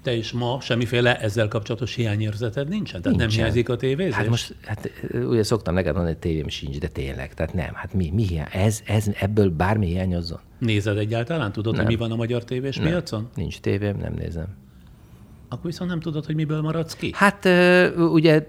Te 0.03 0.13
is 0.15 0.33
ma 0.33 0.61
semmiféle 0.61 1.21
ezzel 1.21 1.49
kapcsolatos 1.49 1.95
hiányérzeted 1.95 2.69
nincsen? 2.69 3.03
Tehát 3.03 3.19
nincsen. 3.19 3.37
nem 3.37 3.39
hiányzik 3.39 3.69
a 3.69 3.77
tévézés? 3.77 4.15
Hát 4.15 4.29
most, 4.29 4.55
hát 4.67 4.91
ugye 5.13 5.43
szoktam 5.43 5.75
neked 5.75 5.93
mondani, 5.93 6.13
hogy 6.13 6.31
tévém 6.31 6.49
sincs, 6.49 6.79
de 6.79 6.89
tényleg. 6.89 7.35
Tehát 7.35 7.55
nem, 7.55 7.75
hát 7.75 7.95
mi, 7.95 8.11
mi 8.15 8.27
hiány? 8.27 8.49
Ez, 8.53 8.83
ez, 8.87 9.07
ebből 9.21 9.51
bármi 9.51 9.87
hiányozzon? 9.87 10.41
Nézed 10.59 10.97
egyáltalán? 10.97 11.53
Tudod, 11.53 11.75
nem. 11.75 11.85
hogy 11.85 11.95
mi 11.95 12.01
van 12.01 12.11
a 12.11 12.17
magyar 12.17 12.45
tévés 12.45 12.77
nem. 12.77 12.87
piacon? 12.87 13.29
Nincs 13.35 13.59
tévém, 13.59 13.97
nem 13.97 14.13
nézem. 14.13 14.47
Akkor 15.49 15.65
viszont 15.65 15.91
nem 15.91 16.01
tudod, 16.01 16.25
hogy 16.25 16.35
miből 16.35 16.61
maradsz 16.61 16.95
ki? 16.95 17.11
Hát 17.15 17.49
ugye 17.97 18.49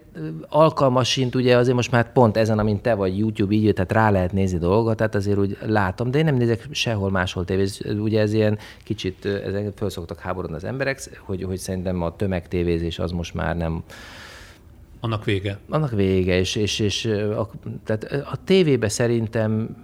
alkalmasint, 0.50 1.36
ugye 1.36 1.58
azért 1.58 1.76
most 1.76 1.92
már 1.92 2.12
pont 2.12 2.38
ezen, 2.38 2.60
amint 2.60 2.82
te 2.82 2.94
vagy 2.94 3.18
YouTube 3.18 3.54
így, 3.54 3.74
tehát 3.74 3.92
rá 3.92 4.12
lehet 4.12 4.34
nézni 4.34 4.58
dolgokat, 4.58 4.98
tehát 4.98 5.16
azért 5.16 5.38
úgy 5.38 5.58
látom, 5.66 6.12
de 6.12 6.18
én 6.18 6.26
nem 6.26 6.36
nézek 6.36 6.68
sehol 6.72 7.12
máshol 7.12 7.46
tévéz. 7.46 7.82
Ugye 8.00 8.20
ez 8.22 8.34
ilyen 8.34 8.58
kicsit, 8.84 9.26
ezek 9.26 9.72
föl 9.76 9.90
szoktak 9.90 10.20
háborodni 10.20 10.56
az 10.56 10.64
emberek, 10.64 11.10
hogy, 11.20 11.44
hogy 11.44 11.58
szerintem 11.58 12.02
a 12.02 12.16
tömegtévézés 12.16 13.00
az 13.00 13.12
most 13.12 13.34
már 13.34 13.58
nem, 13.58 13.84
annak 15.00 15.26
vége. 15.26 15.60
Annak 15.70 15.92
vége, 15.92 16.38
és, 16.38 16.56
és, 16.56 16.80
és 16.80 17.06
a, 17.38 17.50
tehát 17.84 18.04
a 18.04 18.38
tévébe 18.44 18.90
szerintem 18.90 19.78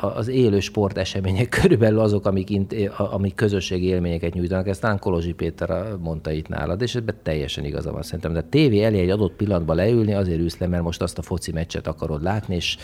az 0.00 0.28
élő 0.28 0.60
sportesemények 0.60 1.48
körülbelül 1.60 1.98
azok, 1.98 2.26
amik, 2.26 2.50
int, 2.50 2.74
amik 2.96 3.34
közösségi 3.34 3.86
élményeket 3.86 4.34
nyújtanak. 4.34 4.68
Ezt 4.68 4.80
talán 4.80 4.98
Kolozsi 4.98 5.32
Péter 5.32 5.96
mondta 6.00 6.30
itt 6.30 6.48
nálad, 6.48 6.82
és 6.82 6.94
ebben 6.94 7.14
teljesen 7.22 7.64
igaza 7.64 7.92
van 7.92 8.02
szerintem. 8.02 8.32
De 8.32 8.38
a 8.38 8.48
tévé 8.48 8.82
elé 8.82 9.00
egy 9.00 9.10
adott 9.10 9.32
pillanatban 9.32 9.76
leülni 9.76 10.14
azért 10.14 10.40
ülsz 10.40 10.58
le, 10.58 10.66
mert 10.66 10.82
most 10.82 11.02
azt 11.02 11.18
a 11.18 11.22
foci 11.22 11.52
meccset 11.52 11.86
akarod 11.86 12.22
látni, 12.22 12.54
és 12.54 12.76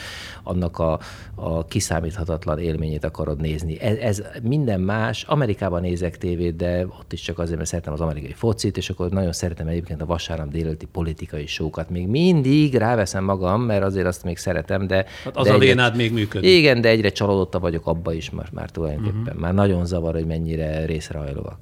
annak 0.42 0.78
a, 0.78 0.98
a 1.34 1.64
kiszámíthatatlan 1.64 2.58
élményét 2.58 3.04
akarod 3.04 3.40
nézni. 3.40 3.80
Ez, 3.80 3.98
ez 3.98 4.22
minden 4.42 4.80
más. 4.80 5.22
Amerikában 5.22 5.80
nézek 5.80 6.18
tévét, 6.18 6.56
de 6.56 6.87
ott 6.87 7.12
is 7.12 7.20
csak 7.20 7.38
azért, 7.38 7.56
mert 7.56 7.68
szeretem 7.68 7.92
az 7.92 8.00
amerikai 8.00 8.32
focit, 8.32 8.76
és 8.76 8.90
akkor 8.90 9.10
nagyon 9.10 9.32
szeretem 9.32 9.66
egyébként 9.66 10.02
a 10.02 10.06
vasárnap 10.06 10.48
délelőtti 10.48 10.87
politikai 10.87 11.46
sókat. 11.46 11.90
Még 11.90 12.06
mindig 12.06 12.74
ráveszem 12.74 13.24
magam, 13.24 13.62
mert 13.62 13.82
azért 13.82 14.06
azt 14.06 14.24
még 14.24 14.37
szeretem, 14.37 14.87
de... 14.87 15.04
Hát 15.24 15.37
az 15.37 15.46
de 15.46 15.52
a 15.52 15.58
vénád 15.58 15.96
még 15.96 16.12
működik. 16.12 16.50
Igen, 16.50 16.73
igen, 16.75 16.90
de 16.92 16.98
egyre 16.98 17.10
csalódottabb 17.10 17.62
vagyok 17.62 17.87
abba 17.87 18.12
is 18.12 18.31
már, 18.31 18.48
már 18.52 18.70
tulajdonképpen. 18.70 19.20
Uh-huh. 19.20 19.40
Már 19.40 19.54
nagyon 19.54 19.87
zavar, 19.87 20.14
hogy 20.14 20.27
mennyire 20.27 20.85
részrehajlóak. 20.85 21.58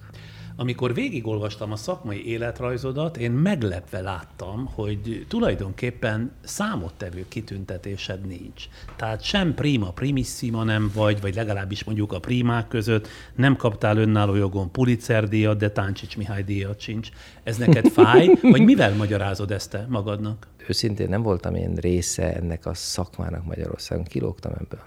Amikor 0.57 0.95
végigolvastam 0.95 1.73
a 1.73 1.77
szakmai 1.77 2.27
életrajzodat, 2.27 3.17
én 3.17 3.31
meglepve 3.31 4.01
láttam, 4.01 4.71
hogy 4.75 5.25
tulajdonképpen 5.29 6.33
számottevő 6.43 7.25
kitüntetésed 7.29 8.27
nincs. 8.27 8.65
Tehát 8.97 9.23
sem 9.23 9.55
prima 9.55 9.91
primissima 9.91 10.65
nem 10.65 10.91
vagy, 10.95 11.21
vagy 11.21 11.35
legalábbis 11.35 11.85
mondjuk 11.85 12.13
a 12.13 12.21
primák 12.21 12.69
között 12.69 13.09
nem 13.37 13.57
kaptál 13.57 13.97
önálló 13.97 14.35
jogon 14.35 14.71
Pulitzer 14.71 15.29
díjat, 15.29 15.59
de 15.59 15.71
Táncsics 15.71 16.17
Mihály 16.17 16.43
díjat 16.43 16.81
sincs. 16.81 17.09
Ez 17.43 17.57
neked 17.57 17.89
fáj, 17.89 18.31
vagy 18.43 18.65
mivel 18.65 18.95
magyarázod 18.95 19.51
ezt 19.51 19.71
te 19.71 19.87
magadnak? 19.89 20.47
Őszintén 20.69 21.09
nem 21.09 21.23
voltam 21.23 21.55
én 21.55 21.75
része 21.75 22.35
ennek 22.35 22.67
a 22.67 22.75
szakmának 22.75 23.45
Magyarországon, 23.45 24.05
kilógtam 24.05 24.53
ebből 24.53 24.81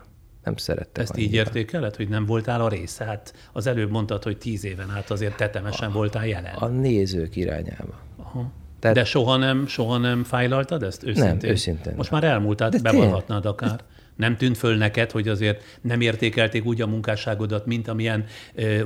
nem 0.45 0.55
szerettem. 0.55 1.03
Ezt 1.03 1.13
annyira. 1.13 1.27
így 1.29 1.35
értékeled, 1.35 1.95
hogy 1.95 2.09
nem 2.09 2.25
voltál 2.25 2.61
a 2.61 2.67
része? 2.67 3.05
Hát 3.05 3.33
az 3.53 3.67
előbb 3.67 3.91
mondtad, 3.91 4.23
hogy 4.23 4.37
tíz 4.37 4.65
éven 4.65 4.89
át 4.89 5.11
azért 5.11 5.37
tetemesen 5.37 5.89
a, 5.89 5.91
voltál 5.91 6.27
jelen. 6.27 6.55
A 6.55 6.67
nézők 6.67 7.35
irányába. 7.35 7.99
Aha. 8.17 8.51
Tehát, 8.79 8.95
De 8.95 9.03
soha 9.03 9.37
nem, 9.37 9.67
soha 9.67 9.97
nem 9.97 10.23
fájlaltad 10.23 10.83
ezt 10.83 11.03
őszintén? 11.03 11.37
Nem, 11.41 11.51
őszintén. 11.51 11.93
Most 11.95 12.11
már 12.11 12.23
elmúlt, 12.23 12.57
tehát 12.57 12.81
bevallhatnád 12.81 13.45
akár. 13.45 13.79
Nem 14.15 14.37
tűnt 14.37 14.57
föl 14.57 14.77
neked, 14.77 15.11
hogy 15.11 15.27
azért 15.27 15.63
nem 15.81 16.01
értékelték 16.01 16.65
úgy 16.65 16.81
a 16.81 16.87
munkásságodat, 16.87 17.65
mint 17.65 17.87
amilyen 17.87 18.25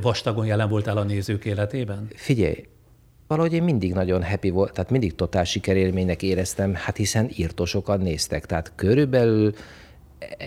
vastagon 0.01 0.45
jelen 0.45 0.69
voltál 0.69 0.97
a 0.97 1.03
nézők 1.03 1.45
életében? 1.45 2.07
Figyelj, 2.15 2.65
valahogy 3.27 3.53
én 3.53 3.63
mindig 3.63 3.93
nagyon 3.93 4.23
happy 4.23 4.49
volt, 4.49 4.73
tehát 4.73 4.89
mindig 4.89 5.15
totál 5.15 5.43
sikerélménynek 5.43 6.23
éreztem, 6.23 6.73
hát 6.73 6.97
hiszen 6.97 7.29
írtosokan 7.35 7.99
néztek. 7.99 8.45
Tehát 8.45 8.71
körülbelül 8.75 9.53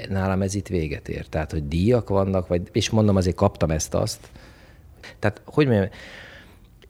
nálam 0.08 0.42
ez 0.42 0.54
itt 0.54 0.66
véget 0.66 1.08
ér. 1.08 1.26
Tehát, 1.26 1.50
hogy 1.50 1.68
díjak 1.68 2.08
vannak, 2.08 2.48
vagy, 2.48 2.62
és 2.72 2.90
mondom, 2.90 3.16
azért 3.16 3.36
kaptam 3.36 3.70
ezt-azt. 3.70 4.30
Tehát, 5.18 5.40
hogy 5.44 5.66
mondjam, 5.66 5.88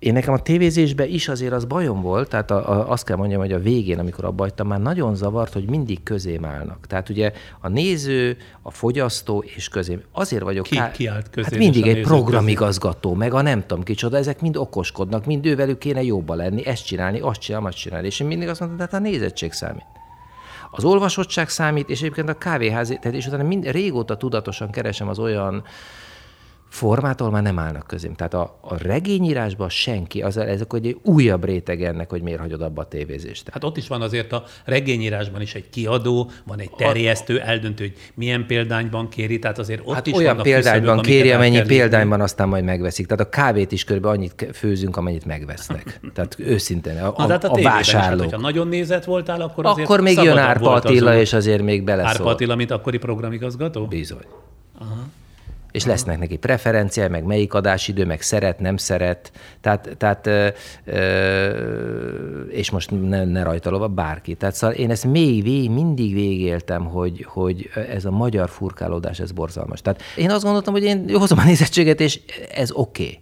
én 0.03 0.13
nekem 0.13 0.33
a 0.33 0.39
tévézésben 0.39 1.09
is 1.09 1.29
azért 1.29 1.53
az 1.53 1.65
bajom 1.65 2.01
volt, 2.01 2.29
tehát 2.29 2.51
a, 2.51 2.71
a, 2.71 2.91
azt 2.91 3.05
kell 3.05 3.17
mondjam, 3.17 3.41
hogy 3.41 3.53
a 3.53 3.59
végén, 3.59 3.99
amikor 3.99 4.25
abba 4.25 4.43
hagytam, 4.43 4.67
már 4.67 4.81
nagyon 4.81 5.15
zavart, 5.15 5.53
hogy 5.53 5.71
mindig 5.71 6.03
közém 6.03 6.45
állnak. 6.45 6.87
Tehát 6.87 7.09
ugye 7.09 7.33
a 7.61 7.69
néző, 7.69 8.37
a 8.63 8.71
fogyasztó 8.71 9.45
és 9.57 9.69
közém. 9.69 10.03
Azért 10.13 10.43
vagyok... 10.43 10.65
Ki, 10.65 10.81
ki 10.93 11.07
állt 11.07 11.31
közé 11.31 11.49
Hát 11.51 11.59
mindig 11.59 11.87
egy 11.87 12.01
programigazgató, 12.01 13.09
közé. 13.09 13.23
meg 13.23 13.35
a 13.35 13.43
nem 13.43 13.65
tudom 13.67 13.85
kicsoda, 13.85 14.17
ezek 14.17 14.41
mind 14.41 14.57
okoskodnak, 14.57 15.27
mind 15.27 15.47
ővelük 15.47 15.79
kéne 15.79 16.03
jobban 16.03 16.37
lenni, 16.37 16.67
ezt 16.67 16.87
csinálni, 16.87 17.21
azt 17.21 17.41
csinálni, 17.41 17.67
azt 17.67 17.77
csinálni. 17.77 18.07
És 18.07 18.21
én 18.21 18.27
mindig 18.27 18.49
azt 18.49 18.61
mondtam, 18.61 18.87
tehát 18.87 19.05
a 19.05 19.09
nézettség 19.09 19.53
számít. 19.53 19.87
Az 20.75 20.85
olvasottság 20.85 21.49
számít, 21.49 21.89
és 21.89 22.01
egyébként 22.01 22.29
a 22.29 22.39
kávéház, 22.39 22.89
tehát 22.89 23.17
és 23.17 23.27
utána 23.27 23.43
mind, 23.43 23.71
régóta 23.71 24.17
tudatosan 24.17 24.71
keresem 24.71 25.09
az 25.09 25.19
olyan 25.19 25.65
formától 26.73 27.31
már 27.31 27.43
nem 27.43 27.59
állnak 27.59 27.87
közém. 27.87 28.15
Tehát 28.15 28.35
a, 28.35 28.59
a 28.61 28.77
regényírásban 28.83 29.69
senki, 29.69 30.23
az, 30.23 30.37
ezek 30.37 30.73
egy 30.73 30.97
újabb 31.03 31.45
réteg 31.45 31.83
ennek, 31.83 32.11
hogy 32.11 32.23
miért 32.23 32.41
hagyod 32.41 32.63
abba 32.63 32.83
a 32.83 32.89
tévézést. 32.89 33.49
Hát 33.51 33.65
ott 33.65 33.77
is 33.77 33.89
van 33.89 34.03
azért 34.03 34.33
a 34.33 34.45
regényírásban 34.65 35.41
is 35.41 35.55
egy 35.55 35.71
kiadó, 35.71 36.31
van 36.45 36.59
egy 36.59 36.71
terjesztő, 36.71 37.41
eldöntő, 37.41 37.85
hogy 37.85 37.97
milyen 38.15 38.47
példányban 38.47 39.09
kéri, 39.09 39.39
tehát 39.39 39.59
azért 39.59 39.81
ott 39.85 39.95
hát 39.95 40.07
is 40.07 40.15
olyan 40.15 40.37
példányban 40.37 41.01
kéri, 41.01 41.31
amennyi 41.31 41.63
példányban 41.63 42.21
aztán 42.21 42.49
majd 42.49 42.65
megveszik. 42.65 43.07
Tehát 43.07 43.27
a 43.27 43.29
kávét 43.29 43.73
is 43.73 43.85
körülbelül 43.85 44.17
annyit 44.17 44.49
főzünk, 44.53 44.97
amennyit 44.97 45.25
megvesznek. 45.25 46.01
Tehát 46.15 46.37
őszintén, 46.39 46.99
a, 46.99 47.13
a, 47.17 47.29
hát 47.29 47.45
a, 47.45 47.53
a 47.53 47.63
vásárlók. 47.63 48.27
Is, 48.27 48.33
hát, 48.33 48.41
nagyon 48.41 48.69
nézett 48.69 49.05
voltál, 49.05 49.41
akkor 49.41 49.67
azért 49.67 49.89
Akkor 49.89 50.01
még 50.01 50.19
jön 50.23 50.39
Árpa 50.39 50.73
Attila, 50.73 51.17
és 51.17 51.33
azért 51.33 51.63
még 51.63 51.83
beleszól. 51.85 52.11
Árpa 52.11 52.29
Attila, 52.29 52.57
mint 52.57 52.71
akkori 52.71 52.99
programigazgató? 52.99 53.87
Bizony. 53.87 54.27
Aha 54.79 55.05
és 55.73 55.85
lesznek 55.85 56.19
neki 56.19 56.37
preferenciái, 56.37 57.09
meg 57.09 57.25
melyik 57.25 57.55
adásidő, 57.55 58.05
meg 58.05 58.21
szeret, 58.23 58.61
nem 58.61 58.77
szeret, 58.77 59.33
tehát, 59.61 59.97
tehát 59.99 60.29
és 62.49 62.71
most 62.71 62.91
ne, 62.91 63.25
ne 63.25 63.43
rajta 63.43 63.71
lova 63.71 63.89
bárki. 63.89 64.35
Tehát 64.35 64.55
szóval 64.55 64.77
én 64.77 64.91
ezt 64.91 65.05
még 65.05 65.43
vég, 65.43 65.71
mindig 65.71 66.15
végéltem, 66.15 66.85
hogy, 66.85 67.27
hogy 67.29 67.71
ez 67.89 68.05
a 68.05 68.11
magyar 68.11 68.49
furkálódás, 68.49 69.21
ez 69.21 69.33
borzalmas. 69.33 69.81
Tehát 69.81 70.03
én 70.17 70.31
azt 70.31 70.43
gondoltam, 70.45 70.73
hogy 70.73 70.85
én 70.85 71.11
hozom 71.15 71.39
a 71.39 71.45
nézettséget, 71.45 72.01
és 72.01 72.21
ez 72.55 72.71
oké. 72.73 73.03
Okay 73.03 73.21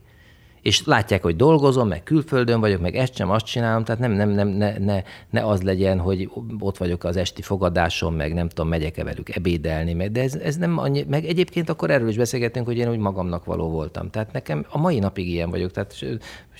és 0.63 0.85
látják, 0.85 1.23
hogy 1.23 1.37
dolgozom, 1.37 1.89
meg 1.89 2.03
külföldön 2.03 2.61
vagyok, 2.61 2.81
meg 2.81 2.97
ezt 2.97 3.15
sem, 3.15 3.31
azt 3.31 3.45
csinálom, 3.45 3.85
tehát 3.85 4.01
nem, 4.01 4.13
nem, 4.13 4.29
nem 4.29 4.49
ne, 4.49 4.79
ne, 4.79 5.03
ne, 5.31 5.47
az 5.47 5.63
legyen, 5.63 5.99
hogy 5.99 6.31
ott 6.59 6.77
vagyok 6.77 7.05
az 7.05 7.17
esti 7.17 7.43
fogadáson, 7.43 8.13
meg 8.13 8.35
nem 8.35 8.49
tudom, 8.49 8.69
megyek-e 8.69 9.05
velük 9.05 9.37
ebédelni, 9.37 9.93
meg, 9.93 10.13
de 10.13 10.23
ez, 10.23 10.35
ez 10.35 10.57
nem 10.57 10.79
annyi, 10.79 11.05
meg 11.09 11.25
egyébként 11.25 11.69
akkor 11.69 11.91
erről 11.91 12.09
is 12.09 12.17
beszélgettünk, 12.17 12.67
hogy 12.67 12.77
én 12.77 12.91
úgy 12.91 12.99
magamnak 12.99 13.45
való 13.45 13.69
voltam. 13.69 14.11
Tehát 14.11 14.33
nekem 14.33 14.67
a 14.69 14.79
mai 14.79 14.99
napig 14.99 15.29
ilyen 15.29 15.51
vagyok, 15.51 15.71
tehát 15.71 15.95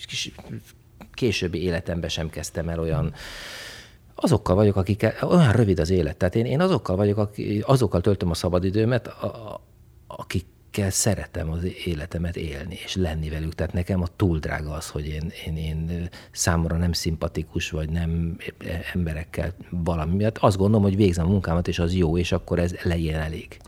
kis, 0.07 0.33
későbbi 1.13 1.63
életemben 1.63 2.11
sem 2.11 2.31
kezdtem 2.31 2.69
el 2.69 2.81
olyan, 2.81 3.13
azokkal 4.15 4.55
vagyok, 4.55 4.77
akik 4.77 5.15
olyan 5.23 5.53
rövid 5.53 5.79
az 5.79 5.91
élet. 5.91 6.17
Tehát 6.17 6.35
én, 6.35 6.45
én 6.45 6.61
azokkal 6.61 6.97
vagyok, 6.97 7.19
akik, 7.19 7.69
azokkal 7.69 8.01
töltöm 8.01 8.31
a 8.31 8.35
szabadidőmet, 8.35 9.07
a, 9.07 9.61
akik 10.07 10.45
akikkel 10.71 10.91
szeretem 10.91 11.51
az 11.51 11.67
életemet 11.85 12.37
élni, 12.37 12.79
és 12.85 12.95
lenni 12.95 13.29
velük. 13.29 13.55
Tehát 13.55 13.73
nekem 13.73 14.03
a 14.03 14.07
túl 14.17 14.39
drága 14.39 14.73
az, 14.73 14.89
hogy 14.89 15.07
én, 15.07 15.33
én, 15.47 15.57
én 15.57 16.09
számomra 16.31 16.77
nem 16.77 16.93
szimpatikus, 16.93 17.71
vagy 17.71 17.89
nem 17.89 18.37
emberekkel 18.95 19.55
valami 19.71 20.15
miatt. 20.15 20.39
Azt 20.39 20.57
gondolom, 20.57 20.83
hogy 20.83 20.97
végzem 20.97 21.27
a 21.27 21.29
munkámat, 21.31 21.69
és 21.69 21.79
az 21.79 21.95
jó, 21.95 22.19
és 22.19 22.33
akkor 22.33 22.59
ez 22.59 22.75
legyen 22.83 23.21
elég. 23.21 23.59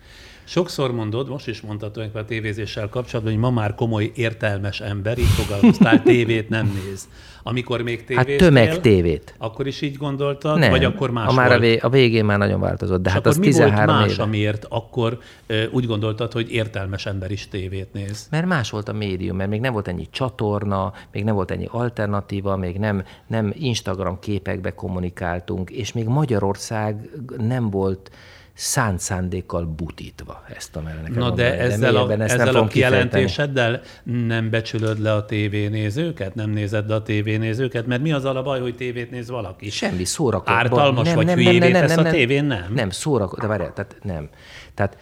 Sokszor 0.44 0.92
mondod, 0.92 1.28
most 1.28 1.48
is 1.48 1.60
mondtad 1.60 2.10
a 2.12 2.24
tévézéssel 2.24 2.88
kapcsolatban, 2.88 3.32
hogy 3.32 3.42
ma 3.42 3.50
már 3.50 3.74
komoly, 3.74 4.12
értelmes 4.14 4.80
ember, 4.80 5.18
így 5.18 5.24
fogalmaztál, 5.24 6.02
tévét 6.12 6.48
nem 6.48 6.80
néz. 6.84 7.08
Amikor 7.42 7.82
még 7.82 8.04
tévét 8.04 8.28
Hát 8.28 8.36
tömeg 8.36 8.80
tévét. 8.80 9.34
Akkor 9.38 9.66
is 9.66 9.80
így 9.80 9.96
gondoltad, 9.96 10.58
nem. 10.58 10.70
vagy 10.70 10.84
akkor 10.84 11.10
más 11.10 11.28
a 11.28 11.32
már 11.32 11.60
volt? 11.60 11.82
A, 11.82 11.88
végén 11.88 12.24
már 12.24 12.38
nagyon 12.38 12.60
változott, 12.60 13.02
de 13.02 13.08
És 13.08 13.14
hát 13.14 13.26
az 13.26 13.36
mi 13.36 13.44
13 13.44 13.86
volt 13.86 13.98
más, 13.98 14.12
éve. 14.12 14.22
amiért 14.22 14.66
akkor 14.68 15.18
uh, 15.48 15.62
úgy 15.70 15.86
gondoltad, 15.86 16.32
hogy 16.32 16.52
értelmes 16.52 17.06
ember 17.06 17.30
is 17.30 17.48
tévét 17.48 17.92
néz? 17.92 18.26
Mert 18.30 18.46
más 18.46 18.70
volt 18.70 18.88
a 18.88 18.92
médium, 18.92 19.36
mert 19.36 19.50
még 19.50 19.60
nem 19.60 19.72
volt 19.72 19.88
ennyi 19.88 20.06
csatorna, 20.10 20.92
még 21.12 21.24
nem 21.24 21.34
volt 21.34 21.50
ennyi 21.50 21.68
alternatíva, 21.70 22.56
még 22.56 22.76
nem, 22.76 23.04
nem 23.26 23.52
Instagram 23.58 24.18
képekbe 24.18 24.74
kommunikáltunk, 24.74 25.70
és 25.70 25.92
még 25.92 26.06
Magyarország 26.06 27.10
nem 27.38 27.70
volt 27.70 28.10
szánt 28.54 29.00
szándékkal 29.00 29.64
butítva 29.64 30.44
ezt 30.54 30.76
a 30.76 30.80
nekem 30.80 31.12
Na 31.14 31.30
de 31.30 31.58
ezzel, 31.58 31.96
a, 31.96 32.10
ezt 32.10 32.20
ezzel 32.20 32.52
nem 32.52 32.62
a 32.62 32.66
kijelentéseddel 32.66 33.80
nem 34.26 34.50
becsülöd 34.50 35.00
le 35.00 35.12
a 35.12 35.24
tévénézőket? 35.24 36.34
Nem 36.34 36.50
nézed 36.50 36.88
le 36.88 36.94
a 36.94 37.02
tévénézőket? 37.02 37.86
Mert 37.86 38.02
mi 38.02 38.12
az 38.12 38.24
a 38.24 38.42
baj, 38.42 38.60
hogy 38.60 38.76
tévét 38.76 39.10
néz 39.10 39.28
valaki? 39.28 39.70
Semmi, 39.70 40.04
szórakozó. 40.04 40.56
Ártalmas 40.56 41.06
nem, 41.06 41.14
vagy 41.14 41.26
nem, 41.26 41.38
nem, 41.38 41.58
nem, 41.58 41.70
nem, 41.70 41.86
nem, 41.86 41.98
a 41.98 42.10
tévén? 42.10 42.44
Nem. 42.44 42.72
Nem, 42.74 42.90
szórakozó, 42.90 43.40
de 43.40 43.46
várjál, 43.46 43.72
tehát 43.72 43.96
nem. 44.02 44.28
Tehát 44.74 44.96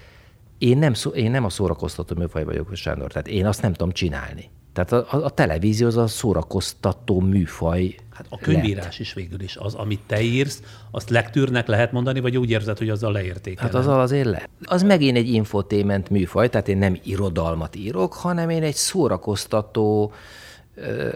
én 0.60 0.78
nem, 0.78 0.94
szó, 0.94 1.10
én 1.10 1.30
nem 1.30 1.44
a 1.44 1.48
szórakoztató 1.48 2.14
műfaj 2.16 2.44
vagyok, 2.44 2.74
Sándor, 2.74 3.12
tehát 3.12 3.28
én 3.28 3.46
azt 3.46 3.62
nem 3.62 3.72
tudom 3.72 3.92
csinálni. 3.92 4.50
Tehát 4.72 4.92
a, 4.92 5.24
a, 5.24 5.30
televízió 5.30 5.86
az 5.86 5.96
a 5.96 6.06
szórakoztató 6.06 7.20
műfaj. 7.20 7.94
Hát 8.10 8.26
a 8.28 8.38
könyvírás 8.38 8.84
lett. 8.84 8.98
is 8.98 9.12
végül 9.12 9.40
is 9.40 9.56
az, 9.56 9.74
amit 9.74 10.00
te 10.06 10.22
írsz, 10.22 10.62
azt 10.90 11.10
lektűrnek 11.10 11.66
lehet 11.66 11.92
mondani, 11.92 12.20
vagy 12.20 12.36
úgy 12.36 12.50
érzed, 12.50 12.78
hogy 12.78 12.88
azzal 12.88 13.12
leértékeled? 13.12 13.72
Hát 13.72 13.80
azzal 13.80 14.00
azért 14.00 14.26
le. 14.26 14.48
Az 14.62 14.82
megint 14.82 15.16
egy 15.16 15.28
infotément 15.28 16.10
műfaj, 16.10 16.48
tehát 16.48 16.68
én 16.68 16.78
nem 16.78 16.96
irodalmat 17.04 17.76
írok, 17.76 18.12
hanem 18.12 18.50
én 18.50 18.62
egy 18.62 18.74
szórakoztató 18.74 20.12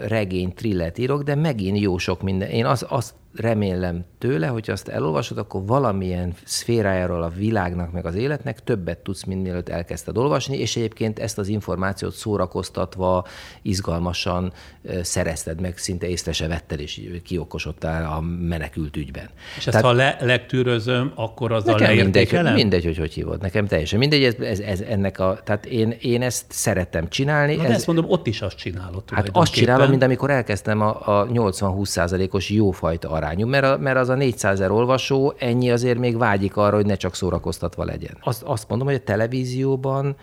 regény, 0.07 0.53
trillet 0.53 0.97
írok, 0.97 1.23
de 1.23 1.35
megint 1.35 1.79
jó 1.79 1.97
sok 1.97 2.21
minden. 2.21 2.49
Én 2.49 2.65
az, 2.65 2.85
azt 2.89 3.13
remélem 3.35 4.05
tőle, 4.17 4.47
hogy 4.47 4.69
azt 4.69 4.87
elolvasod, 4.87 5.37
akkor 5.37 5.65
valamilyen 5.65 6.33
szférájáról 6.43 7.23
a 7.23 7.29
világnak, 7.29 7.91
meg 7.91 8.05
az 8.05 8.15
életnek 8.15 8.63
többet 8.63 8.97
tudsz, 8.97 9.23
mint 9.23 9.43
mielőtt 9.43 9.69
elkezdted 9.69 10.17
olvasni, 10.17 10.57
és 10.57 10.75
egyébként 10.75 11.19
ezt 11.19 11.37
az 11.37 11.47
információt 11.47 12.13
szórakoztatva, 12.13 13.25
izgalmasan 13.61 14.53
szerezted 15.01 15.61
meg, 15.61 15.77
szinte 15.77 16.07
észre 16.07 16.31
se 16.31 16.47
vetted, 16.47 16.79
és 16.79 17.01
kiokosodtál 17.23 18.05
a 18.05 18.21
menekült 18.21 18.97
ügyben. 18.97 19.29
És 19.57 19.63
Tehát, 19.63 19.83
ezt 19.83 19.83
ha 19.83 19.91
le, 19.91 20.17
legtűrözöm, 20.21 21.11
akkor 21.15 21.51
az 21.51 21.67
a 21.67 21.91
mindegy, 21.93 22.53
mindegy, 22.53 22.85
hogy 22.85 22.97
hogy 22.97 23.13
hívod. 23.13 23.41
Nekem 23.41 23.67
teljesen 23.67 23.99
mindegy, 23.99 24.23
ez, 24.23 24.33
ez, 24.39 24.59
ez 24.59 24.81
ennek 24.81 25.19
a, 25.19 25.39
tehát 25.43 25.65
én, 25.65 25.95
én 25.99 26.21
ezt 26.21 26.45
szeretem 26.49 27.09
csinálni. 27.09 27.55
Na, 27.55 27.63
ez, 27.63 27.71
ezt 27.71 27.87
mondom, 27.87 28.05
ott 28.07 28.27
is 28.27 28.41
azt 28.41 28.57
csinálod 28.57 29.03
Hát 29.11 29.29
azt 29.31 29.51
csinálom, 29.51 29.89
mint 29.89 30.03
amikor 30.03 30.29
elkezdtem 30.29 30.81
a, 30.81 31.19
a 31.19 31.27
80-20 31.27 31.85
százalékos 31.85 32.49
jófajta 32.49 33.09
arányú, 33.25 33.47
mert, 33.47 33.65
a, 33.65 33.77
mert 33.77 33.97
az 33.97 34.09
a 34.09 34.15
400 34.15 34.53
ezer 34.53 34.71
olvasó, 34.71 35.33
ennyi 35.37 35.71
azért 35.71 35.99
még 35.99 36.17
vágyik 36.17 36.57
arra, 36.57 36.75
hogy 36.75 36.85
ne 36.85 36.95
csak 36.95 37.15
szórakoztatva 37.15 37.83
legyen. 37.83 38.17
Azt, 38.21 38.43
azt 38.43 38.69
mondom, 38.69 38.87
hogy 38.87 38.95
a 38.95 39.03
televízióban 39.03 40.15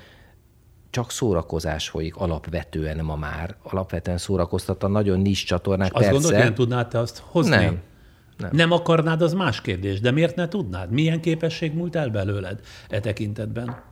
csak 0.90 1.10
szórakozás 1.10 1.88
folyik 1.88 2.16
alapvetően 2.16 3.04
ma 3.04 3.16
már. 3.16 3.56
Alapvetően 3.62 4.18
szórakoztatta 4.18 4.88
nagyon 4.88 5.20
nis 5.20 5.44
csatornák. 5.44 5.90
És 5.90 6.00
azt 6.00 6.10
gondolod, 6.10 6.34
hogy 6.34 6.44
nem 6.44 6.54
tudnád 6.54 6.88
te 6.88 6.98
azt 6.98 7.22
hozni? 7.26 7.56
Nem. 7.56 7.80
Nem. 8.38 8.50
nem 8.52 8.72
akarnád, 8.72 9.22
az 9.22 9.32
más 9.32 9.60
kérdés, 9.60 10.00
de 10.00 10.10
miért 10.10 10.36
ne 10.36 10.48
tudnád? 10.48 10.90
Milyen 10.90 11.20
képesség 11.20 11.74
múlt 11.74 11.96
el 11.96 12.08
belőled 12.08 12.60
e 12.88 13.00
tekintetben? 13.00 13.82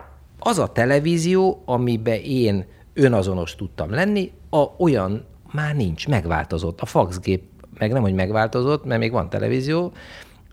az 0.40 0.58
a 0.58 0.66
televízió, 0.66 1.62
amiben 1.64 2.20
én 2.20 2.66
önazonos 2.94 3.54
tudtam 3.54 3.90
lenni, 3.90 4.32
a, 4.50 4.64
olyan 4.78 5.24
már 5.52 5.76
nincs, 5.76 6.08
megváltozott. 6.08 6.80
A 6.80 6.86
faxgép 6.86 7.42
meg 7.80 7.92
nem, 7.92 8.02
hogy 8.02 8.14
megváltozott, 8.14 8.84
mert 8.84 9.00
még 9.00 9.10
van 9.10 9.30
televízió, 9.30 9.92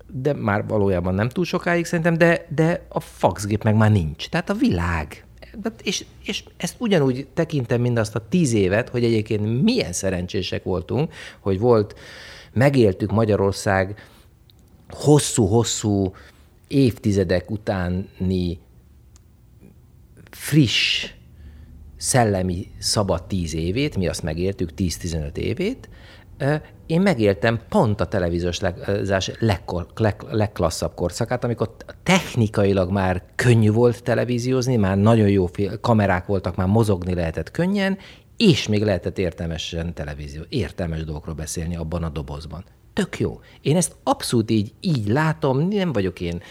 de 0.07 0.33
már 0.33 0.67
valójában 0.67 1.13
nem 1.13 1.29
túl 1.29 1.45
sokáig 1.45 1.85
szerintem, 1.85 2.17
de, 2.17 2.45
de 2.55 2.85
a 2.89 2.99
faxgép 2.99 3.63
meg 3.63 3.75
már 3.75 3.91
nincs. 3.91 4.29
Tehát 4.29 4.49
a 4.49 4.53
világ. 4.53 5.25
És, 5.83 6.05
és 6.23 6.43
ezt 6.57 6.75
ugyanúgy 6.77 7.27
tekintem 7.33 7.81
mindazt 7.81 8.15
a 8.15 8.27
tíz 8.29 8.53
évet, 8.53 8.89
hogy 8.89 9.03
egyébként 9.03 9.63
milyen 9.63 9.93
szerencsések 9.93 10.63
voltunk, 10.63 11.13
hogy 11.39 11.59
volt, 11.59 11.95
megéltük 12.53 13.11
Magyarország 13.11 14.09
hosszú-hosszú 14.89 16.13
évtizedek 16.67 17.51
utáni 17.51 18.59
friss, 20.31 21.09
szellemi 21.97 22.67
szabad 22.79 23.23
tíz 23.23 23.53
évét, 23.53 23.97
mi 23.97 24.07
azt 24.07 24.23
megértük, 24.23 24.69
10-15 24.77 25.35
évét, 25.37 25.89
én 26.85 27.01
megéltem 27.01 27.59
pont 27.69 28.01
a 28.01 28.05
televíziós 28.05 28.59
legkor, 29.39 29.87
leg, 29.95 30.15
legklasszabb 30.29 30.93
korszakát, 30.93 31.43
amikor 31.43 31.75
technikailag 32.03 32.91
már 32.91 33.23
könnyű 33.35 33.71
volt 33.71 34.03
televíziózni, 34.03 34.75
már 34.75 34.97
nagyon 34.97 35.29
jó 35.29 35.49
kamerák 35.81 36.25
voltak, 36.25 36.55
már 36.55 36.67
mozogni 36.67 37.13
lehetett 37.13 37.51
könnyen, 37.51 37.97
és 38.37 38.67
még 38.67 38.83
lehetett 38.83 39.17
értelmesen 39.17 39.93
televízió, 39.93 40.41
értelmes 40.49 41.03
dolgokról 41.03 41.35
beszélni 41.35 41.75
abban 41.75 42.03
a 42.03 42.09
dobozban. 42.09 42.63
Tök 42.93 43.19
jó. 43.19 43.39
Én 43.61 43.75
ezt 43.75 43.95
abszolút 44.03 44.51
így, 44.51 44.71
így 44.79 45.07
látom, 45.07 45.67
nem 45.67 45.91
vagyok 45.91 46.19
én 46.19 46.41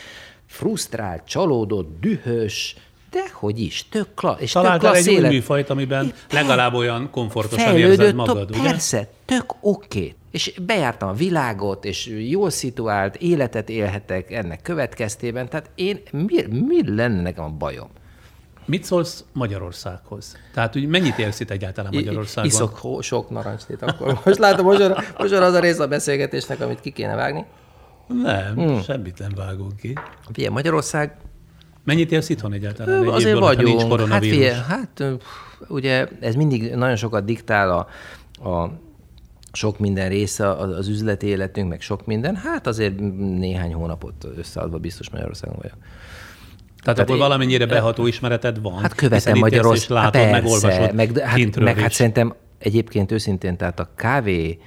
frusztrált, 0.46 1.24
csalódott, 1.24 2.00
dühös, 2.00 2.76
de 3.10 3.22
hogy 3.32 3.60
is, 3.60 3.88
tök 3.88 4.14
klassz. 4.14 4.40
És 4.40 4.52
Találtál 4.52 4.78
tök 4.78 4.90
klassz 4.90 5.06
egy 5.06 5.12
élet. 5.12 5.30
új 5.30 5.36
műfajt, 5.36 5.70
amiben 5.70 6.12
legalább 6.30 6.74
olyan 6.74 7.10
komfortosan 7.10 7.76
érzed 7.76 8.14
magad, 8.14 8.50
ugye? 8.50 8.62
Persze, 8.62 9.08
tök 9.26 9.54
oké. 9.60 9.98
Okay. 9.98 10.14
És 10.30 10.60
bejártam 10.66 11.08
a 11.08 11.12
világot, 11.12 11.84
és 11.84 12.06
jól 12.28 12.50
szituált 12.50 13.16
életet 13.16 13.68
élhetek 13.68 14.32
ennek 14.32 14.62
következtében, 14.62 15.48
tehát 15.48 15.70
én, 15.74 16.00
mi, 16.12 16.42
mi 16.66 16.96
lenne 16.96 17.22
nekem 17.22 17.44
a 17.44 17.48
bajom? 17.48 17.88
Mit 18.64 18.84
szólsz 18.84 19.24
Magyarországhoz? 19.32 20.36
Tehát, 20.54 20.72
hogy 20.72 20.86
mennyit 20.88 21.18
érsz 21.18 21.40
itt 21.40 21.50
egyáltalán 21.50 21.94
Magyarországon? 21.94 22.50
Iszok 22.50 22.76
ho- 22.76 23.02
sok 23.02 23.30
narancstét 23.30 23.82
akkor. 23.82 24.18
Most 24.24 24.38
látom, 24.38 24.64
most 24.66 24.88
most 25.18 25.32
az 25.32 25.54
a 25.54 25.60
rész 25.60 25.78
a 25.78 25.88
beszélgetésnek, 25.88 26.60
amit 26.60 26.80
ki 26.80 26.90
kéne 26.90 27.14
vágni. 27.14 27.44
Nem, 28.22 28.54
hmm. 28.54 28.82
semmit 28.82 29.18
nem 29.18 29.32
vágunk 29.36 29.76
ki. 29.76 29.92
Figyelj, 30.32 30.54
Magyarország 30.54 31.16
Mennyit 31.84 32.12
érsz 32.12 32.28
itthon 32.28 32.52
egyáltalán? 32.52 33.02
Egy 33.02 33.08
azért 33.08 33.34
évből, 33.34 33.54
nincs 33.54 33.82
vagyunk. 33.82 34.10
Hát, 34.10 34.22
figyelj, 34.22 34.60
hát 34.68 35.04
ugye 35.68 36.08
ez 36.20 36.34
mindig 36.34 36.74
nagyon 36.74 36.96
sokat 36.96 37.24
diktál 37.24 37.70
a, 37.70 37.88
a 38.50 38.70
sok 39.56 39.78
minden 39.78 40.08
része 40.08 40.50
az, 40.52 40.88
üzleti 40.88 41.26
életünk, 41.26 41.68
meg 41.68 41.80
sok 41.80 42.06
minden. 42.06 42.36
Hát 42.36 42.66
azért 42.66 42.98
néhány 43.38 43.74
hónapot 43.74 44.26
összeadva 44.36 44.78
biztos 44.78 45.10
Magyarországon 45.10 45.56
vagyok. 45.62 45.76
Tehát, 46.82 46.98
akkor 46.98 47.14
én- 47.14 47.20
valamennyire 47.20 47.66
beható 47.66 48.06
ismereted 48.06 48.60
van. 48.60 48.80
Hát 48.80 48.94
követem 48.94 49.18
itt 49.18 49.26
élsz 49.26 49.34
és 49.34 49.40
Magyarország. 49.40 49.90
látod, 49.90 50.20
hát 50.20 50.30
meg 50.30 50.42
persze, 50.42 50.66
olvasod 50.66 50.94
meg, 50.94 51.18
hát, 51.18 51.56
meg 51.58 51.78
hát 51.78 51.92
szerintem 51.92 52.34
egyébként 52.58 53.12
őszintén, 53.12 53.56
tehát 53.56 53.80
a 53.80 53.88
kávé 53.94 54.58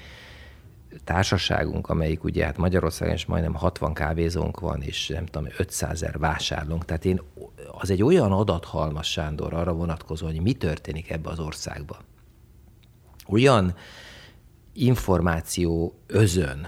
társaságunk, 1.04 1.90
amelyik 1.90 2.24
ugye 2.24 2.46
hát 2.46 2.58
Magyarországon 2.58 3.14
is 3.14 3.26
majdnem 3.26 3.54
60 3.54 3.94
kávézónk 3.94 4.60
van, 4.60 4.82
és 4.82 5.08
nem 5.08 5.26
tudom, 5.26 5.48
500 5.58 5.92
ezer 5.92 6.18
vásárlónk. 6.20 6.86
Tehát 6.86 7.06
én, 7.06 7.22
az 7.72 7.90
egy 7.90 8.04
olyan 8.04 8.32
adathalmaz, 8.32 9.06
Sándor, 9.06 9.54
arra 9.54 9.74
vonatkozó, 9.74 10.26
hogy 10.26 10.42
mi 10.42 10.54
történik 10.54 11.10
ebbe 11.10 11.30
az 11.30 11.40
országba. 11.40 11.98
Olyan 13.28 13.76
információ 14.80 15.94
özön, 16.08 16.68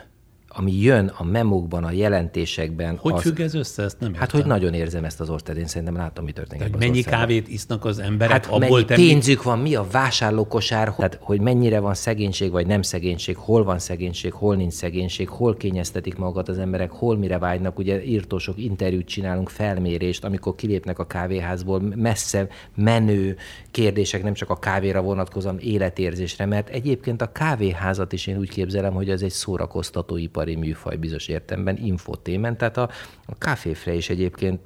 ami 0.54 0.82
jön 0.82 1.12
a 1.18 1.24
memókban, 1.24 1.84
a 1.84 1.92
jelentésekben. 1.92 2.98
Hogy 2.98 3.14
az, 3.14 3.22
függ 3.22 3.40
ez 3.40 3.54
össze? 3.54 3.84
Ezt 3.84 4.00
nem 4.00 4.10
értem. 4.10 4.22
Hát, 4.22 4.32
hogy 4.32 4.46
nagyon 4.46 4.74
érzem 4.74 5.04
ezt 5.04 5.20
az 5.20 5.30
országot, 5.30 5.62
én 5.62 5.68
szerintem 5.68 5.96
látom, 5.96 6.26
mi 6.26 6.32
történik 6.32 6.64
Hogy 6.64 6.80
mennyi 6.80 6.98
országban. 6.98 7.20
kávét 7.20 7.48
isznak 7.48 7.86
az 7.86 8.00
emberek, 8.00 8.34
Hát 8.34 8.46
abból 8.46 8.60
mennyi 8.60 8.86
te 8.86 8.96
pénzük 8.96 9.44
van, 9.44 9.60
mi 9.60 9.76
a 9.76 9.86
vásárlókosár, 9.92 10.96
tehát 10.96 11.18
hogy 11.22 11.42
mennyire 11.42 11.80
van 11.80 11.94
szegénység, 11.94 12.52
vagy 12.52 12.68
nem 12.68 12.82
szegénység, 12.82 13.36
hol 13.38 13.64
van 13.64 13.80
szegénység, 13.80 14.34
hol 14.34 14.56
nincs 14.56 14.74
szegénység, 14.74 15.30
hol 15.30 15.56
kényeztetik 15.56 16.18
magukat 16.18 16.50
az 16.50 16.58
emberek, 16.58 16.92
hol 16.92 17.18
mire 17.18 17.38
vágynak. 17.38 17.78
Ugye 17.80 18.04
írtó 18.04 18.38
sok 18.38 18.58
interjút 18.58 19.06
csinálunk, 19.06 19.50
felmérést, 19.50 20.24
amikor 20.24 20.56
kilépnek 20.56 21.00
a 21.00 21.06
kávéházból, 21.08 21.82
messze 21.96 22.48
menő 22.76 23.38
kérdések, 23.72 24.24
nem 24.24 24.34
csak 24.34 24.50
a 24.50 24.60
kávéra 24.60 25.02
vonatkozóan 25.02 25.60
életérzésre, 25.60 26.46
mert 26.46 26.70
egyébként 26.70 27.22
a 27.22 27.32
kávéházat 27.32 28.14
is 28.14 28.28
én 28.28 28.38
úgy 28.38 28.50
képzelem, 28.50 28.94
hogy 28.94 29.10
ez 29.10 29.22
egy 29.22 29.30
szórakoztatóipari 29.32 30.51
műfaj 30.56 30.96
bizonyos 30.96 31.28
értemben, 31.28 31.78
infotémen, 31.78 32.58
tehát 32.58 32.78
a, 32.78 32.90
a 33.26 33.38
kávéfre 33.38 33.94
is 33.94 34.10
egyébként 34.10 34.60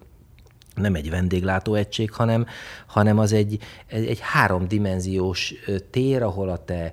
nem 0.75 0.95
egy 0.95 1.09
vendéglátóegység, 1.09 2.11
hanem, 2.11 2.45
hanem 2.87 3.17
az 3.17 3.33
egy, 3.33 3.57
egy, 3.87 4.05
egy 4.05 4.19
háromdimenziós 4.21 5.53
tér, 5.91 6.23
ahol 6.23 6.49
a 6.49 6.57
te 6.63 6.91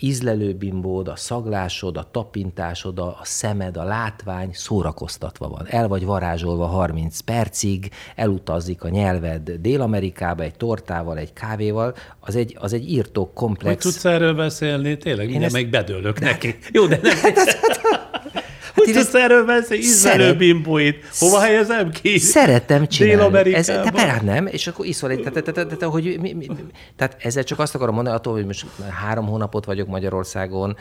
ízlelőbimbód, 0.00 1.08
a 1.08 1.16
szaglásod, 1.16 1.96
a 1.96 2.08
tapintásod, 2.10 2.98
a, 2.98 3.18
szemed, 3.22 3.76
a 3.76 3.82
látvány 3.84 4.50
szórakoztatva 4.52 5.48
van. 5.48 5.66
El 5.68 5.88
vagy 5.88 6.04
varázsolva 6.04 6.66
30 6.66 7.20
percig, 7.20 7.90
elutazik 8.14 8.82
a 8.84 8.88
nyelved 8.88 9.50
Dél-Amerikába 9.50 10.42
egy 10.42 10.56
tortával, 10.56 11.18
egy 11.18 11.32
kávéval, 11.32 11.94
az 12.20 12.36
egy, 12.36 12.56
az 12.60 12.72
egy 12.72 12.90
írtó 12.90 13.22
Hogy 13.22 13.32
komplex. 13.34 13.82
tudsz 13.84 14.04
erről 14.04 14.34
beszélni? 14.34 14.96
Tényleg, 14.96 15.28
mindjárt 15.28 15.54
ezt- 15.54 15.62
meg 15.62 15.70
bedőlök 15.70 16.20
neki. 16.20 16.56
Jó, 16.72 16.86
de 16.86 16.98
nem. 17.02 17.16
Hogy 18.78 18.88
én 18.88 18.94
tudsz 18.94 19.14
erről 19.14 19.44
beszélni? 19.44 19.82
Ízlelő 19.82 20.20
szeret- 20.22 20.36
bimbuit. 20.38 21.04
Hova 21.18 21.40
helyezem 21.40 21.90
ki? 21.90 22.18
Szeretem 22.18 22.86
csinálni. 22.86 23.52
Ez, 23.52 23.66
Dél-Amerikában? 23.66 23.82
te 23.84 24.02
persze 24.02 24.22
nem, 24.22 24.46
és 24.46 24.66
akkor 24.66 24.86
iszol 24.86 25.10
egy, 25.10 25.18
tehát, 25.22 25.32
tehát, 25.52 25.68
tehát, 25.78 25.82
hogy 25.94 26.16
mi, 26.20 26.32
mi, 26.32 26.46
tehát 26.96 27.16
ezzel 27.18 27.44
csak 27.44 27.58
azt 27.58 27.74
akarom 27.74 27.94
mondani, 27.94 28.16
attól, 28.16 28.32
hogy 28.32 28.46
most 28.46 28.66
három 28.90 29.26
hónapot 29.26 29.64
vagyok 29.64 29.88
Magyarországon, 29.88 30.76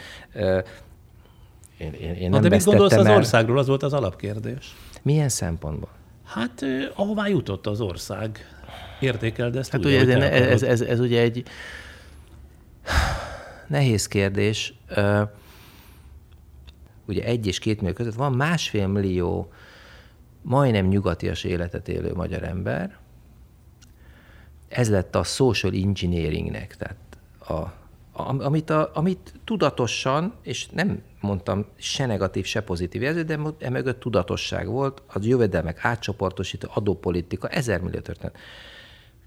én, 1.77 1.93
én, 2.01 2.13
én 2.13 2.29
nem 2.29 2.41
de 2.41 2.49
mit 2.49 2.63
gondolsz 2.63 2.89
vesztettem 2.89 2.99
az 2.99 3.05
el. 3.07 3.15
országról? 3.17 3.57
Az 3.57 3.67
volt 3.67 3.83
az 3.83 3.93
alapkérdés. 3.93 4.75
Milyen 5.01 5.29
szempontból? 5.29 5.89
Hát, 6.25 6.65
ahová 6.95 7.27
jutott 7.27 7.67
az 7.67 7.81
ország. 7.81 8.47
Értékeld 8.99 9.55
ezt 9.55 9.71
Hát 9.71 9.85
ugye 9.85 9.95
ahogy 9.97 10.09
ez, 10.09 10.31
ez, 10.31 10.63
ez, 10.63 10.81
ez 10.81 10.99
ugye 10.99 11.21
egy 11.21 11.43
nehéz 13.67 14.07
kérdés. 14.07 14.73
Ugye 17.07 17.23
egy 17.23 17.47
és 17.47 17.59
két 17.59 17.81
millió 17.81 17.95
között 17.95 18.13
van 18.13 18.33
másfél 18.33 18.87
millió 18.87 19.51
majdnem 20.41 20.87
nyugatias 20.87 21.43
életet 21.43 21.87
élő 21.87 22.13
magyar 22.13 22.43
ember. 22.43 22.97
Ez 24.67 24.89
lett 24.89 25.15
a 25.15 25.23
social 25.23 25.73
engineeringnek, 25.73 26.75
tehát 26.75 26.95
a, 27.39 28.43
amit, 28.43 28.69
a, 28.69 28.91
amit 28.93 29.33
tudatosan, 29.43 30.33
és 30.41 30.67
nem 30.67 31.01
mondtam 31.21 31.65
se 31.75 32.05
negatív, 32.05 32.45
se 32.45 32.61
pozitív 32.61 33.01
jelző, 33.01 33.23
de 33.23 33.39
emögött 33.59 33.99
tudatosság 33.99 34.67
volt, 34.67 35.01
az 35.07 35.25
jövedelmek 35.25 35.85
átcsoportosító, 35.85 36.69
adópolitika, 36.73 37.47
ezer 37.47 37.81
millió 37.81 37.99
történet. 37.99 38.37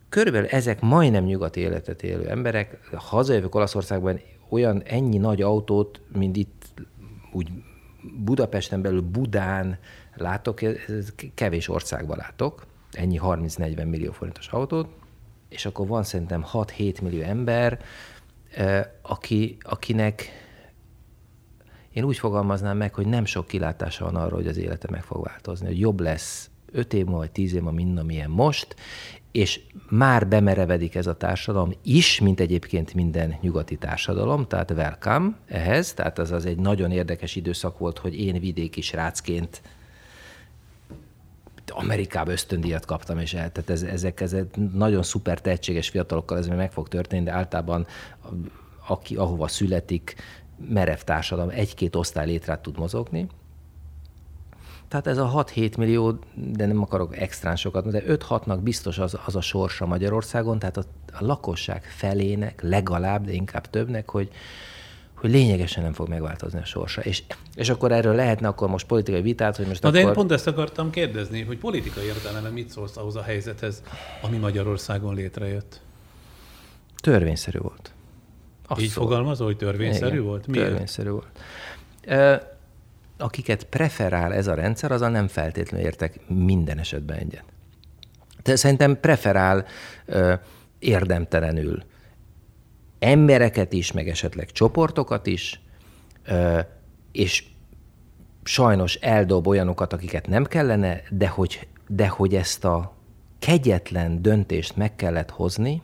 Körülbelül 0.09 0.49
ezek 0.49 0.81
majdnem 0.81 1.25
nyugati 1.25 1.61
életet 1.61 2.03
élő 2.03 2.29
emberek, 2.29 2.79
hazajövök 2.95 3.55
Olaszországban, 3.55 4.21
olyan 4.49 4.83
ennyi 4.83 5.19
nagy 5.19 5.43
autót, 5.43 6.01
mint 6.13 6.37
itt 6.37 6.73
úgy 7.33 7.49
Budapesten 8.03 8.83
belül 8.83 9.01
Budán 9.01 9.79
látok, 10.15 10.61
kevés 11.35 11.69
országban 11.69 12.17
látok, 12.17 12.67
ennyi 12.93 13.21
30-40 13.23 13.89
millió 13.89 14.13
forintos 14.13 14.49
autót, 14.49 14.89
és 15.49 15.67
akkor 15.67 15.87
van 15.87 16.03
szerintem 16.03 16.45
6-7 16.53 17.03
millió 17.03 17.23
ember, 17.23 17.81
aki, 19.03 19.57
akinek 19.61 20.31
én 21.93 22.05
úgy 22.05 22.19
fogalmaznám 22.19 22.77
meg, 22.77 22.95
hogy 22.95 23.07
nem 23.07 23.25
sok 23.25 23.47
kilátása 23.47 24.05
van 24.05 24.17
arra, 24.17 24.35
hogy 24.35 24.47
az 24.47 24.57
élete 24.57 24.89
meg 24.91 25.03
fog 25.03 25.25
változni, 25.25 25.67
hogy 25.67 25.81
jobb 25.81 26.01
lesz 26.01 26.51
5 26.73 26.93
év 26.93 27.05
múlva, 27.05 27.19
vagy 27.19 27.31
10 27.31 27.53
év 27.55 27.61
múlva, 27.61 27.77
mint 27.77 27.99
amilyen 27.99 28.31
most, 28.31 28.77
és 29.33 29.61
már 29.89 30.29
bemerevedik 30.29 30.95
ez 30.95 31.07
a 31.07 31.17
társadalom 31.17 31.73
is, 31.83 32.21
mint 32.21 32.41
egyébként 32.41 32.95
minden 32.95 33.39
nyugati 33.41 33.77
társadalom, 33.77 34.47
tehát 34.47 34.71
welcome 34.71 35.37
ehhez, 35.47 35.95
tehát 35.95 36.19
az 36.19 36.31
az 36.31 36.47
egy 36.47 36.59
nagyon 36.59 36.91
érdekes 36.91 37.37
időszak 37.37 37.79
volt, 37.79 37.99
hogy 37.99 38.21
én 38.21 38.41
vidéki 38.41 38.81
srácként 38.81 39.63
Amerikába 41.73 42.31
ösztöndíjat 42.31 42.85
kaptam, 42.85 43.19
és 43.19 43.35
el, 43.35 43.53
tehát 43.53 43.71
ez, 43.71 43.83
ezek, 43.83 44.21
ezek 44.21 44.57
nagyon 44.73 45.03
szuper 45.03 45.41
tehetséges 45.41 45.89
fiatalokkal 45.89 46.39
ez 46.39 46.47
meg 46.47 46.73
fog 46.73 46.89
történni, 46.89 47.25
de 47.25 47.33
általában 47.33 47.87
aki, 48.87 49.17
ahova 49.17 49.49
születik, 49.49 50.15
merev 50.69 50.99
társadalom, 50.99 51.51
egy-két 51.51 51.97
osztály 51.97 52.27
létrát 52.27 52.61
tud 52.63 52.79
mozogni. 52.79 53.27
Tehát 54.91 55.07
ez 55.07 55.19
a 55.19 55.45
6-7 55.55 55.77
millió, 55.77 56.19
de 56.35 56.67
nem 56.67 56.83
akarok 56.83 57.17
extrán 57.17 57.57
sokat, 57.57 57.91
de 57.91 58.03
5-6-nak 58.07 58.59
biztos 58.63 58.99
az, 58.99 59.19
az 59.27 59.37
a 59.37 59.41
sorsa 59.41 59.87
Magyarországon, 59.87 60.59
tehát 60.59 60.77
a, 60.77 60.85
a 61.13 61.25
lakosság 61.25 61.85
felének 61.85 62.63
legalább, 62.63 63.25
de 63.25 63.33
inkább 63.33 63.71
többnek, 63.71 64.11
hogy, 64.11 64.29
hogy 65.15 65.31
lényegesen 65.31 65.83
nem 65.83 65.93
fog 65.93 66.09
megváltozni 66.09 66.59
a 66.59 66.65
sorsa. 66.65 67.01
És, 67.01 67.23
és 67.55 67.69
akkor 67.69 67.93
erről 67.93 68.15
lehetne 68.15 68.49
akkor 68.49 68.69
most 68.69 68.87
politikai 68.87 69.21
vitát, 69.21 69.57
hogy 69.57 69.67
most 69.67 69.83
Na, 69.83 69.89
akkor... 69.89 70.01
de 70.01 70.07
én 70.09 70.15
pont 70.15 70.33
ezt 70.33 70.47
akartam 70.47 70.91
kérdezni, 70.91 71.43
hogy 71.43 71.59
politikai 71.59 72.05
értelemben 72.05 72.53
mit 72.53 72.71
szólsz 72.71 72.97
ahhoz 72.97 73.17
a 73.17 73.23
helyzethez, 73.23 73.83
ami 74.23 74.37
Magyarországon 74.37 75.15
létrejött? 75.15 75.81
Törvényszerű 76.97 77.59
volt. 77.59 77.93
Azt 78.67 78.81
Így 78.81 78.89
szól. 78.89 79.05
fogalmazol, 79.05 79.47
hogy 79.47 79.57
törvényszerű 79.57 80.13
Igen, 80.13 80.25
volt? 80.25 80.47
Miért? 80.47 80.67
Törvényszerű 80.69 81.11
volt. 81.11 81.29
Ö, 82.07 82.35
akiket 83.21 83.65
preferál 83.65 84.35
ez 84.35 84.47
a 84.47 84.55
rendszer, 84.55 84.93
azon 84.93 85.11
nem 85.11 85.29
feltétlenül 85.29 85.87
értek 85.87 86.21
minden 86.29 86.79
esetben 86.79 87.17
egyet. 87.17 87.45
De 88.43 88.57
szerintem 88.57 89.01
preferál 89.01 89.65
ö, 90.07 90.35
érdemtelenül 90.79 91.83
embereket 92.99 93.73
is, 93.73 93.93
meg 93.93 94.09
esetleg 94.09 94.51
csoportokat 94.51 95.27
is, 95.27 95.61
ö, 96.25 96.61
és 97.13 97.45
sajnos 98.43 98.95
eldob 98.95 99.47
olyanokat, 99.47 99.93
akiket 99.93 100.27
nem 100.27 100.45
kellene, 100.45 101.03
de 101.11 101.29
hogy, 101.29 101.69
de 101.89 102.09
hogy 102.09 102.35
ezt 102.35 102.65
a 102.65 102.95
kegyetlen 103.39 104.23
döntést 104.23 104.77
meg 104.77 104.97
kellett 104.97 105.31
hozni, 105.31 105.83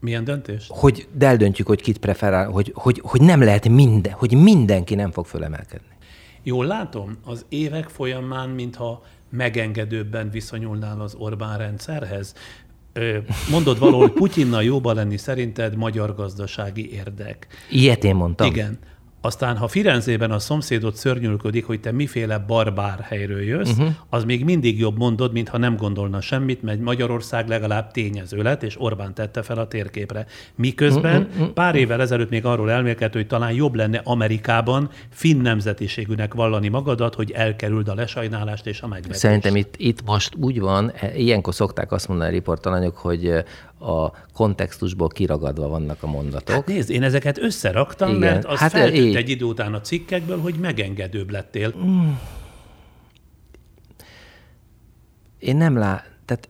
milyen 0.00 0.24
döntés? 0.24 0.66
Hogy 0.68 1.08
eldöntjük, 1.18 1.66
hogy 1.66 1.82
kit 1.82 1.98
preferál, 1.98 2.50
hogy, 2.50 2.72
hogy, 2.74 3.00
hogy 3.04 3.20
nem 3.20 3.42
lehet 3.42 3.68
minden, 3.68 4.12
hogy 4.12 4.34
mindenki 4.42 4.94
nem 4.94 5.10
fog 5.10 5.26
fölemelkedni. 5.26 5.96
Jól 6.42 6.66
látom, 6.66 7.18
az 7.24 7.44
évek 7.48 7.88
folyamán, 7.88 8.48
mintha 8.48 9.02
megengedőbben 9.30 10.30
viszonyulnál 10.30 11.00
az 11.00 11.14
Orbán 11.14 11.58
rendszerhez. 11.58 12.34
Mondod 13.50 13.78
valahol, 13.78 14.10
Putyinnal 14.10 14.62
jóba 14.62 14.92
lenni 14.92 15.16
szerinted 15.16 15.76
magyar 15.76 16.14
gazdasági 16.14 16.92
érdek. 16.92 17.46
Ilyet 17.70 18.04
én 18.04 18.14
mondtam. 18.14 18.46
Igen. 18.46 18.78
Aztán, 19.20 19.56
ha 19.56 19.68
Firenzében 19.68 20.30
a 20.30 20.38
szomszédot 20.38 20.96
szörnyülködik, 20.96 21.66
hogy 21.66 21.80
te 21.80 21.92
miféle 21.92 22.38
barbár 22.38 23.00
helyről 23.00 23.42
jössz, 23.42 23.70
uh-huh. 23.70 23.88
az 24.08 24.24
még 24.24 24.44
mindig 24.44 24.78
jobb 24.78 24.98
mondod, 24.98 25.32
mintha 25.32 25.58
nem 25.58 25.76
gondolna 25.76 26.20
semmit, 26.20 26.62
mert 26.62 26.80
Magyarország 26.80 27.48
legalább 27.48 27.90
tényező 27.90 28.42
lett, 28.42 28.62
és 28.62 28.80
Orbán 28.80 29.14
tette 29.14 29.42
fel 29.42 29.58
a 29.58 29.68
térképre. 29.68 30.26
Miközben 30.54 31.28
uh-huh. 31.30 31.48
pár 31.48 31.74
évvel 31.74 32.00
ezelőtt 32.00 32.30
még 32.30 32.44
arról 32.44 32.70
elmélkedett, 32.70 33.12
hogy 33.12 33.26
talán 33.26 33.52
jobb 33.52 33.74
lenne 33.74 34.00
Amerikában 34.04 34.90
finn 35.10 35.40
nemzetiségűnek 35.40 36.34
vallani 36.34 36.68
magadat, 36.68 37.14
hogy 37.14 37.30
elkerüld 37.30 37.88
a 37.88 37.94
lesajnálást 37.94 38.66
és 38.66 38.80
a 38.80 38.86
megvetést. 38.86 39.18
Szerintem 39.18 39.56
itt, 39.56 39.74
itt 39.76 40.04
most 40.04 40.34
úgy 40.40 40.60
van, 40.60 40.92
e, 41.00 41.16
ilyenkor 41.16 41.54
szokták 41.54 41.92
azt 41.92 42.08
mondani 42.08 42.30
a 42.30 42.32
riportalanyok, 42.32 42.96
hogy 42.96 43.44
a 43.78 44.10
kontextusból 44.32 45.08
kiragadva 45.08 45.68
vannak 45.68 46.02
a 46.02 46.06
mondatok. 46.06 46.54
Hát 46.54 46.66
nézd, 46.66 46.90
én 46.90 47.02
ezeket 47.02 47.38
összeraktam, 47.38 48.08
Igen. 48.08 48.20
mert 48.20 48.44
az 48.44 48.58
hát 48.58 48.70
feltűnt 48.70 49.16
egy 49.16 49.28
idő 49.28 49.44
után 49.44 49.74
a 49.74 49.80
cikkekből, 49.80 50.40
hogy 50.40 50.54
megengedőbb 50.54 51.30
lettél. 51.30 51.74
Mm. 51.78 52.10
Én 55.38 55.56
nem 55.56 55.76
lát, 55.76 56.10
tehát 56.24 56.48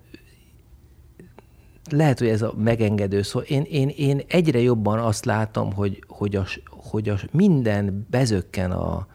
lehet, 1.90 2.18
hogy 2.18 2.28
ez 2.28 2.42
a 2.42 2.54
megengedő 2.56 3.22
szó. 3.22 3.40
Én, 3.40 3.62
én, 3.62 3.88
én 3.88 4.22
egyre 4.28 4.60
jobban 4.60 4.98
azt 4.98 5.24
látom, 5.24 5.72
hogy, 5.72 6.02
hogy, 6.06 6.36
a, 6.36 6.46
hogy 6.66 7.08
a 7.08 7.18
minden 7.30 8.06
bezökken 8.10 8.70
a 8.70 9.06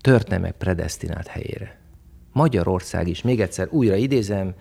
történelmek 0.00 0.56
predestinált 0.56 1.26
helyére. 1.26 1.80
Magyarország 2.32 3.08
is, 3.08 3.22
még 3.22 3.40
egyszer 3.40 3.68
újra 3.70 3.94
idézem, 3.94 4.54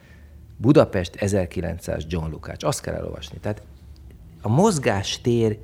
Budapest 0.62 1.16
1900 1.16 2.06
John 2.08 2.32
Lukács. 2.32 2.64
Azt 2.64 2.82
kell 2.82 2.94
elolvasni. 2.94 3.38
Tehát 3.42 3.62
a 4.42 4.50
mozgástér, 4.50 5.58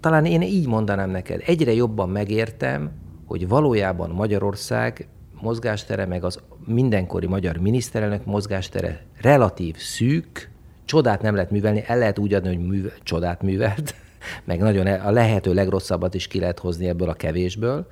talán 0.00 0.24
én 0.24 0.42
így 0.42 0.66
mondanám 0.66 1.10
neked, 1.10 1.42
egyre 1.46 1.72
jobban 1.72 2.08
megértem, 2.08 2.90
hogy 3.24 3.48
valójában 3.48 4.10
Magyarország 4.10 5.08
mozgástere, 5.40 6.06
meg 6.06 6.24
az 6.24 6.40
mindenkori 6.64 7.26
magyar 7.26 7.56
miniszterelnök 7.56 8.24
mozgástere 8.24 9.04
relatív 9.20 9.76
szűk, 9.76 10.50
csodát 10.84 11.22
nem 11.22 11.34
lehet 11.34 11.50
művelni, 11.50 11.84
el 11.86 11.98
lehet 11.98 12.18
úgy 12.18 12.34
adni, 12.34 12.48
hogy 12.48 12.66
művel, 12.66 12.92
csodát 13.02 13.42
művelt, 13.42 13.94
meg 14.44 14.58
nagyon 14.58 14.86
a 14.86 15.10
lehető 15.10 15.54
legrosszabbat 15.54 16.14
is 16.14 16.26
ki 16.26 16.40
lehet 16.40 16.58
hozni 16.58 16.88
ebből 16.88 17.08
a 17.08 17.14
kevésből, 17.14 17.86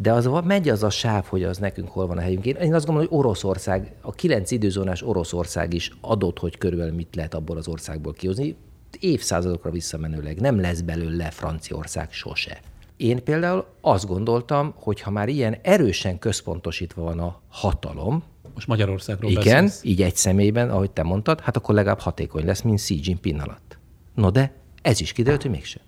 de 0.00 0.12
az 0.12 0.28
megy 0.44 0.68
az 0.68 0.82
a 0.82 0.90
sáv, 0.90 1.24
hogy 1.24 1.42
az 1.42 1.58
nekünk 1.58 1.88
hol 1.88 2.06
van 2.06 2.18
a 2.18 2.20
helyünk. 2.20 2.46
Én, 2.46 2.54
én 2.54 2.74
azt 2.74 2.86
gondolom, 2.86 3.08
hogy 3.08 3.18
Oroszország, 3.18 3.94
a 4.00 4.12
kilenc 4.12 4.50
időzónás 4.50 5.02
Oroszország 5.02 5.74
is 5.74 5.92
adott, 6.00 6.38
hogy 6.38 6.58
körülbelül 6.58 6.94
mit 6.94 7.16
lehet 7.16 7.34
abból 7.34 7.56
az 7.56 7.68
országból 7.68 8.12
kihozni. 8.12 8.56
Évszázadokra 9.00 9.70
visszamenőleg 9.70 10.40
nem 10.40 10.60
lesz 10.60 10.80
belőle 10.80 11.30
Franciaország 11.30 12.12
sose. 12.12 12.60
Én 12.96 13.24
például 13.24 13.64
azt 13.80 14.06
gondoltam, 14.06 14.74
hogy 14.76 15.00
ha 15.00 15.10
már 15.10 15.28
ilyen 15.28 15.56
erősen 15.62 16.18
központosítva 16.18 17.02
van 17.02 17.18
a 17.18 17.40
hatalom, 17.48 18.22
most 18.54 18.66
Magyarországról 18.66 19.30
Igen, 19.30 19.64
beszélsz. 19.64 19.84
így 19.84 20.02
egy 20.02 20.16
személyben, 20.16 20.70
ahogy 20.70 20.90
te 20.90 21.02
mondtad, 21.02 21.40
hát 21.40 21.56
akkor 21.56 21.74
legalább 21.74 22.00
hatékony 22.00 22.44
lesz, 22.44 22.62
mint 22.62 22.78
Xi 22.78 23.00
Jinping 23.02 23.40
alatt. 23.40 23.78
No 24.14 24.30
de 24.30 24.52
ez 24.82 25.00
is 25.00 25.12
kiderült, 25.12 25.42
hogy 25.42 25.50
mégsem. 25.50 25.82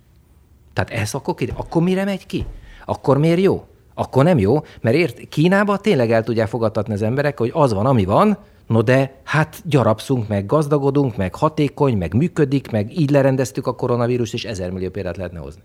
Tehát 0.73 0.91
ez 0.91 1.15
akkor, 1.15 1.35
akkor 1.57 1.83
mire 1.83 2.05
megy 2.05 2.27
ki? 2.27 2.47
Akkor 2.85 3.19
miért 3.19 3.41
jó? 3.41 3.65
Akkor 4.01 4.25
nem 4.25 4.39
jó, 4.39 4.61
mert 4.81 4.97
ért, 4.97 5.29
Kínába 5.29 5.77
tényleg 5.77 6.11
el 6.11 6.23
tudják 6.23 6.49
fogadtatni 6.49 6.93
az 6.93 7.03
emberek, 7.03 7.39
hogy 7.39 7.51
az 7.55 7.73
van, 7.73 7.87
ami 7.87 8.05
van, 8.05 8.39
no 8.67 8.83
de 8.83 9.21
hát 9.25 9.63
gyarapszunk, 9.65 10.29
meg 10.29 10.47
gazdagodunk, 10.47 11.17
meg 11.17 11.35
hatékony, 11.35 11.97
meg 11.97 12.15
működik, 12.15 12.71
meg 12.71 12.99
így 12.99 13.11
lerendeztük 13.11 13.67
a 13.67 13.75
koronavírust, 13.75 14.35
és 14.35 14.45
ezer 14.45 14.71
millió 14.71 14.91
példát 14.91 15.17
lehetne 15.17 15.39
hozni. 15.39 15.63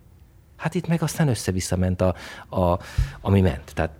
Hát 0.55 0.75
itt 0.75 0.87
meg 0.87 1.01
aztán 1.01 1.27
össze-vissza 1.27 1.77
ment, 1.77 2.01
a, 2.01 2.15
a, 2.49 2.79
ami 3.21 3.41
ment. 3.41 3.71
Tehát 3.73 3.91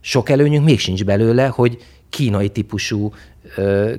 sok 0.00 0.28
előnyünk 0.28 0.64
még 0.64 0.78
sincs 0.78 1.04
belőle, 1.04 1.46
hogy 1.46 1.78
kínai 2.08 2.48
típusú 2.48 3.12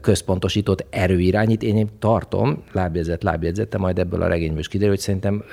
központosított 0.01 0.85
erőirányít. 0.89 1.63
Én 1.63 1.89
tartom, 1.99 2.63
lábjegyzet, 2.71 3.23
lábjegyzete, 3.23 3.77
majd 3.77 3.99
ebből 3.99 4.21
a 4.21 4.27
regényből 4.27 4.59
is 4.59 4.67
kiderül, 4.67 4.93
hogy 4.93 5.03
szerintem 5.03 5.43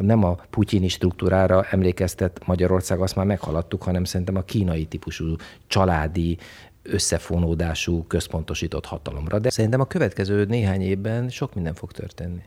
nem 0.00 0.24
a 0.24 0.34
putyini 0.50 0.88
struktúrára 0.88 1.64
emlékeztet 1.70 2.46
Magyarország, 2.46 3.00
azt 3.00 3.16
már 3.16 3.26
meghaladtuk, 3.26 3.82
hanem 3.82 4.04
szerintem 4.04 4.36
a 4.36 4.42
kínai 4.42 4.86
típusú 4.86 5.36
családi 5.66 6.38
összefonódású, 6.82 8.04
központosított 8.06 8.84
hatalomra. 8.84 9.38
De 9.38 9.50
szerintem 9.50 9.80
a 9.80 9.84
következő 9.84 10.44
néhány 10.44 10.82
évben 10.82 11.28
sok 11.28 11.54
minden 11.54 11.74
fog 11.74 11.92
történni. 11.92 12.42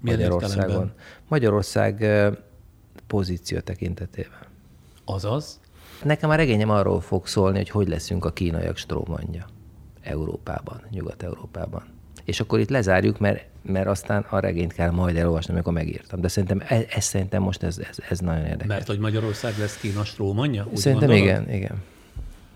Milyen 0.00 0.18
Magyarországon. 0.18 0.62
Értelemben? 0.62 0.94
Magyarország 1.28 2.06
pozíció 3.06 3.58
tekintetében. 3.58 4.46
Azaz? 5.04 5.60
Nekem 6.04 6.30
a 6.30 6.34
regényem 6.34 6.70
arról 6.70 7.00
fog 7.00 7.26
szólni, 7.26 7.56
hogy 7.56 7.70
hogy 7.70 7.88
leszünk 7.88 8.24
a 8.24 8.32
kínaiak 8.32 8.76
strómanja 8.76 9.46
Európában, 10.00 10.82
Nyugat-Európában. 10.90 11.97
És 12.28 12.40
akkor 12.40 12.58
itt 12.58 12.68
lezárjuk, 12.68 13.18
mert, 13.18 13.44
mert 13.62 13.86
aztán 13.86 14.26
a 14.28 14.38
regényt 14.38 14.72
kell 14.72 14.90
majd 14.90 15.16
elolvasni, 15.16 15.52
amikor 15.52 15.72
megírtam. 15.72 16.20
De 16.20 16.28
szerintem 16.28 16.62
ez, 16.68 16.82
ez 16.90 17.04
szerintem 17.04 17.42
most 17.42 17.62
ez, 17.62 17.78
ez, 17.78 17.96
ez 18.08 18.18
nagyon 18.18 18.44
érdekes. 18.44 18.66
Mert 18.66 18.86
hogy 18.86 18.98
Magyarország 18.98 19.58
lesz 19.58 19.76
Kína 19.76 20.04
strómanja? 20.04 20.66
Szerintem 20.74 21.08
gondolod? 21.08 21.38
igen, 21.38 21.50
igen. 21.54 21.82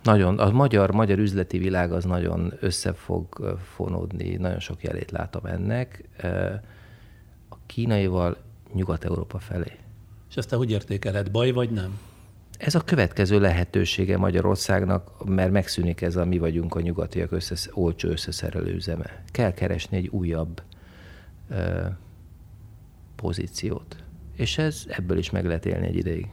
Nagyon, 0.02 0.38
a 0.38 0.50
magyar, 0.50 0.90
magyar 0.90 1.18
üzleti 1.18 1.58
világ 1.58 1.92
az 1.92 2.04
nagyon 2.04 2.52
össze 2.60 2.92
fog 2.92 3.56
fonódni, 3.74 4.36
nagyon 4.36 4.60
sok 4.60 4.82
jelét 4.82 5.10
látom 5.10 5.46
ennek. 5.46 6.04
A 7.48 7.56
kínaival 7.66 8.36
Nyugat-Európa 8.72 9.38
felé. 9.38 9.72
És 10.30 10.36
ezt 10.36 10.48
te 10.48 10.56
hogy 10.56 10.70
értékeled, 10.70 11.30
baj 11.30 11.50
vagy 11.50 11.70
nem? 11.70 11.98
Ez 12.62 12.74
a 12.74 12.80
következő 12.80 13.40
lehetősége 13.40 14.18
Magyarországnak, 14.18 15.24
mert 15.24 15.50
megszűnik 15.50 16.00
ez 16.00 16.16
a 16.16 16.24
mi 16.24 16.38
vagyunk 16.38 16.74
a 16.74 16.80
nyugatiak 16.80 17.32
összesz, 17.32 17.68
olcsó 17.72 18.08
összeszerelő 18.08 18.74
üzeme. 18.74 19.22
Kell 19.26 19.52
keresni 19.52 19.96
egy 19.96 20.08
újabb 20.08 20.62
ö, 21.48 21.86
pozíciót. 23.16 23.96
És 24.36 24.58
ez 24.58 24.84
ebből 24.88 25.18
is 25.18 25.30
meg 25.30 25.46
lehet 25.46 25.66
élni 25.66 25.86
egy 25.86 25.96
ideig. 25.96 26.28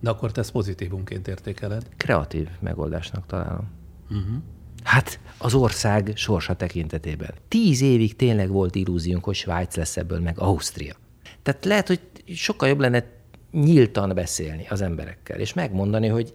De 0.00 0.10
akkor 0.10 0.32
te 0.32 0.40
ezt 0.40 0.52
pozitívunként 0.52 1.28
értékeled? 1.28 1.88
Kreatív 1.96 2.48
megoldásnak 2.60 3.26
találom. 3.26 3.70
Uh-huh. 4.10 4.36
Hát 4.82 5.20
az 5.38 5.54
ország 5.54 6.12
sorsa 6.14 6.54
tekintetében. 6.54 7.34
Tíz 7.48 7.80
évig 7.80 8.16
tényleg 8.16 8.48
volt 8.48 8.74
illúziónk, 8.74 9.24
hogy 9.24 9.34
Svájc 9.34 9.76
lesz 9.76 9.96
ebből, 9.96 10.20
meg 10.20 10.38
Ausztria. 10.38 10.94
Tehát 11.42 11.64
lehet, 11.64 11.86
hogy 11.86 12.00
sokkal 12.26 12.68
jobb 12.68 12.80
lenne 12.80 13.13
nyíltan 13.54 14.12
beszélni 14.14 14.66
az 14.70 14.80
emberekkel, 14.80 15.38
és 15.38 15.52
megmondani, 15.52 16.08
hogy 16.08 16.34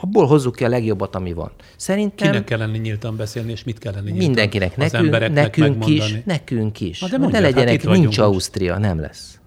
abból 0.00 0.26
hozzuk 0.26 0.54
ki 0.54 0.64
a 0.64 0.68
legjobbat, 0.68 1.14
ami 1.14 1.32
van. 1.32 1.50
Szerintem... 1.76 2.30
Kinek 2.30 2.44
kellene 2.44 2.76
nyíltan 2.76 3.16
beszélni, 3.16 3.50
és 3.50 3.64
mit 3.64 3.78
kellene 3.78 4.02
nyíltan 4.02 4.26
Mindenkinek, 4.26 4.72
az 4.78 4.92
nekünk, 4.92 5.32
nekünk 5.32 5.86
is, 5.86 6.16
nekünk 6.24 6.80
is. 6.80 7.00
Na 7.00 7.08
de 7.08 7.18
mondjad, 7.18 7.42
ne 7.42 7.48
legyenek, 7.48 7.82
hát 7.82 7.96
nincs 7.96 8.18
Ausztria, 8.18 8.78
nem 8.78 9.00
lesz. 9.00 9.40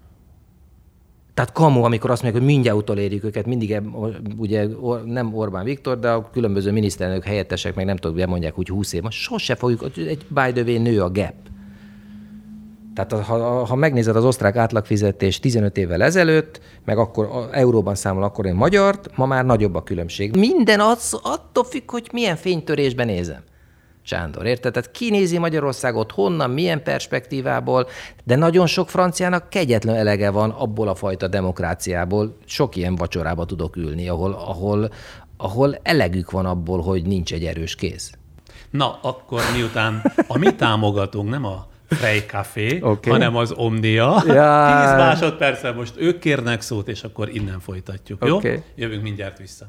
Tehát 1.33 1.51
kamu, 1.51 1.83
amikor 1.83 2.11
azt 2.11 2.21
mondják, 2.21 2.43
hogy 2.43 2.53
mindjárt 2.53 2.77
utolérjük 2.77 3.23
őket, 3.23 3.45
mindig 3.45 3.81
ugye 4.37 4.67
nem 5.05 5.33
Orbán 5.35 5.63
Viktor, 5.63 5.99
de 5.99 6.09
a 6.09 6.29
különböző 6.29 6.71
miniszterelnök 6.71 7.23
helyettesek 7.23 7.75
meg 7.75 7.85
nem 7.85 7.97
tudok, 7.97 8.17
bemondják 8.17 8.59
úgy 8.59 8.67
20 8.67 8.93
év. 8.93 9.01
Most 9.01 9.19
sose 9.19 9.55
fogjuk, 9.55 9.83
egy 9.95 10.25
by 10.27 10.51
the 10.51 10.63
way, 10.63 10.81
nő 10.81 11.01
a 11.01 11.11
gap. 11.11 11.33
Tehát 12.95 13.25
ha, 13.25 13.65
ha 13.65 13.75
megnézed 13.75 14.15
az 14.15 14.25
osztrák 14.25 14.55
átlagfizetés 14.55 15.39
15 15.39 15.77
évvel 15.77 16.03
ezelőtt, 16.03 16.59
meg 16.85 16.97
akkor 16.97 17.49
euróban 17.51 17.95
számol, 17.95 18.23
akkor 18.23 18.45
én 18.45 18.53
magyart, 18.53 19.17
ma 19.17 19.25
már 19.25 19.45
nagyobb 19.45 19.75
a 19.75 19.83
különbség. 19.83 20.35
Minden 20.35 20.79
az, 20.79 21.19
attól 21.23 21.63
függ, 21.63 21.91
hogy 21.91 22.09
milyen 22.11 22.35
fénytörésben 22.35 23.05
nézem. 23.05 23.41
Sándor, 24.05 24.45
érted? 24.45 24.73
Tehát 24.73 24.91
kinézi 24.91 25.37
Magyarországot 25.37 26.11
honnan, 26.11 26.49
milyen 26.49 26.83
perspektívából, 26.83 27.87
de 28.23 28.35
nagyon 28.35 28.67
sok 28.67 28.89
franciának 28.89 29.49
kegyetlen 29.49 29.95
elege 29.95 30.29
van 30.29 30.49
abból 30.49 30.87
a 30.87 30.95
fajta 30.95 31.27
demokráciából. 31.27 32.37
Sok 32.45 32.75
ilyen 32.75 32.95
vacsorába 32.95 33.45
tudok 33.45 33.75
ülni, 33.75 34.09
ahol, 34.09 34.31
ahol, 34.33 34.89
ahol 35.37 35.79
elegük 35.81 36.31
van 36.31 36.45
abból, 36.45 36.81
hogy 36.81 37.05
nincs 37.05 37.33
egy 37.33 37.45
erős 37.45 37.75
kész. 37.75 38.11
Na, 38.69 38.99
akkor 39.01 39.41
miután 39.55 40.01
a 40.27 40.37
mi 40.37 40.55
támogatunk, 40.55 41.29
nem 41.29 41.45
a 41.45 41.71
Frey 41.93 42.25
Café, 42.25 42.79
okay. 42.81 43.11
hanem 43.11 43.35
az 43.35 43.51
Omnia. 43.51 44.23
Ja. 44.25 44.31
10 44.31 44.35
másodperccel 44.97 45.73
most 45.73 45.93
ők 45.97 46.19
kérnek 46.19 46.61
szót, 46.61 46.87
és 46.87 47.03
akkor 47.03 47.29
innen 47.35 47.59
folytatjuk. 47.59 48.23
Okay. 48.23 48.51
Jó? 48.51 48.63
Jövünk 48.75 49.03
mindjárt 49.03 49.37
vissza. 49.37 49.65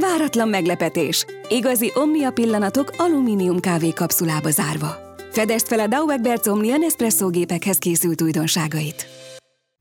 Váratlan 0.00 0.48
meglepetés. 0.48 1.26
Igazi 1.48 1.92
Omnia 1.94 2.30
pillanatok 2.30 2.92
alumínium 2.96 3.60
kávé 3.60 3.90
kapszulába 3.90 4.50
zárva. 4.50 4.96
Fedezd 5.30 5.66
fel 5.66 5.80
a 5.80 5.86
Dauberberts 5.86 6.46
Omnia 6.46 6.76
Nespresso 6.76 7.30
gépekhez 7.30 7.78
készült 7.78 8.22
újdonságait. 8.22 9.06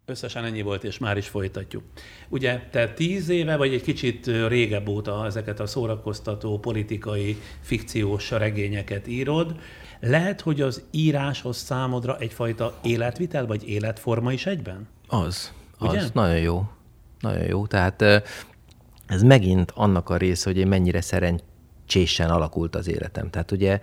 Összesen 0.05 0.45
ennyi 0.45 0.61
volt, 0.61 0.83
és 0.83 0.97
már 0.97 1.17
is 1.17 1.27
folytatjuk. 1.27 1.83
Ugye 2.29 2.59
te 2.71 2.89
tíz 2.89 3.29
éve, 3.29 3.55
vagy 3.55 3.73
egy 3.73 3.81
kicsit 3.81 4.29
régebb 4.47 4.87
óta 4.87 5.25
ezeket 5.25 5.59
a 5.59 5.65
szórakoztató 5.65 6.59
politikai, 6.59 7.37
fikciós 7.61 8.31
regényeket 8.31 9.07
írod. 9.07 9.55
Lehet, 10.07 10.41
hogy 10.41 10.61
az 10.61 10.83
íráshoz 10.91 11.57
számodra 11.57 12.17
egyfajta 12.17 12.77
életvitel, 12.83 13.45
vagy 13.45 13.69
életforma 13.69 14.31
is 14.31 14.45
egyben? 14.45 14.87
Az. 15.07 15.51
Ugye? 15.79 15.99
Az. 15.99 16.11
Nagyon 16.13 16.39
jó. 16.39 16.63
Nagyon 17.19 17.43
jó. 17.43 17.67
Tehát 17.67 18.01
ez 19.07 19.21
megint 19.21 19.71
annak 19.75 20.09
a 20.09 20.17
része, 20.17 20.49
hogy 20.49 20.59
én 20.59 20.67
mennyire 20.67 21.01
szerencsésen 21.01 22.29
alakult 22.29 22.75
az 22.75 22.87
életem. 22.87 23.29
Tehát 23.29 23.51
ugye 23.51 23.79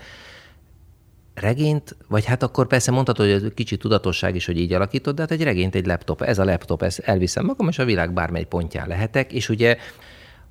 regényt, 1.35 1.97
vagy 2.09 2.25
hát 2.25 2.43
akkor 2.43 2.67
persze 2.67 2.91
mondhatod, 2.91 3.27
hogy 3.27 3.35
ez 3.35 3.51
kicsit 3.55 3.81
tudatosság 3.81 4.35
is, 4.35 4.47
hogy 4.47 4.59
így 4.59 4.73
alakítod, 4.73 5.15
de 5.15 5.21
hát 5.21 5.31
egy 5.31 5.43
regényt 5.43 5.75
egy 5.75 5.87
laptop, 5.87 6.23
ez 6.23 6.39
a 6.39 6.45
laptop, 6.45 6.83
ezt 6.83 6.99
elviszem 6.99 7.45
magam, 7.45 7.69
és 7.69 7.79
a 7.79 7.85
világ 7.85 8.13
bármely 8.13 8.45
pontján 8.45 8.89
lehetek, 8.89 9.33
és 9.33 9.49
ugye 9.49 9.77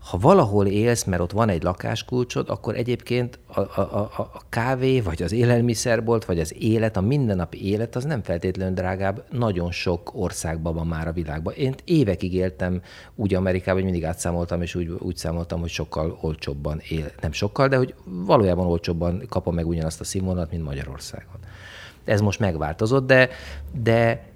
ha 0.02 0.18
valahol 0.18 0.68
élsz, 0.68 1.04
mert 1.04 1.22
ott 1.22 1.32
van 1.32 1.49
egy 1.49 1.64
lakáskulcsod, 1.64 2.49
akkor 2.49 2.76
egyébként 2.76 3.39
a, 3.47 3.60
a, 3.60 3.82
a, 3.82 4.10
a 4.18 4.41
kávé, 4.49 5.02
vagy 5.02 5.22
az 5.24 5.32
élelmiszerbolt, 5.32 6.26
vagy 6.26 6.39
az 6.39 6.56
élet, 6.60 6.97
a 6.97 7.02
mindennapi 7.02 7.68
élet, 7.68 7.95
az 7.95 8.04
nem 8.04 8.24
feltétlenül 8.24 8.74
drágább, 8.74 9.24
nagyon 9.32 9.72
sok 9.72 10.12
országban 10.14 10.74
van 10.74 10.88
már 10.88 11.08
a 11.08 11.12
világban. 11.12 11.54
Én 11.54 11.76
évekig 11.84 12.34
éltem 12.34 12.82
úgy 13.16 13.34
Amerikában, 13.34 13.82
hogy 13.82 13.91
mindig 13.91 14.06
átszámoltam, 14.06 14.62
és 14.62 14.76
úgy, 14.76 14.89
úgy 14.99 15.16
számoltam, 15.16 15.60
hogy 15.60 15.70
sokkal 15.70 16.18
olcsóbban 16.22 16.82
él. 16.89 17.12
Nem 17.22 17.32
sokkal, 17.32 17.68
de 17.68 17.78
hogy 17.78 17.93
valójában 18.06 18.66
olcsóbban 18.66 19.24
kapom 19.30 19.56
meg 19.56 19.68
ugyanazt 19.68 19.99
a 19.99 20.04
színvonalat, 20.04 20.52
mint 20.52 20.64
Magyarországon. 20.64 21.39
Ez 22.06 22.22
most 22.22 22.39
megváltozott, 22.39 23.08
de, 23.08 23.30
de 23.84 24.30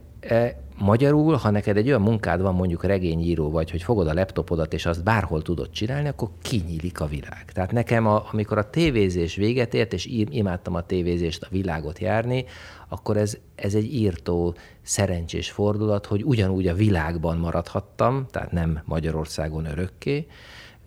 Magyarul, 0.78 1.36
ha 1.36 1.50
neked 1.50 1.78
egy 1.78 1.88
olyan 1.88 2.02
munkád 2.02 2.42
van, 2.42 2.56
mondjuk 2.56 2.84
regényíró 2.84 3.50
vagy, 3.50 3.72
hogy 3.72 3.84
fogod 3.84 4.08
a 4.08 4.14
laptopodat, 4.14 4.74
és 4.74 4.86
azt 4.86 5.04
bárhol 5.04 5.42
tudod 5.42 5.70
csinálni, 5.70 6.08
akkor 6.08 6.30
kinyílik 6.42 7.00
a 7.00 7.06
világ. 7.06 7.46
Tehát 7.54 7.72
nekem, 7.72 8.08
a, 8.08 8.28
amikor 8.32 8.58
a 8.58 8.70
tévézés 8.70 9.36
véget 9.36 9.74
ért, 9.74 9.94
és 9.94 10.06
imádtam 10.30 10.76
a 10.76 10.82
tévézést, 10.82 11.44
a 11.44 11.48
világot 11.52 12.00
járni, 12.00 12.46
akkor 12.88 13.18
ez, 13.18 13.38
ez 13.56 13.76
egy 13.76 13.94
írtó, 13.94 14.56
szerencsés 14.82 15.52
fordulat, 15.52 16.06
hogy 16.06 16.24
ugyanúgy 16.24 16.68
a 16.68 16.74
világban 16.74 17.38
maradhattam, 17.38 18.26
tehát 18.32 18.52
nem 18.52 18.82
Magyarországon 18.86 19.66
örökké, 19.66 20.28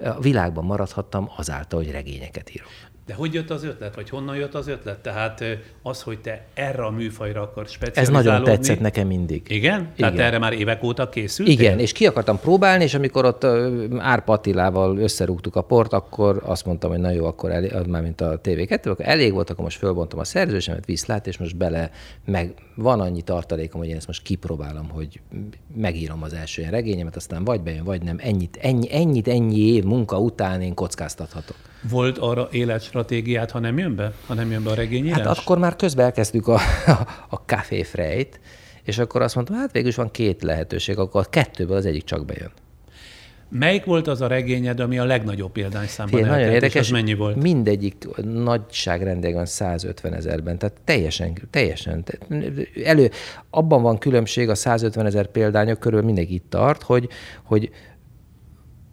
a 0.05 0.21
világban 0.21 0.65
maradhattam 0.65 1.31
azáltal, 1.37 1.83
hogy 1.83 1.91
regényeket 1.91 2.51
írok. 2.55 2.69
De 3.09 3.15
hogy 3.15 3.35
jött 3.35 3.51
az 3.51 3.65
ötlet, 3.65 3.95
vagy 3.95 4.09
honnan 4.09 4.37
jött 4.37 4.55
az 4.55 4.69
ötlet? 4.69 4.99
Tehát 4.99 5.45
az, 5.83 6.03
hogy 6.03 6.19
te 6.19 6.47
erre 6.55 6.85
a 6.85 6.91
műfajra 6.91 7.43
akarsz 7.43 7.73
specializálódni. 7.73 8.31
Ez 8.31 8.39
nagyon 8.39 8.57
tetszett 8.57 8.81
nekem 8.81 9.07
mindig. 9.07 9.43
Igen? 9.49 9.81
Igen. 9.81 9.93
Tehát 9.97 10.19
erre 10.19 10.39
már 10.39 10.53
évek 10.53 10.83
óta 10.83 11.09
készült? 11.09 11.49
Igen, 11.49 11.79
és 11.79 11.93
ki 11.93 12.07
akartam 12.07 12.41
próbálni, 12.41 12.85
és 12.85 12.95
amikor 12.95 13.25
ott 13.25 13.45
Árpa 13.99 14.33
Attilával 14.33 14.99
összerúgtuk 14.99 15.57
a 15.57 15.63
port, 15.63 15.93
akkor 15.93 16.43
azt 16.45 16.67
mondtam, 16.67 16.91
hogy 16.91 16.99
na 16.99 17.11
jó, 17.11 17.25
akkor 17.25 17.51
elég, 17.51 17.73
már 17.87 18.03
mint 18.03 18.21
a 18.21 18.41
TV2, 18.41 18.91
akkor 18.91 19.05
elég 19.09 19.33
volt, 19.33 19.51
akkor 19.51 19.65
most 19.65 19.79
fölbontom 19.79 20.19
a 20.19 20.25
szerzősemet, 20.25 20.87
viszlát, 20.87 21.27
és 21.27 21.39
most 21.39 21.57
bele, 21.57 21.91
meg 22.25 22.55
van 22.75 23.01
annyi 23.01 23.23
tartalékom, 23.23 23.81
hogy 23.81 23.89
én 23.89 23.97
ezt 23.97 24.07
most 24.07 24.23
kipróbálom, 24.23 24.89
hogy 24.89 25.21
megírom 25.75 26.23
az 26.23 26.33
első 26.33 26.61
ilyen 26.61 26.73
regényemet, 26.73 27.17
aztán 27.17 27.45
vagy 27.45 27.61
bejön, 27.61 27.85
vagy 27.85 28.03
nem. 28.03 28.17
Ennyit, 28.21 28.59
ennyi, 28.61 28.95
ennyit, 28.95 29.29
ennyi 29.29 29.75
év 29.75 29.85
munka 29.85 30.19
után 30.19 30.61
én 30.61 30.75
kockáztathatok. 30.75 31.57
Volt 31.83 32.19
arra 32.19 32.49
életstratégiát, 32.51 33.51
ha 33.51 33.59
nem 33.59 33.79
jön 33.79 33.95
be? 33.95 34.13
Ha 34.27 34.35
nem 34.35 34.51
jön 34.51 34.63
be 34.63 34.71
a 34.71 34.75
regényírás? 34.75 35.19
Hát 35.19 35.39
akkor 35.39 35.59
már 35.59 35.77
közben 35.77 36.05
elkezdtük 36.05 36.49
a, 36.49 36.55
a, 36.87 37.07
a 37.29 37.37
Café 37.37 37.83
Frejt, 37.83 38.41
és 38.83 38.99
akkor 38.99 39.23
azt 39.23 39.35
mondtam, 39.35 39.57
hát 39.57 39.73
végül 39.73 39.89
is 39.89 39.95
van 39.95 40.11
két 40.11 40.43
lehetőség, 40.43 40.99
akkor 40.99 41.21
a 41.21 41.31
kettőből 41.31 41.77
az 41.77 41.87
egyik 41.87 42.05
csak 42.05 42.25
bejön. 42.25 42.51
Melyik 43.51 43.85
volt 43.85 44.07
az 44.07 44.21
a 44.21 44.27
regényed, 44.27 44.81
ami 44.81 44.99
a 44.99 45.05
legnagyobb 45.05 45.53
példányszámban 45.53 46.21
Fé, 46.21 46.27
Nagyon 46.27 46.49
érdekes. 46.49 46.83
És 46.83 46.93
mennyi 46.93 47.15
volt? 47.15 47.37
Mindegyik 47.37 48.07
nagyságrendben 48.23 49.47
150 49.47 50.15
ezerben, 50.15 50.59
tehát 50.59 50.77
teljesen, 50.85 51.33
teljesen. 51.51 52.05
Elő, 52.85 53.11
abban 53.51 53.83
van 53.83 53.99
különbség 53.99 54.49
a 54.49 54.55
150 54.55 55.07
ezer 55.07 55.27
példányok 55.27 55.79
körül 55.79 56.03
mindenki 56.03 56.35
itt 56.35 56.51
tart, 56.51 56.83
hogy, 56.83 57.09
hogy 57.43 57.71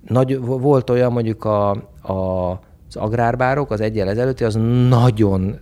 nagy, 0.07 0.39
volt 0.39 0.89
olyan 0.89 1.11
mondjuk 1.11 1.43
a, 1.43 1.69
a 2.01 2.59
az 2.95 3.01
agrárbárok 3.01 3.71
az 3.71 3.81
egyel 3.81 4.09
ezelőtti 4.09 4.43
az 4.43 4.57
nagyon 4.89 5.59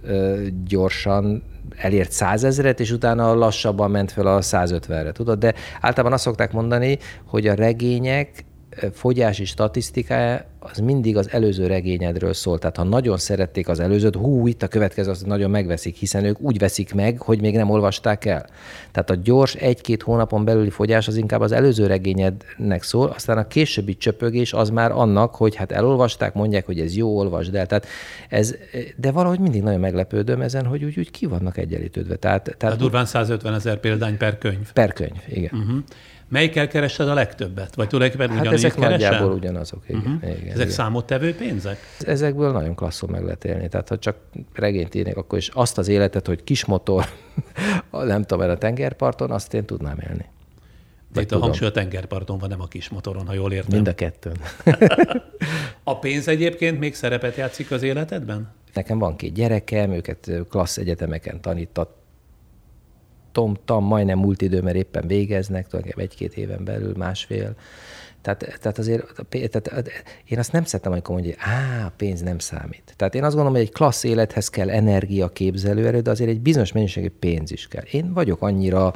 gyorsan 0.67 1.43
elért 1.77 2.11
százezret, 2.11 2.79
és 2.79 2.91
utána 2.91 3.33
lassabban 3.33 3.91
ment 3.91 4.11
fel 4.11 4.27
a 4.27 4.41
150-re, 4.41 5.11
tudod? 5.11 5.39
De 5.39 5.53
általában 5.81 6.13
azt 6.13 6.23
szokták 6.23 6.51
mondani, 6.51 6.97
hogy 7.25 7.47
a 7.47 7.53
regények 7.53 8.45
fogyási 8.93 9.45
statisztikája 9.45 10.45
az 10.71 10.77
mindig 10.77 11.17
az 11.17 11.31
előző 11.31 11.67
regényedről 11.67 12.33
szól. 12.33 12.59
Tehát 12.59 12.77
ha 12.77 12.83
nagyon 12.83 13.17
szerették 13.17 13.67
az 13.67 13.79
előzőt, 13.79 14.15
hú, 14.15 14.47
itt 14.47 14.63
a 14.63 14.67
következő 14.67 15.09
azt 15.09 15.25
nagyon 15.25 15.49
megveszik, 15.49 15.95
hiszen 15.95 16.25
ők 16.25 16.41
úgy 16.41 16.57
veszik 16.57 16.93
meg, 16.93 17.21
hogy 17.21 17.41
még 17.41 17.55
nem 17.55 17.69
olvasták 17.69 18.25
el. 18.25 18.45
Tehát 18.91 19.09
a 19.09 19.15
gyors 19.15 19.55
egy-két 19.55 20.01
hónapon 20.01 20.45
belüli 20.45 20.69
fogyás 20.69 21.07
az 21.07 21.15
inkább 21.15 21.41
az 21.41 21.51
előző 21.51 21.85
regényednek 21.87 22.83
szól, 22.83 23.07
aztán 23.07 23.37
a 23.37 23.47
későbbi 23.47 23.97
csöpögés 23.97 24.53
az 24.53 24.69
már 24.69 24.91
annak, 24.91 25.35
hogy 25.35 25.55
hát 25.55 25.71
elolvasták, 25.71 26.33
mondják, 26.33 26.65
hogy 26.65 26.79
ez 26.79 26.95
jó, 26.95 27.17
olvasd 27.17 27.55
el. 27.55 27.65
Tehát 27.65 27.85
ez, 28.29 28.55
de 28.95 29.11
valahogy 29.11 29.39
mindig 29.39 29.61
nagyon 29.61 29.79
meglepődöm 29.79 30.41
ezen, 30.41 30.65
hogy 30.65 30.83
úgy, 30.83 30.99
úgy 30.99 31.11
ki 31.11 31.25
vannak 31.25 31.57
egyenlítődve. 31.57 32.15
Tehát, 32.15 32.43
tehát, 32.43 32.59
tehát 32.59 32.77
durván 32.77 33.05
150 33.05 33.53
ezer 33.53 33.79
példány 33.79 34.17
per 34.17 34.37
könyv. 34.37 34.71
Per 34.71 34.93
könyv, 34.93 35.21
igen. 35.27 35.51
Uh-huh. 35.53 35.83
Melyikkel 36.33 36.67
keresed 36.67 37.07
a 37.07 37.13
legtöbbet? 37.13 37.75
Vagy 37.75 37.87
tulajdonképpen 37.87 38.37
hát 38.37 38.53
ezek 38.53 38.73
keresel? 38.73 38.89
nagyjából 38.89 39.31
ugyanazok. 39.31 39.83
Igen, 39.87 40.01
uh-huh. 40.01 40.15
igen, 40.21 40.45
ezek 40.45 40.55
igen. 40.55 40.69
számottevő 40.69 41.35
pénzek? 41.35 41.77
Ezekből 41.99 42.51
nagyon 42.51 42.75
klasszul 42.75 43.09
meg 43.09 43.23
lehet 43.23 43.45
élni. 43.45 43.67
Tehát 43.67 43.89
ha 43.89 43.97
csak 43.97 44.15
regényt 44.53 44.95
írnék, 44.95 45.17
akkor 45.17 45.37
is 45.37 45.47
azt 45.47 45.77
az 45.77 45.87
életet, 45.87 46.27
hogy 46.27 46.43
kis 46.43 46.65
motor, 46.65 47.05
nem 47.91 48.23
tudom, 48.23 48.49
a 48.49 48.57
tengerparton, 48.57 49.31
azt 49.31 49.53
én 49.53 49.65
tudnám 49.65 49.99
élni. 50.09 50.25
De 51.13 51.21
itt 51.21 51.31
a 51.31 51.39
hangsúly 51.39 51.67
a 51.67 51.71
tengerparton 51.71 52.37
van, 52.37 52.49
nem 52.49 52.61
a 52.61 52.67
kis 52.67 52.89
motoron, 52.89 53.27
ha 53.27 53.33
jól 53.33 53.51
értem. 53.51 53.75
Mind 53.75 53.87
a 53.87 53.95
kettőn. 53.95 54.37
a 55.83 55.99
pénz 55.99 56.27
egyébként 56.27 56.79
még 56.79 56.95
szerepet 56.95 57.35
játszik 57.35 57.71
az 57.71 57.83
életedben? 57.83 58.51
Nekem 58.73 58.99
van 58.99 59.15
két 59.15 59.33
gyerekem, 59.33 59.91
őket 59.91 60.31
klassz 60.49 60.77
egyetemeken 60.77 61.41
tanított, 61.41 62.02
tom, 63.33 63.57
tam, 63.65 63.85
majdnem 63.85 64.19
múlt 64.19 64.41
idő, 64.41 64.61
mert 64.61 64.75
éppen 64.75 65.07
végeznek, 65.07 65.67
tulajdonképpen 65.67 66.09
egy-két 66.09 66.37
éven 66.37 66.63
belül, 66.63 66.93
másfél. 66.97 67.55
Tehát, 68.21 68.59
tehát 68.61 68.77
azért 68.77 69.05
tehát 69.29 69.91
én 70.25 70.39
azt 70.39 70.51
nem 70.51 70.63
szeretem, 70.63 70.91
amikor 70.91 71.15
mondja, 71.15 71.31
hogy 71.31 71.51
á, 71.51 71.91
pénz 71.97 72.21
nem 72.21 72.39
számít. 72.39 72.93
Tehát 72.95 73.15
én 73.15 73.23
azt 73.23 73.35
gondolom, 73.35 73.57
hogy 73.57 73.67
egy 73.67 73.73
klassz 73.73 74.03
élethez 74.03 74.49
kell 74.49 74.69
energia, 74.69 75.29
képzelőerő, 75.29 75.99
de 75.99 76.09
azért 76.09 76.29
egy 76.29 76.41
bizonyos 76.41 76.71
mennyiségű 76.71 77.09
pénz 77.19 77.51
is 77.51 77.67
kell. 77.67 77.83
Én 77.91 78.13
vagyok 78.13 78.41
annyira 78.41 78.93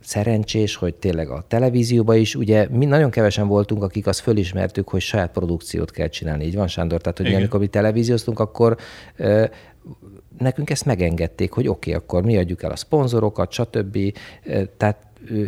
szerencsés, 0.00 0.74
hogy 0.76 0.94
tényleg 0.94 1.28
a 1.30 1.44
televízióban 1.48 2.16
is, 2.16 2.34
ugye 2.34 2.68
mi 2.70 2.84
nagyon 2.84 3.10
kevesen 3.10 3.48
voltunk, 3.48 3.82
akik 3.82 4.06
azt 4.06 4.20
fölismertük, 4.20 4.88
hogy 4.88 5.00
saját 5.00 5.32
produkciót 5.32 5.90
kell 5.90 6.08
csinálni. 6.08 6.44
Így 6.44 6.56
van, 6.56 6.68
Sándor? 6.68 7.00
Tehát, 7.00 7.18
hogy 7.18 7.26
mi, 7.26 7.34
amikor 7.34 7.60
mi 7.60 7.66
televízióztunk, 7.66 8.38
akkor 8.38 8.76
nekünk 10.42 10.70
ezt 10.70 10.84
megengedték, 10.84 11.52
hogy 11.52 11.68
oké, 11.68 11.90
okay, 11.90 12.02
akkor 12.02 12.22
mi 12.22 12.36
adjuk 12.36 12.62
el 12.62 12.70
a 12.70 12.76
szponzorokat, 12.76 13.52
stb. 13.52 13.98
Tehát 14.76 14.96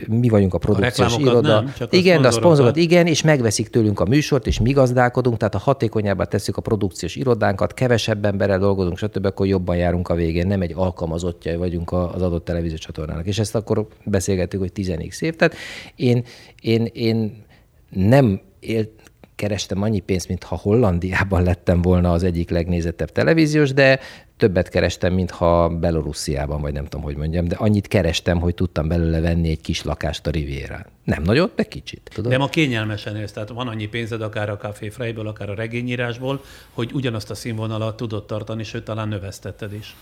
mi 0.08 0.28
vagyunk 0.28 0.54
a 0.54 0.58
produkciós 0.58 1.16
A 1.16 1.20
iroda. 1.20 1.54
nem, 1.60 1.72
csak 1.76 1.92
a 1.92 1.96
igen, 1.96 2.22
de 2.22 2.28
a 2.28 2.30
szponzorokat. 2.30 2.76
igen, 2.76 3.06
és 3.06 3.22
megveszik 3.22 3.68
tőlünk 3.68 4.00
a 4.00 4.04
műsort, 4.04 4.46
és 4.46 4.60
mi 4.60 4.72
gazdálkodunk, 4.72 5.36
tehát 5.36 5.54
ha 5.54 5.60
hatékonyabbá 5.60 6.24
tesszük 6.24 6.56
a 6.56 6.60
produkciós 6.60 7.16
irodánkat, 7.16 7.74
kevesebb 7.74 8.24
emberrel 8.24 8.58
dolgozunk, 8.58 8.98
stb., 8.98 9.24
akkor 9.26 9.46
jobban 9.46 9.76
járunk 9.76 10.08
a 10.08 10.14
végén, 10.14 10.46
nem 10.46 10.60
egy 10.60 10.72
alkalmazottja 10.74 11.58
vagyunk 11.58 11.90
a- 11.90 12.14
az 12.14 12.22
adott 12.22 12.44
televíziós 12.44 12.80
csatornának. 12.80 13.26
És 13.26 13.38
ezt 13.38 13.54
akkor 13.54 13.86
beszélgettük, 14.04 14.60
hogy 14.60 14.72
10 14.72 14.92
év. 15.20 15.36
Tehát 15.36 15.54
én, 15.96 16.24
én, 16.60 16.88
én 16.92 17.44
nem 17.90 18.40
élt, 18.60 18.90
kerestem 19.36 19.82
annyi 19.82 20.00
pénzt, 20.00 20.28
mintha 20.28 20.56
Hollandiában 20.56 21.42
lettem 21.42 21.82
volna 21.82 22.12
az 22.12 22.22
egyik 22.22 22.50
legnézettebb 22.50 23.12
televíziós, 23.12 23.72
de 23.72 24.00
többet 24.36 24.68
kerestem, 24.68 25.12
mintha 25.12 25.68
Belorussziában, 25.68 26.60
vagy 26.60 26.72
nem 26.72 26.84
tudom, 26.84 27.02
hogy 27.02 27.16
mondjam, 27.16 27.48
de 27.48 27.56
annyit 27.56 27.88
kerestem, 27.88 28.40
hogy 28.40 28.54
tudtam 28.54 28.88
belőle 28.88 29.20
venni 29.20 29.48
egy 29.48 29.60
kis 29.60 29.82
lakást 29.82 30.26
a 30.26 30.30
Rivierán. 30.30 30.86
Nem 31.04 31.22
nagyot, 31.22 31.54
de 31.54 31.62
kicsit. 31.62 32.10
Tudod? 32.14 32.30
De 32.30 32.38
ma 32.38 32.48
kényelmesen 32.48 33.16
élsz, 33.16 33.32
tehát 33.32 33.48
van 33.48 33.68
annyi 33.68 33.86
pénzed 33.86 34.22
akár 34.22 34.48
a 34.48 34.56
Café 34.56 34.88
Freiből, 34.88 35.28
akár 35.28 35.50
a 35.50 35.54
regényírásból, 35.54 36.40
hogy 36.72 36.90
ugyanazt 36.92 37.30
a 37.30 37.34
színvonalat 37.34 37.96
tudod 37.96 38.26
tartani, 38.26 38.62
sőt 38.62 38.84
talán 38.84 39.08
növesztetted 39.08 39.72
is. 39.72 39.96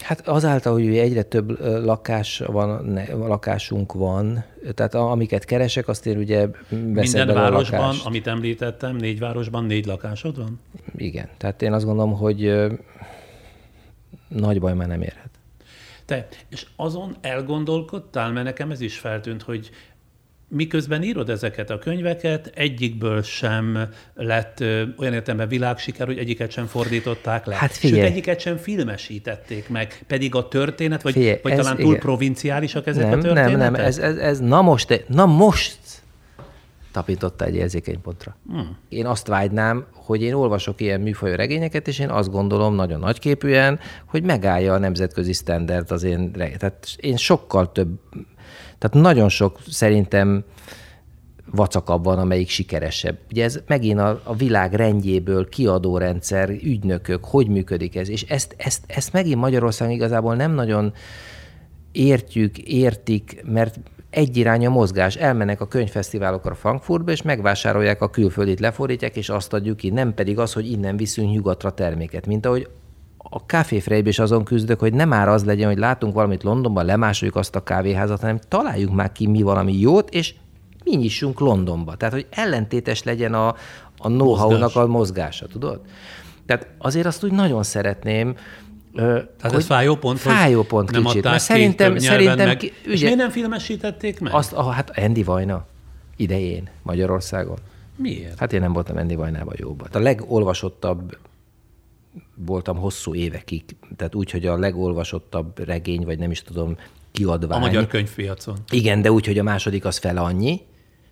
Hát 0.00 0.28
azáltal, 0.28 0.72
hogy 0.72 0.86
ugye 0.86 1.02
egyre 1.02 1.22
több 1.22 1.60
lakás 1.84 2.38
van, 2.38 2.84
ne, 2.84 3.14
lakásunk 3.14 3.92
van, 3.92 4.44
tehát 4.74 4.94
amiket 4.94 5.44
keresek, 5.44 5.88
azt 5.88 6.06
én 6.06 6.18
ugye 6.18 6.48
Minden 6.68 7.26
városban, 7.26 7.80
lakást. 7.80 8.06
amit 8.06 8.26
említettem, 8.26 8.96
négy 8.96 9.18
városban 9.18 9.64
négy 9.64 9.86
lakásod 9.86 10.36
van? 10.36 10.60
Igen, 10.96 11.28
tehát 11.36 11.62
én 11.62 11.72
azt 11.72 11.84
gondolom, 11.84 12.12
hogy 12.12 12.68
nagy 14.28 14.60
baj 14.60 14.74
már 14.74 14.88
nem 14.88 15.02
érhet. 15.02 15.30
Te, 16.04 16.28
és 16.48 16.66
azon 16.76 17.16
elgondolkodtál, 17.20 18.32
mert 18.32 18.46
nekem 18.46 18.70
ez 18.70 18.80
is 18.80 18.98
feltűnt, 18.98 19.42
hogy 19.42 19.70
miközben 20.48 21.02
írod 21.02 21.30
ezeket 21.30 21.70
a 21.70 21.78
könyveket, 21.78 22.52
egyikből 22.54 23.22
sem 23.22 23.88
lett 24.14 24.60
ö, 24.60 24.82
olyan 24.96 25.12
értelemben 25.12 25.48
világsiker, 25.48 26.06
hogy 26.06 26.18
egyiket 26.18 26.50
sem 26.50 26.66
fordították 26.66 27.46
le. 27.46 27.54
Hát 27.54 27.70
Sőt, 27.72 27.90
figyelj. 27.90 28.10
egyiket 28.10 28.40
sem 28.40 28.56
filmesítették 28.56 29.68
meg. 29.68 30.04
Pedig 30.06 30.34
a 30.34 30.48
történet, 30.48 31.02
vagy, 31.02 31.12
Figyelj, 31.12 31.38
vagy 31.42 31.52
ez 31.52 31.58
talán 31.58 31.76
túl 31.76 31.86
igen. 31.86 32.00
provinciálisak 32.00 32.86
ezek 32.86 33.04
a 33.04 33.08
Nem, 33.08 33.20
történetek? 33.20 33.56
nem, 33.56 33.72
nem, 33.72 33.84
ez, 33.84 33.98
ez, 33.98 34.16
ez 34.16 34.40
na 34.40 34.62
most, 34.62 35.04
na 35.08 35.26
most 35.26 35.78
tapintotta 36.96 37.44
egy 37.44 37.54
érzékeny 37.54 38.00
pontra. 38.00 38.36
Hmm. 38.48 38.76
Én 38.88 39.06
azt 39.06 39.26
vágynám, 39.26 39.86
hogy 39.92 40.22
én 40.22 40.32
olvasok 40.32 40.80
ilyen 40.80 41.00
műfajú 41.00 41.34
regényeket, 41.34 41.88
és 41.88 41.98
én 41.98 42.10
azt 42.10 42.30
gondolom 42.30 42.74
nagyon 42.74 43.00
nagyképűen, 43.00 43.78
hogy 44.06 44.22
megállja 44.22 44.72
a 44.72 44.78
nemzetközi 44.78 45.32
standard 45.32 45.90
az 45.90 46.02
én. 46.02 46.32
Tehát 46.32 46.88
én 46.96 47.16
sokkal 47.16 47.72
több, 47.72 47.88
tehát 48.78 49.06
nagyon 49.06 49.28
sok 49.28 49.58
szerintem 49.68 50.44
vacakabb 51.50 52.04
van, 52.04 52.18
amelyik 52.18 52.48
sikeresebb. 52.48 53.18
Ugye 53.30 53.44
ez 53.44 53.60
megint 53.66 53.98
a, 53.98 54.20
a 54.24 54.34
világ 54.34 54.72
rendjéből, 54.72 55.48
kiadórendszer, 55.48 56.48
ügynökök, 56.48 57.24
hogy 57.24 57.48
működik 57.48 57.96
ez, 57.96 58.08
és 58.08 58.22
ezt, 58.22 58.54
ezt, 58.58 58.84
ezt 58.86 59.12
megint 59.12 59.40
Magyarországon 59.40 59.94
igazából 59.94 60.34
nem 60.34 60.52
nagyon 60.52 60.92
értjük, 61.92 62.58
értik, 62.58 63.42
mert 63.44 63.78
egy 64.10 64.36
irány 64.36 64.66
a 64.66 64.70
mozgás. 64.70 65.16
Elmennek 65.16 65.60
a 65.60 65.68
könyvfesztiválokra 65.68 66.54
Frankfurtba, 66.54 67.10
és 67.10 67.22
megvásárolják 67.22 68.02
a 68.02 68.10
külföldit, 68.10 68.60
lefordítják, 68.60 69.16
és 69.16 69.28
azt 69.28 69.52
adjuk 69.52 69.76
ki. 69.76 69.90
Nem 69.90 70.14
pedig 70.14 70.38
az, 70.38 70.52
hogy 70.52 70.70
innen 70.70 70.96
viszünk 70.96 71.30
nyugatra 71.30 71.70
terméket. 71.70 72.26
Mint 72.26 72.46
ahogy 72.46 72.68
a 73.30 73.38
Café 73.38 73.80
Freybe 73.80 74.08
is 74.08 74.18
azon 74.18 74.44
küzdök, 74.44 74.78
hogy 74.80 74.92
nem 74.92 75.08
már 75.08 75.28
az 75.28 75.44
legyen, 75.44 75.68
hogy 75.68 75.78
látunk 75.78 76.14
valamit 76.14 76.42
Londonban, 76.42 76.84
lemásoljuk 76.84 77.36
azt 77.36 77.56
a 77.56 77.62
kávéházat, 77.62 78.20
hanem 78.20 78.38
találjuk 78.48 78.92
már 78.94 79.12
ki 79.12 79.26
mi 79.26 79.42
valami 79.42 79.78
jót, 79.78 80.10
és 80.10 80.34
mi 80.84 80.96
nyissunk 80.96 81.40
Londonba. 81.40 81.94
Tehát, 81.96 82.14
hogy 82.14 82.26
ellentétes 82.30 83.02
legyen 83.02 83.34
a, 83.34 83.48
a 83.98 84.08
know-how-nak 84.08 84.76
a 84.76 84.86
mozgása, 84.86 85.46
tudod? 85.46 85.80
Tehát 86.46 86.66
azért 86.78 87.06
azt 87.06 87.24
úgy 87.24 87.32
nagyon 87.32 87.62
szeretném, 87.62 88.34
Tehát 88.94 89.54
ez 89.54 89.66
fájó 89.66 89.96
pont, 89.96 90.18
fájó 90.18 90.62
pont 90.62 90.90
nem 90.90 91.02
kicsit. 91.04 91.24
Mert 91.24 91.42
szerintem, 91.42 91.98
szerintem 91.98 92.46
meg. 92.46 92.56
ki- 92.56 92.72
És 92.82 92.92
ugye, 92.92 93.02
miért 93.02 93.16
nem 93.18 93.30
filmesítették 93.30 94.20
meg? 94.20 94.34
azt, 94.34 94.52
ah, 94.52 94.72
hát 94.72 94.98
Andy 94.98 95.22
Vajna 95.22 95.66
idején 96.16 96.68
Magyarországon. 96.82 97.56
Miért? 97.96 98.38
Hát 98.38 98.52
én 98.52 98.60
nem 98.60 98.72
voltam 98.72 98.96
Andy 98.96 99.14
Vajnában 99.14 99.54
jóban. 99.58 99.88
A 99.92 99.98
legolvasottabb 99.98 101.16
voltam 102.36 102.76
hosszú 102.76 103.14
évekig, 103.14 103.64
tehát 103.96 104.14
úgy, 104.14 104.30
hogy 104.30 104.46
a 104.46 104.58
legolvasottabb 104.58 105.58
regény, 105.66 106.04
vagy 106.04 106.18
nem 106.18 106.30
is 106.30 106.42
tudom, 106.42 106.74
A 106.78 106.82
kiadvány. 107.12 107.60
magyar 107.60 107.86
könyvpiacon. 107.86 108.56
Igen, 108.70 109.02
de 109.02 109.12
úgy, 109.12 109.26
hogy 109.26 109.38
a 109.38 109.42
második 109.42 109.84
az 109.84 109.96
fele 109.98 110.20
annyi, 110.20 110.60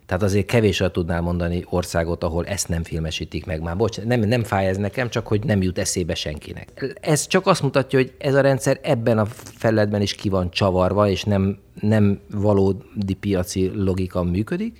tehát 0.05 0.23
azért 0.23 0.45
kevésre 0.45 0.91
tudnál 0.91 1.21
mondani 1.21 1.65
országot, 1.69 2.23
ahol 2.23 2.45
ezt 2.45 2.67
nem 2.67 2.83
filmesítik 2.83 3.45
meg 3.45 3.61
már. 3.61 3.77
Bocs, 3.77 4.01
nem, 4.01 4.19
nem 4.19 4.43
fáj 4.43 4.67
ez 4.67 4.77
nekem, 4.77 5.09
csak 5.09 5.27
hogy 5.27 5.43
nem 5.43 5.61
jut 5.61 5.77
eszébe 5.77 6.15
senkinek. 6.15 6.97
Ez 7.01 7.27
csak 7.27 7.47
azt 7.47 7.61
mutatja, 7.61 7.99
hogy 7.99 8.13
ez 8.17 8.33
a 8.33 8.41
rendszer 8.41 8.79
ebben 8.83 9.17
a 9.17 9.25
felületben 9.25 10.01
is 10.01 10.13
ki 10.13 10.29
van 10.29 10.51
csavarva, 10.51 11.09
és 11.09 11.23
nem, 11.23 11.57
nem 11.81 12.19
valódi 12.31 13.13
piaci 13.19 13.71
logika 13.75 14.23
működik. 14.23 14.79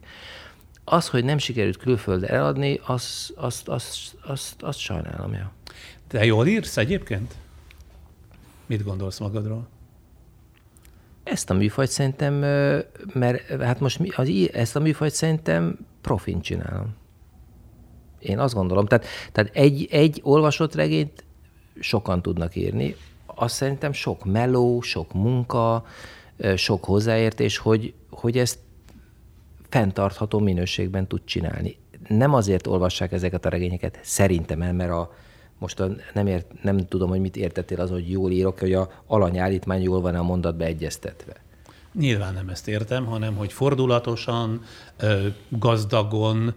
Az, 0.83 1.07
hogy 1.07 1.23
nem 1.23 1.37
sikerült 1.37 1.77
külföldre 1.77 2.27
eladni, 2.27 2.79
azt 2.85 3.33
az, 3.35 3.61
az, 3.65 4.13
az, 4.21 4.55
az 4.59 4.75
sajnálom. 4.77 5.33
Ja. 5.33 5.51
Te 6.07 6.25
jól 6.25 6.47
írsz 6.47 6.77
egyébként? 6.77 7.35
Mit 8.65 8.83
gondolsz 8.83 9.19
magadról? 9.19 9.67
Ezt 11.23 11.49
a 11.49 11.53
műfajt 11.53 11.89
szerintem, 11.89 12.33
mert 13.13 13.61
hát 13.61 13.79
most 13.79 13.99
mi, 13.99 14.09
az, 14.15 14.29
ezt 14.53 14.75
a 14.75 14.79
műfajt 14.79 15.13
szerintem 15.13 15.77
profin 16.01 16.41
csinálom. 16.41 16.95
Én 18.19 18.39
azt 18.39 18.53
gondolom. 18.53 18.85
Tehát, 18.85 19.05
tehát 19.31 19.55
egy, 19.55 19.87
egy 19.91 20.19
olvasott 20.23 20.75
regényt 20.75 21.23
sokan 21.79 22.21
tudnak 22.21 22.55
írni. 22.55 22.95
Azt 23.25 23.55
szerintem 23.55 23.91
sok 23.91 24.25
meló, 24.25 24.81
sok 24.81 25.13
munka, 25.13 25.85
sok 26.55 26.83
hozzáértés, 26.83 27.57
hogy, 27.57 27.93
hogy 28.09 28.37
ezt 28.37 28.59
fenntartható 29.69 30.39
minőségben 30.39 31.07
tud 31.07 31.21
csinálni. 31.25 31.77
Nem 32.07 32.33
azért 32.33 32.67
olvassák 32.67 33.11
ezeket 33.11 33.45
a 33.45 33.49
regényeket, 33.49 33.99
szerintem 34.01 34.75
mert 34.75 34.91
a, 34.91 35.13
most 35.65 35.81
nem, 36.13 36.27
ért, 36.27 36.45
nem 36.61 36.87
tudom, 36.87 37.09
hogy 37.09 37.19
mit 37.19 37.35
értettél 37.35 37.79
az, 37.79 37.89
hogy 37.89 38.11
jól 38.11 38.31
írok, 38.31 38.59
hogy 38.59 38.73
a 38.73 38.89
alanyállítmány 39.07 39.81
jól 39.81 40.01
van 40.01 40.15
a 40.15 40.23
mondatba 40.23 40.63
egyeztetve. 40.63 41.33
Nyilván 41.93 42.33
nem 42.33 42.49
ezt 42.49 42.67
értem, 42.67 43.05
hanem 43.05 43.35
hogy 43.35 43.53
fordulatosan, 43.53 44.61
gazdagon, 45.49 46.53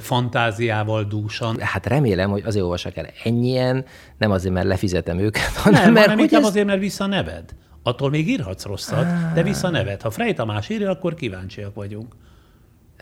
fantáziával 0.00 1.04
dúsan. 1.04 1.58
Hát 1.60 1.86
remélem, 1.86 2.30
hogy 2.30 2.42
azért 2.44 2.64
olvassák 2.64 2.96
el 2.96 3.06
ennyien, 3.24 3.84
nem 4.18 4.30
azért, 4.30 4.54
mert 4.54 4.66
lefizetem 4.66 5.18
őket, 5.18 5.52
hanem 5.54 5.82
Nem, 5.82 5.92
mert 5.92 6.06
hanem 6.06 6.18
hogy 6.18 6.34
ez... 6.34 6.44
azért, 6.44 6.66
mert 6.66 6.80
vissza 6.80 7.06
neved. 7.06 7.54
Attól 7.82 8.10
még 8.10 8.28
írhatsz 8.28 8.64
rosszat, 8.64 9.06
de 9.34 9.42
vissza 9.42 9.70
neved. 9.70 10.00
Ha 10.00 10.10
Frey 10.10 10.32
Tamás 10.32 10.68
írja, 10.68 10.90
akkor 10.90 11.14
kíváncsiak 11.14 11.74
vagyunk. 11.74 12.14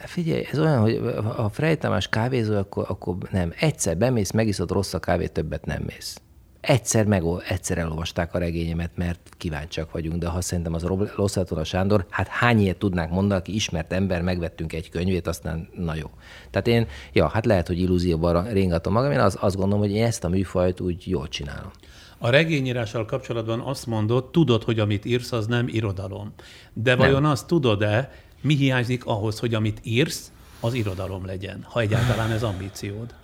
Figyelj, 0.04 0.46
ez 0.52 0.58
olyan, 0.58 0.80
hogy 0.80 1.00
ha 1.36 1.48
Frey 1.48 1.76
Tamás 1.76 2.08
kávézó, 2.08 2.56
akkor, 2.56 2.84
akkor 2.88 3.16
nem. 3.30 3.52
Egyszer 3.60 3.96
bemész, 3.96 4.30
megiszod 4.30 4.70
rossz 4.70 4.94
a 4.94 4.98
kávét, 4.98 5.32
többet 5.32 5.64
nem 5.64 5.82
mész. 5.86 6.20
Egyszer, 6.60 7.06
meg, 7.06 7.22
egyszer 7.48 7.78
elolvasták 7.78 8.34
a 8.34 8.38
regényemet, 8.38 8.90
mert 8.94 9.20
kíváncsiak 9.36 9.92
vagyunk, 9.92 10.16
de 10.16 10.28
ha 10.28 10.40
szerintem 10.40 10.74
az 10.74 10.86
Losszától 11.16 11.58
a 11.58 11.64
Sándor, 11.64 12.06
hát 12.10 12.28
hány 12.28 12.60
ilyet 12.60 12.76
tudnánk 12.76 13.10
mondani, 13.10 13.40
aki 13.40 13.54
ismert 13.54 13.92
ember, 13.92 14.22
megvettünk 14.22 14.72
egy 14.72 14.90
könyvét, 14.90 15.26
aztán 15.26 15.68
na 15.74 15.94
jó. 15.94 16.10
Tehát 16.50 16.66
én, 16.66 16.86
ja, 17.12 17.28
hát 17.28 17.46
lehet, 17.46 17.66
hogy 17.66 17.78
illúzióban 17.78 18.52
ringatom 18.52 18.92
magam, 18.92 19.12
én 19.12 19.20
az, 19.20 19.36
azt 19.40 19.56
gondolom, 19.56 19.80
hogy 19.80 19.92
én 19.92 20.04
ezt 20.04 20.24
a 20.24 20.28
műfajt 20.28 20.80
úgy 20.80 21.08
jól 21.08 21.28
csinálom. 21.28 21.70
A 22.18 22.30
regényírással 22.30 23.04
kapcsolatban 23.04 23.60
azt 23.60 23.86
mondod, 23.86 24.30
tudod, 24.30 24.62
hogy 24.62 24.78
amit 24.78 25.04
írsz, 25.04 25.32
az 25.32 25.46
nem 25.46 25.68
irodalom. 25.68 26.32
De 26.72 26.96
vajon 26.96 27.24
azt 27.24 27.46
tudod-e, 27.46 28.10
mi 28.40 28.54
hiányzik 28.54 29.06
ahhoz, 29.06 29.38
hogy 29.38 29.54
amit 29.54 29.80
írsz, 29.82 30.32
az 30.60 30.74
irodalom 30.74 31.26
legyen, 31.26 31.62
ha 31.62 31.80
egyáltalán 31.80 32.30
ez 32.30 32.42
ambíciód? 32.42 33.14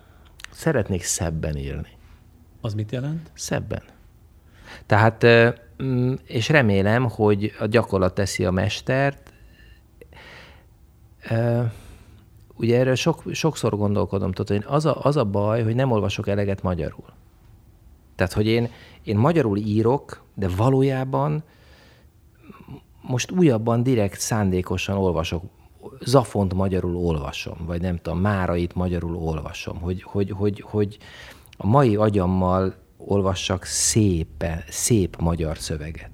Szeretnék 0.50 1.02
szebben 1.02 1.56
írni. 1.56 1.88
Az 2.60 2.74
mit 2.74 2.92
jelent? 2.92 3.30
Szebben. 3.34 3.82
Tehát, 4.86 5.26
mm, 5.82 6.12
és 6.24 6.48
remélem, 6.48 7.08
hogy 7.08 7.52
a 7.58 7.66
gyakorlat 7.66 8.14
teszi 8.14 8.44
a 8.44 8.50
mestert. 8.50 9.32
Ugye 12.54 12.78
erről 12.78 12.94
sok, 12.94 13.22
sokszor 13.32 13.76
gondolkodom, 13.76 14.32
tudod, 14.32 14.56
hogy 14.56 14.74
az 14.74 14.86
a, 14.86 14.98
az 15.02 15.16
a 15.16 15.24
baj, 15.24 15.62
hogy 15.62 15.74
nem 15.74 15.90
olvasok 15.90 16.28
eleget 16.28 16.62
magyarul. 16.62 17.12
Tehát, 18.14 18.32
hogy 18.32 18.46
én, 18.46 18.70
én 19.02 19.16
magyarul 19.16 19.56
írok, 19.56 20.24
de 20.34 20.48
valójában 20.48 21.42
most 23.06 23.30
újabban 23.30 23.82
direkt 23.82 24.20
szándékosan 24.20 24.96
olvasok, 24.96 25.42
Zafont 26.00 26.54
magyarul 26.54 26.96
olvasom, 26.96 27.56
vagy 27.66 27.80
nem 27.80 27.96
tudom, 27.96 28.18
Márait 28.18 28.74
magyarul 28.74 29.16
olvasom, 29.16 29.80
hogy, 29.80 30.02
hogy, 30.02 30.30
hogy, 30.30 30.64
hogy 30.66 30.98
a 31.56 31.66
mai 31.66 31.96
agyammal 31.96 32.74
olvassak 32.96 33.64
szép, 33.64 34.44
szép 34.68 35.16
magyar 35.20 35.58
szöveget. 35.58 36.10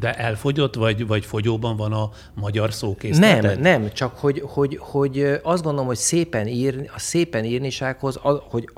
De 0.00 0.14
elfogyott, 0.14 0.74
vagy, 0.74 1.06
vagy 1.06 1.24
fogyóban 1.24 1.76
van 1.76 1.92
a 1.92 2.10
magyar 2.34 2.72
szókészleted? 2.72 3.60
Nem, 3.60 3.80
nem, 3.80 3.92
csak 3.92 4.18
hogy, 4.18 4.42
hogy, 4.46 4.78
hogy 4.80 5.40
azt 5.42 5.62
gondolom, 5.62 5.86
hogy 5.86 5.96
szépen 5.96 6.46
írni, 6.46 6.90
a 6.94 6.98
szépen 6.98 7.44
írnisághoz, 7.44 8.20
hogy 8.50 8.70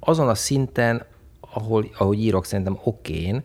azon 0.00 0.28
a 0.28 0.34
szinten, 0.34 1.06
ahol, 1.40 1.90
ahogy 1.98 2.18
írok, 2.18 2.44
szerintem 2.44 2.78
okén, 2.84 3.44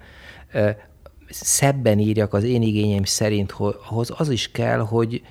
szebben 1.29 1.99
írjak 1.99 2.33
az 2.33 2.43
én 2.43 2.61
igényeim 2.61 3.03
szerint, 3.03 3.51
hogy 3.51 3.75
ahhoz 3.89 4.13
az 4.17 4.29
is 4.29 4.51
kell, 4.51 4.79
hogy 4.79 5.21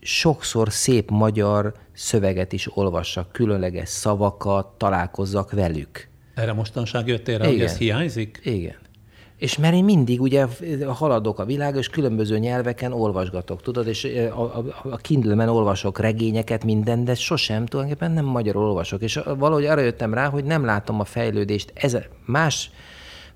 sokszor 0.00 0.72
szép 0.72 1.10
magyar 1.10 1.74
szöveget 1.92 2.52
is 2.52 2.76
olvassak, 2.76 3.32
különleges 3.32 3.88
szavakat, 3.88 4.66
találkozzak 4.66 5.52
velük. 5.52 6.08
Erre 6.34 6.52
mostanság 6.52 7.06
jöttél 7.06 7.38
rá, 7.38 7.46
hogy 7.46 7.60
ez 7.60 7.76
hiányzik? 7.76 8.40
Igen. 8.44 8.80
És 9.36 9.58
mert 9.58 9.74
én 9.74 9.84
mindig 9.84 10.20
ugye 10.20 10.46
haladok 10.86 11.38
a 11.38 11.44
világ, 11.44 11.76
és 11.76 11.88
különböző 11.88 12.38
nyelveken 12.38 12.92
olvasgatok, 12.92 13.62
tudod, 13.62 13.86
és 13.86 14.04
a, 14.34 14.40
a, 14.40 14.64
a 14.82 14.96
Kindle-men 14.96 15.48
olvasok 15.48 15.98
regényeket, 15.98 16.64
minden, 16.64 17.04
de 17.04 17.14
sosem 17.14 17.66
tulajdonképpen 17.66 18.12
nem 18.12 18.24
magyar 18.24 18.56
olvasok. 18.56 19.02
És 19.02 19.20
valahogy 19.38 19.64
arra 19.64 19.80
jöttem 19.80 20.14
rá, 20.14 20.28
hogy 20.28 20.44
nem 20.44 20.64
látom 20.64 21.00
a 21.00 21.04
fejlődést. 21.04 21.72
Ez 21.74 21.96
más 22.24 22.70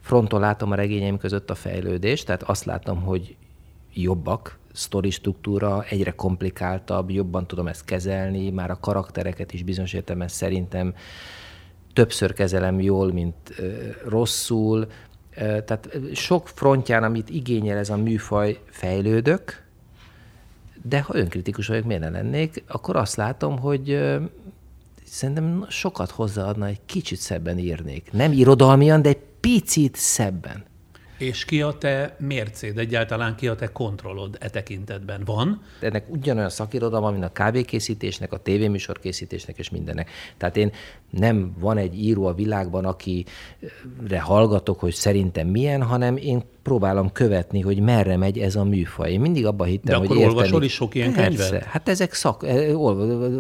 fronton 0.07 0.41
látom 0.41 0.71
a 0.71 0.75
regényeim 0.75 1.19
között 1.19 1.51
a 1.51 1.55
fejlődést, 1.55 2.27
tehát 2.27 2.43
azt 2.43 2.65
látom, 2.65 3.03
hogy 3.03 3.37
jobbak, 3.93 4.59
sztori 4.73 5.11
struktúra 5.11 5.85
egyre 5.89 6.11
komplikáltabb, 6.11 7.11
jobban 7.11 7.47
tudom 7.47 7.67
ezt 7.67 7.85
kezelni, 7.85 8.51
már 8.51 8.71
a 8.71 8.81
karaktereket 8.81 9.53
is 9.53 9.63
bizonyos 9.63 9.93
értelemben 9.93 10.29
szerintem 10.29 10.95
többször 11.93 12.33
kezelem 12.33 12.81
jól, 12.81 13.13
mint 13.13 13.63
rosszul. 14.09 14.87
Tehát 15.35 15.99
sok 16.13 16.49
frontján, 16.49 17.03
amit 17.03 17.31
igényel 17.31 17.79
ez 17.79 17.91
a 17.91 17.97
műfaj, 17.97 18.61
fejlődök, 18.71 19.65
de 20.83 21.01
ha 21.01 21.17
önkritikus 21.17 21.67
vagyok, 21.67 21.85
miért 21.85 22.03
ne 22.03 22.09
lennék, 22.11 22.65
akkor 22.69 22.97
azt 22.97 23.17
látom, 23.17 23.59
hogy 23.59 24.09
szerintem 25.05 25.67
sokat 25.69 26.11
hozzáadna, 26.11 26.67
egy 26.67 26.81
kicsit 26.87 27.19
szebben 27.19 27.59
írnék. 27.59 28.13
Nem 28.13 28.33
irodalmian, 28.33 29.03
de 29.03 29.09
egy 29.09 29.26
picit 29.47 29.97
szebben. 29.97 30.76
És 31.19 31.45
ki 31.45 31.63
a 31.63 31.73
te 31.73 32.17
mércéd, 32.19 32.79
egyáltalán 32.79 33.35
ki 33.37 33.49
a 33.49 33.55
te 33.55 33.73
kontrollod 33.73 34.37
e 34.41 34.49
tekintetben? 34.51 35.23
Van? 35.25 35.63
Ennek 35.81 36.05
ugyanolyan 36.09 36.51
szakirodalma, 36.51 37.11
mint 37.11 37.25
a 37.25 37.33
kávékészítésnek, 37.33 38.33
a 38.33 38.37
tévéműsorkészítésnek 38.39 39.59
és 39.59 39.71
mindennek. 39.71 40.11
Tehát 40.37 40.57
én 40.57 40.73
nem 41.11 41.53
van 41.59 41.77
egy 41.79 41.99
író 41.99 42.27
a 42.27 42.35
világban, 42.35 42.85
akire 42.85 44.21
hallgatok, 44.21 44.81
hogy 44.81 44.95
szerintem 44.95 45.47
milyen, 45.47 45.83
hanem 45.83 46.17
én 46.17 46.43
próbálom 46.63 47.13
követni, 47.13 47.61
hogy 47.61 47.81
merre 47.81 48.17
megy 48.17 48.39
ez 48.39 48.57
a 48.57 48.65
műfaj. 48.65 49.13
Én 49.13 49.21
mindig 49.21 49.47
abban 49.47 49.67
hittem, 49.67 49.95
De 49.95 49.95
hogy 49.95 50.05
akkor 50.07 50.17
érteni. 50.17 50.37
olvasol 50.37 50.63
is 50.63 50.73
sok 50.73 50.95
ilyen 50.95 51.13
Persze. 51.13 51.49
könyvet? 51.49 51.65
Hát 51.65 51.89
ezek 51.89 52.15
szak, 52.15 52.47
eh, 52.47 52.73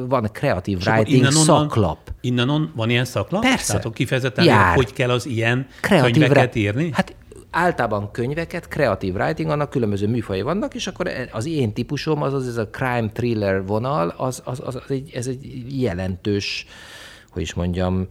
van 0.08 0.28
creative 0.32 0.78
és 0.78 0.86
writing 0.86 1.16
innen 1.18 1.32
szaklap. 1.32 1.98
Innanon 2.20 2.72
van 2.74 2.90
ilyen 2.90 3.04
szaklap? 3.04 3.42
Persze. 3.42 3.78
Tehát 3.78 3.92
kifejezetten, 3.94 4.44
Jár. 4.44 4.74
hogy 4.74 4.92
kell 4.92 5.10
az 5.10 5.26
ilyen 5.26 5.66
creative 5.80 6.26
könyveket 6.26 6.54
írni? 6.54 6.90
Hát 6.92 7.14
általában 7.56 8.10
könyveket, 8.10 8.68
creative 8.68 9.24
writing, 9.24 9.50
annak 9.50 9.70
különböző 9.70 10.08
műfai 10.08 10.42
vannak, 10.42 10.74
és 10.74 10.86
akkor 10.86 11.10
az 11.32 11.46
én 11.46 11.72
típusom, 11.72 12.22
az 12.22 12.32
az 12.32 12.48
ez 12.48 12.56
a 12.56 12.68
crime 12.68 13.08
thriller 13.12 13.66
vonal, 13.66 14.08
az, 14.08 14.42
az, 14.44 14.60
az, 14.64 14.74
az 14.74 14.90
egy, 14.90 15.10
ez 15.14 15.26
egy 15.26 15.64
jelentős, 15.82 16.66
hogy 17.30 17.42
is 17.42 17.54
mondjam, 17.54 18.06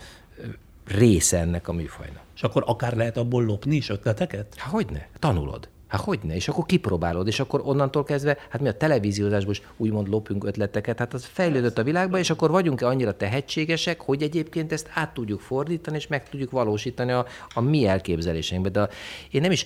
része 0.87 1.39
ennek 1.39 1.67
a 1.67 1.73
műfajnak. 1.73 2.23
És 2.35 2.43
akkor 2.43 2.63
akár 2.65 2.95
lehet 2.95 3.17
abból 3.17 3.43
lopni 3.43 3.75
is 3.75 3.89
ötleteket? 3.89 4.55
Há, 4.57 4.69
hogyne, 4.69 5.07
tanulod. 5.19 5.69
Hát 5.87 6.01
hogy 6.01 6.19
ne? 6.23 6.35
És 6.35 6.47
akkor 6.47 6.65
kipróbálod, 6.65 7.27
és 7.27 7.39
akkor 7.39 7.61
onnantól 7.63 8.03
kezdve, 8.03 8.37
hát 8.49 8.61
mi 8.61 8.67
a 8.67 8.77
televíziózásban 8.77 9.51
is 9.51 9.61
úgymond 9.77 10.07
lopunk 10.07 10.43
ötleteket, 10.43 10.99
hát 10.99 11.13
az 11.13 11.25
fejlődött 11.25 11.77
a 11.77 11.83
világban, 11.83 12.19
és 12.19 12.29
akkor 12.29 12.51
vagyunk-e 12.51 12.87
annyira 12.87 13.17
tehetségesek, 13.17 14.01
hogy 14.01 14.21
egyébként 14.21 14.71
ezt 14.71 14.89
át 14.93 15.13
tudjuk 15.13 15.39
fordítani, 15.39 15.97
és 15.97 16.07
meg 16.07 16.29
tudjuk 16.29 16.51
valósítani 16.51 17.11
a, 17.11 17.25
a 17.53 17.61
mi 17.61 17.85
elképzeléseinkbe. 17.85 18.69
De 18.69 18.89
én 19.31 19.41
nem 19.41 19.51
is 19.51 19.65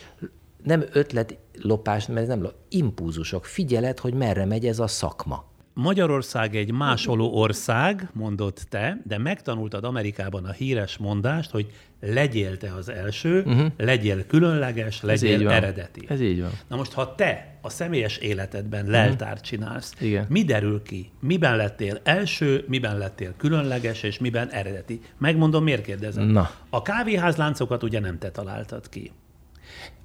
nem 0.63 0.84
ötletlopás, 0.91 2.07
mert 2.07 2.20
ez 2.20 2.28
nem 2.28 2.49
impulzusok. 2.70 3.45
Figyeled, 3.45 3.99
hogy 3.99 4.13
merre 4.13 4.45
megy 4.45 4.65
ez 4.65 4.80
a 4.80 4.88
szakma. 4.88 5.49
Magyarország 5.80 6.56
egy 6.56 6.72
másoló 6.72 7.34
ország, 7.34 8.10
mondott 8.14 8.66
te, 8.70 9.02
de 9.04 9.18
megtanultad 9.18 9.84
Amerikában 9.84 10.46
a 10.46 10.52
híres 10.52 10.98
mondást, 10.98 11.52
hogy 11.52 11.72
legyél 12.02 12.58
te 12.58 12.74
az 12.74 12.90
első, 12.90 13.44
uh-huh. 13.46 13.72
legyél 13.78 14.26
különleges, 14.26 15.02
legyél 15.02 15.48
Ez 15.48 15.54
eredeti. 15.54 16.06
Ez 16.08 16.22
így 16.22 16.42
van. 16.42 16.52
Na 16.68 16.76
most, 16.76 16.94
ha 16.94 17.16
te 17.16 17.58
a 17.62 17.70
személyes 17.70 18.18
életedben 18.18 18.80
uh-huh. 18.80 18.96
leltárt 18.96 19.44
csinálsz, 19.44 19.94
Igen. 20.00 20.26
mi 20.30 20.44
derül 20.44 20.82
ki? 20.82 21.12
Miben 21.20 21.56
lettél 21.56 22.00
első, 22.04 22.66
miben 22.68 22.98
lettél 22.98 23.34
különleges, 23.38 24.04
és 24.04 24.20
miben 24.20 24.50
eredeti? 24.50 25.02
Megmondom, 25.18 25.64
miért 25.64 25.84
kérdezem. 25.84 26.28
Na. 26.28 26.52
A 26.70 26.82
kávéházláncokat 26.82 27.84
ugye 27.84 28.00
nem 28.00 28.18
te 28.18 28.32
találtad 28.32 28.90
ki 28.90 29.12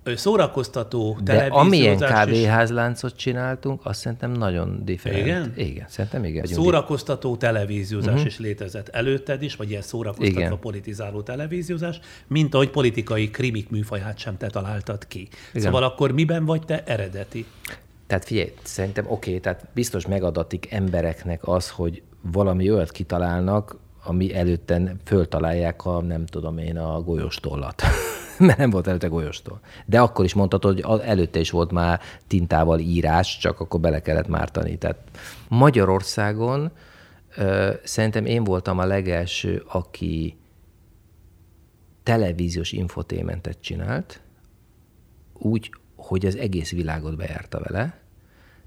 szórakoztató 0.04 1.18
De 1.22 1.46
amilyen 1.50 1.98
kávéházláncot 1.98 3.16
csináltunk, 3.16 3.80
azt 3.84 4.00
szerintem 4.00 4.32
nagyon 4.32 4.80
different. 4.84 5.20
Igen? 5.20 5.52
Igen, 5.56 5.86
szerintem 5.88 6.24
igen. 6.24 6.46
Szórakoztató 6.46 7.36
televíziózás 7.36 8.12
uh-huh. 8.12 8.26
is 8.26 8.38
létezett 8.38 8.88
előtted 8.88 9.42
is, 9.42 9.56
vagy 9.56 9.70
ilyen 9.70 9.82
szórakoztató 9.82 10.38
igen. 10.38 10.58
politizáló 10.58 11.22
televíziózás, 11.22 12.00
mint 12.26 12.54
ahogy 12.54 12.70
politikai 12.70 13.30
krimik 13.30 13.70
műfaját 13.70 14.18
sem 14.18 14.36
te 14.36 14.46
találtad 14.46 15.06
ki. 15.08 15.28
Igen. 15.50 15.62
Szóval 15.62 15.82
akkor 15.82 16.12
miben 16.12 16.44
vagy 16.44 16.64
te 16.64 16.82
eredeti? 16.84 17.46
Tehát 18.06 18.24
figyelj, 18.24 18.52
szerintem 18.62 19.04
oké, 19.08 19.28
okay, 19.28 19.40
tehát 19.40 19.66
biztos 19.74 20.06
megadatik 20.06 20.72
embereknek 20.72 21.48
az, 21.48 21.70
hogy 21.70 22.02
valami 22.32 22.70
olyat 22.70 22.90
kitalálnak, 22.90 23.76
ami 24.04 24.34
előtten 24.34 25.00
föltalálják 25.04 25.84
a, 25.84 26.00
nem 26.00 26.26
tudom 26.26 26.58
én, 26.58 26.78
a 26.78 27.00
golyóstollat. 27.00 27.82
mert 28.46 28.58
nem 28.58 28.70
volt 28.70 28.86
előtte 28.86 29.06
golyóstól. 29.06 29.60
De 29.86 30.00
akkor 30.00 30.24
is 30.24 30.34
mondhatod, 30.34 30.80
hogy 30.80 31.00
előtte 31.00 31.38
is 31.38 31.50
volt 31.50 31.72
már 31.72 32.00
tintával 32.26 32.78
írás, 32.78 33.38
csak 33.38 33.60
akkor 33.60 33.80
bele 33.80 34.00
kellett 34.00 34.28
mártani. 34.28 34.78
Tehát 34.78 34.98
Magyarországon 35.48 36.70
ö, 37.36 37.72
szerintem 37.82 38.26
én 38.26 38.44
voltam 38.44 38.78
a 38.78 38.84
legelső, 38.84 39.64
aki 39.68 40.36
televíziós 42.02 42.72
infotémentet 42.72 43.60
csinált, 43.60 44.20
úgy, 45.32 45.70
hogy 45.96 46.26
az 46.26 46.36
egész 46.36 46.70
világot 46.70 47.16
bejárta 47.16 47.60
vele. 47.60 47.98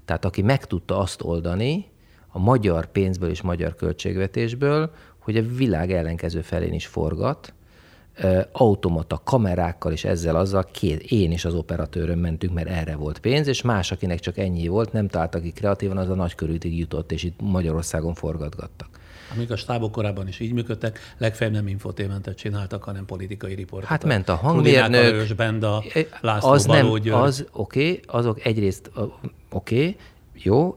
Tehát 0.04 0.24
aki 0.24 0.42
meg 0.42 0.66
tudta 0.66 0.98
azt 0.98 1.22
oldani, 1.22 1.86
a 2.28 2.38
magyar 2.38 2.86
pénzből 2.86 3.30
és 3.30 3.42
magyar 3.42 3.74
költségvetésből, 3.74 4.90
hogy 5.18 5.36
a 5.36 5.42
világ 5.42 5.92
ellenkező 5.92 6.40
felén 6.40 6.72
is 6.72 6.86
forgat, 6.86 7.54
automata 8.52 9.20
kamerákkal 9.24 9.92
és 9.92 10.04
ezzel 10.04 10.36
azzal 10.36 10.68
két, 10.72 11.02
én 11.02 11.32
és 11.32 11.44
az 11.44 11.54
operatőröm 11.54 12.18
mentünk, 12.18 12.54
mert 12.54 12.68
erre 12.68 12.96
volt 12.96 13.18
pénz, 13.18 13.46
és 13.46 13.62
más, 13.62 13.92
akinek 13.92 14.18
csak 14.20 14.38
ennyi 14.38 14.68
volt, 14.68 14.92
nem 14.92 15.08
találtak 15.08 15.42
ki 15.42 15.50
kreatívan, 15.50 15.96
az 15.96 16.08
a 16.08 16.14
nagy 16.14 16.34
körültig 16.34 16.78
jutott, 16.78 17.12
és 17.12 17.22
itt 17.22 17.40
Magyarországon 17.40 18.14
forgatgattak. 18.14 18.88
Amíg 19.34 19.52
a 19.52 19.56
stábok 19.56 19.92
korábban 19.92 20.28
is 20.28 20.40
így 20.40 20.52
működtek, 20.52 20.98
legfeljebb 21.18 21.56
nem 21.56 21.68
infotémentet 21.68 22.36
csináltak, 22.36 22.82
hanem 22.82 23.04
politikai 23.04 23.54
riportokat. 23.54 23.88
Hát 23.88 24.04
ment 24.04 24.28
a 24.28 24.34
hangmérnök. 24.34 25.00
Krudinák, 25.00 25.36
Benda, 25.36 25.82
László 26.20 26.50
az 26.50 26.64
nem, 26.64 26.90
az 27.10 27.46
oké, 27.52 27.80
okay, 27.80 28.00
azok 28.06 28.44
egyrészt 28.44 28.90
oké, 29.50 29.78
okay, 29.78 29.96
jó, 30.32 30.76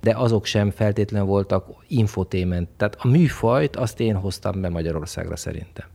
de 0.00 0.14
azok 0.14 0.44
sem 0.44 0.70
feltétlenül 0.70 1.26
voltak 1.26 1.66
infotément. 1.86 2.68
Tehát 2.76 2.96
a 2.98 3.08
műfajt 3.08 3.76
azt 3.76 4.00
én 4.00 4.14
hoztam 4.14 4.60
be 4.60 4.68
Magyarországra 4.68 5.36
szerintem. 5.36 5.86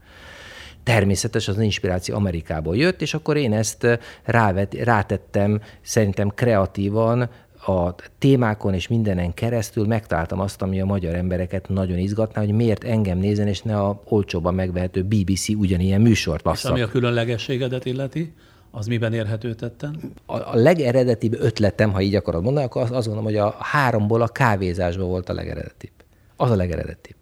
Természetes 0.84 1.48
az 1.48 1.58
inspiráció 1.58 2.14
Amerikából 2.14 2.76
jött, 2.76 3.02
és 3.02 3.14
akkor 3.14 3.36
én 3.36 3.52
ezt 3.52 3.86
rávet, 4.24 4.74
rátettem 4.74 5.60
szerintem 5.80 6.28
kreatívan 6.28 7.30
a 7.66 7.94
témákon 8.18 8.74
és 8.74 8.88
mindenen 8.88 9.34
keresztül 9.34 9.86
megtaláltam 9.86 10.40
azt, 10.40 10.62
ami 10.62 10.80
a 10.80 10.84
magyar 10.84 11.14
embereket 11.14 11.68
nagyon 11.68 11.98
izgatná, 11.98 12.40
hogy 12.40 12.52
miért 12.52 12.84
engem 12.84 13.18
nézen, 13.18 13.46
és 13.46 13.62
ne 13.62 13.80
a 13.80 14.02
olcsóban 14.04 14.54
megvehető 14.54 15.02
BBC 15.02 15.48
ugyanilyen 15.48 16.00
műsort 16.00 16.44
lasszak. 16.44 16.64
És 16.64 16.70
ami 16.70 16.80
a 16.80 16.92
különlegességedet 16.92 17.84
illeti? 17.84 18.34
Az 18.70 18.86
miben 18.86 19.12
érhető 19.12 19.54
tetten? 19.54 19.98
A, 20.26 20.36
a 20.36 20.54
legeredetibb 20.54 21.36
ötletem, 21.40 21.92
ha 21.92 22.00
így 22.00 22.14
akarod 22.14 22.42
mondani, 22.42 22.66
akkor 22.66 22.82
azt 22.82 22.92
gondolom, 22.92 23.24
hogy 23.24 23.36
a 23.36 23.56
háromból 23.58 24.22
a 24.22 24.28
kávézásból 24.28 25.06
volt 25.06 25.28
a 25.28 25.32
legeredetibb. 25.32 25.92
Az 26.36 26.50
a 26.50 26.56
legeredetibb. 26.56 27.16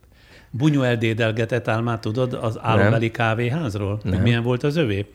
Bunyuel 0.55 0.96
dédelgetett 0.96 1.68
álmát 1.68 2.00
tudod 2.00 2.38
az 2.40 2.59
álombeli 2.61 3.11
kávéházról? 3.11 4.00
Nem. 4.03 4.22
milyen 4.22 4.42
volt 4.42 4.62
az 4.62 4.76
övé? 4.76 5.07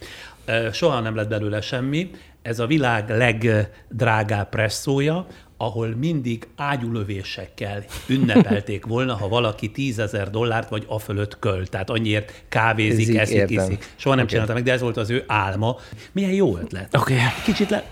Soha 0.72 1.00
nem 1.00 1.16
lett 1.16 1.30
belőle 1.30 1.62
semmi. 1.62 2.10
Ez 2.42 2.60
a 2.60 2.68
világ 2.68 3.10
legdrágább 3.10 4.50
presszója, 4.50 5.28
ahol 5.58 5.88
mindig 5.88 6.48
ágyulövésekkel 6.56 7.84
ünnepelték 8.08 8.86
volna, 8.86 9.16
ha 9.16 9.28
valaki 9.28 9.72
tízezer 9.72 10.30
dollárt 10.30 10.70
vagy 10.70 10.84
a 10.88 11.00
fölött 11.00 11.40
költ. 11.40 11.70
Tehát 11.70 11.90
annyiért 11.90 12.44
kávézik, 12.50 13.06
Zik, 13.06 13.18
eszik, 13.18 13.36
értem. 13.36 13.66
iszik. 13.66 13.94
Soha 13.96 14.16
nem 14.16 14.24
Oké. 14.24 14.34
csinálta 14.34 14.54
meg, 14.54 14.64
de 14.64 14.72
ez 14.72 14.82
volt 14.82 14.98
az 14.98 15.10
ő 15.10 15.24
álma. 15.28 15.76
Milyen 16.12 16.32
jó 16.32 16.58
ötlet. 16.58 16.96
Oké. 16.96 17.14
Okay. 17.14 17.26
Kicsit 17.46 17.70
le... 17.70 17.84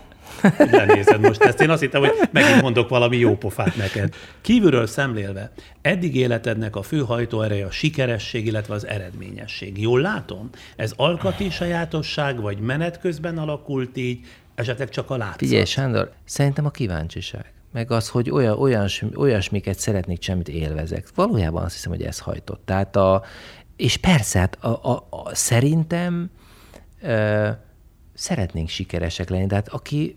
Lenézed 0.58 1.22
most 1.22 1.42
ezt. 1.42 1.62
Én 1.62 1.70
azt 1.70 1.82
hittem, 1.82 2.02
hogy 2.02 2.12
megint 2.32 2.62
mondok 2.62 2.90
valami 2.90 3.18
jó 3.18 3.38
pofát 3.38 3.76
neked. 3.76 4.16
Kívülről 4.42 4.88
szemlélve, 4.88 5.52
eddig 5.82 6.16
életednek 6.16 6.76
a 6.76 6.82
fő 6.82 7.00
hajtóereje 7.00 7.66
a 7.66 7.72
sikeresség, 7.72 8.46
illetve 8.46 8.74
az 8.74 8.88
eredményesség. 8.88 9.82
Jól 9.82 10.02
látom? 10.02 10.50
Ez 10.76 10.94
alkati 10.96 11.50
sajátosság, 11.50 12.42
vagy 12.42 12.60
menet 12.60 13.00
közben 13.00 13.38
alakult 13.38 13.98
így, 13.98 14.20
esetleg 14.56 14.90
csak 14.90 15.10
a 15.10 15.18
látszat? 15.18 15.38
Figyelj, 15.38 15.66
Sándor, 15.66 16.12
szerintem 16.26 16.66
a 16.66 16.72
kíváncsiság. 16.72 17.54
Meg 17.72 17.92
az, 17.92 18.10
hogy 18.10 18.30
olyan, 18.30 18.58
olyan, 18.58 18.90
olyasmiket 19.16 19.80
szeretnék, 19.80 20.22
semmit 20.22 20.48
élvezek. 20.48 21.08
Valójában 21.16 21.64
azt 21.64 21.74
hiszem, 21.74 21.92
hogy 21.92 22.02
ez 22.02 22.20
hajtott. 22.20 22.62
Tehát 22.66 22.96
a, 22.96 23.24
és 23.76 23.98
persze, 23.98 24.40
hát 24.40 24.58
a, 24.62 24.68
a, 24.68 25.08
a, 25.10 25.36
szerintem 25.36 26.30
ö, 27.02 27.50
szeretnénk 28.16 28.70
sikeresek 28.70 29.30
lenni, 29.30 29.45
de 29.45 29.55
hát 29.55 29.68
aki, 29.68 30.16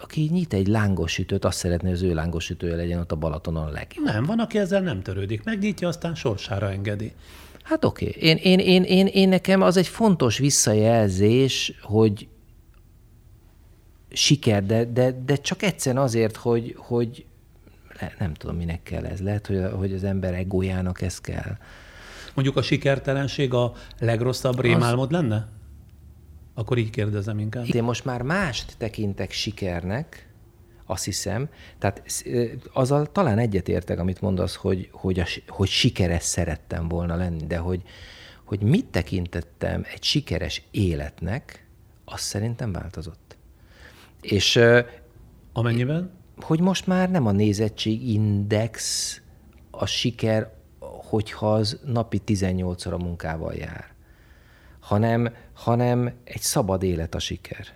aki 0.00 0.28
nyit 0.32 0.52
egy 0.52 0.66
lángos 0.66 1.12
sütőt, 1.12 1.44
azt 1.44 1.58
szeretné, 1.58 1.88
hogy 1.88 1.96
az 1.96 2.02
ő 2.02 2.14
lángos 2.14 2.44
sütője 2.44 2.76
legyen 2.76 2.98
ott 2.98 3.12
a 3.12 3.16
Balatonon 3.16 3.66
a 3.66 3.70
legjobb. 3.70 4.04
Nem, 4.04 4.24
van, 4.24 4.38
aki 4.38 4.58
ezzel 4.58 4.80
nem 4.80 5.02
törődik. 5.02 5.44
Megnyitja, 5.44 5.88
aztán 5.88 6.14
sorsára 6.14 6.70
engedi. 6.70 7.12
Hát 7.62 7.84
oké. 7.84 8.08
Okay. 8.08 8.28
Én, 8.28 8.36
én, 8.36 8.58
én, 8.58 8.82
én, 8.82 9.06
én 9.06 9.28
nekem 9.28 9.62
az 9.62 9.76
egy 9.76 9.88
fontos 9.88 10.38
visszajelzés, 10.38 11.72
hogy 11.82 12.28
siker, 14.12 14.66
de, 14.66 14.84
de, 14.84 15.22
de 15.24 15.36
csak 15.36 15.62
egyszerűen 15.62 16.04
azért, 16.04 16.36
hogy, 16.36 16.74
hogy 16.78 17.24
nem 18.18 18.34
tudom, 18.34 18.56
minek 18.56 18.82
kell 18.82 19.04
ez. 19.04 19.20
Lehet, 19.20 19.46
hogy, 19.46 19.64
hogy 19.78 19.92
az 19.92 20.04
ember 20.04 20.34
egójának 20.34 21.02
ez 21.02 21.20
kell. 21.20 21.56
Mondjuk 22.34 22.56
a 22.56 22.62
sikertelenség 22.62 23.54
a 23.54 23.72
legrosszabb 23.98 24.60
rémálmod 24.60 25.12
lenne? 25.12 25.48
Akkor 26.60 26.78
így 26.78 26.90
kérdezem 26.90 27.38
inkább. 27.38 27.74
Én 27.74 27.82
most 27.82 28.04
már 28.04 28.22
mást 28.22 28.74
tekintek 28.78 29.30
sikernek, 29.30 30.28
azt 30.86 31.04
hiszem, 31.04 31.48
tehát 31.78 32.02
azzal 32.72 33.06
talán 33.12 33.38
egyetértek, 33.38 33.98
amit 33.98 34.20
mondasz, 34.20 34.54
hogy, 34.54 34.88
hogy, 34.92 35.20
a, 35.20 35.26
hogy 35.48 35.68
sikeres 35.68 36.22
szerettem 36.22 36.88
volna 36.88 37.16
lenni, 37.16 37.46
de 37.46 37.58
hogy, 37.58 37.82
hogy 38.44 38.62
mit 38.62 38.86
tekintettem 38.86 39.84
egy 39.94 40.02
sikeres 40.02 40.62
életnek, 40.70 41.66
az 42.04 42.20
szerintem 42.20 42.72
változott. 42.72 43.36
És 44.20 44.60
Amennyiben? 45.52 46.10
hogy 46.40 46.60
most 46.60 46.86
már 46.86 47.10
nem 47.10 47.26
a 47.26 47.32
nézettségindex 47.32 49.20
a 49.70 49.86
siker, 49.86 50.52
hogyha 51.08 51.52
az 51.52 51.80
napi 51.84 52.18
18 52.18 52.86
óra 52.86 52.98
munkával 52.98 53.54
jár, 53.54 53.94
hanem, 54.80 55.34
hanem 55.62 56.12
egy 56.24 56.40
szabad 56.40 56.82
élet 56.82 57.14
a 57.14 57.18
siker. 57.18 57.66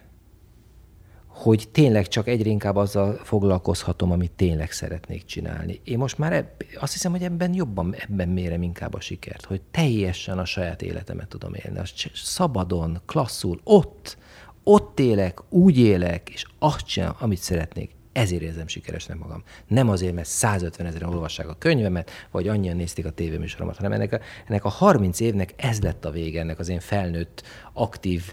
Hogy 1.27 1.69
tényleg 1.73 2.09
csak 2.09 2.29
egyre 2.29 2.51
inkább 2.51 2.77
azzal 2.77 3.15
foglalkozhatom, 3.15 4.11
amit 4.11 4.33
tényleg 4.33 4.73
szeretnék 4.73 5.25
csinálni. 5.25 5.81
Én 5.85 5.99
most 5.99 6.19
már 6.19 6.33
ebb, 6.33 6.51
azt 6.81 6.93
hiszem, 6.93 7.11
hogy 7.11 7.23
ebben 7.23 7.55
jobban, 7.55 7.95
ebben 7.95 8.29
mérem 8.29 8.63
inkább 8.63 8.95
a 8.95 9.01
sikert, 9.01 9.45
hogy 9.45 9.61
teljesen 9.71 10.39
a 10.39 10.45
saját 10.45 10.83
életemet 10.83 11.29
tudom 11.29 11.55
élni. 11.55 11.79
Az 11.79 11.91
cs- 11.93 12.15
szabadon, 12.15 13.01
klasszul, 13.07 13.61
ott, 13.65 14.17
ott 14.63 15.01
élek, 15.01 15.53
úgy 15.53 15.79
élek, 15.79 16.31
és 16.31 16.47
azt 16.59 16.87
csinálom, 16.87 17.17
amit 17.19 17.39
szeretnék. 17.39 17.91
Ezért 18.15 18.43
érzem 18.43 18.67
sikeresnek 18.67 19.19
magam. 19.19 19.43
Nem 19.67 19.89
azért, 19.89 20.15
mert 20.15 20.29
150 20.29 20.87
ezeren 20.87 21.09
olvassák 21.09 21.49
a 21.49 21.57
könyvemet, 21.59 22.11
vagy 22.31 22.49
annyian 22.49 22.77
nézték 22.77 23.07
a 23.07 23.11
tévéműsoromat, 23.11 23.77
hanem 23.77 23.93
ennek 23.93 24.13
a, 24.13 24.21
ennek 24.47 24.65
a 24.65 24.69
30 24.69 25.21
évnek 25.21 25.55
ez 25.57 25.81
lett 25.81 26.05
a 26.05 26.11
vége, 26.11 26.41
ennek 26.41 26.59
az 26.59 26.69
én 26.69 26.81
felnőtt, 26.81 27.43
aktív 27.73 28.33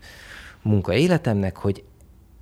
munka 0.62 0.94
életemnek, 0.94 1.58
hogy 1.58 1.84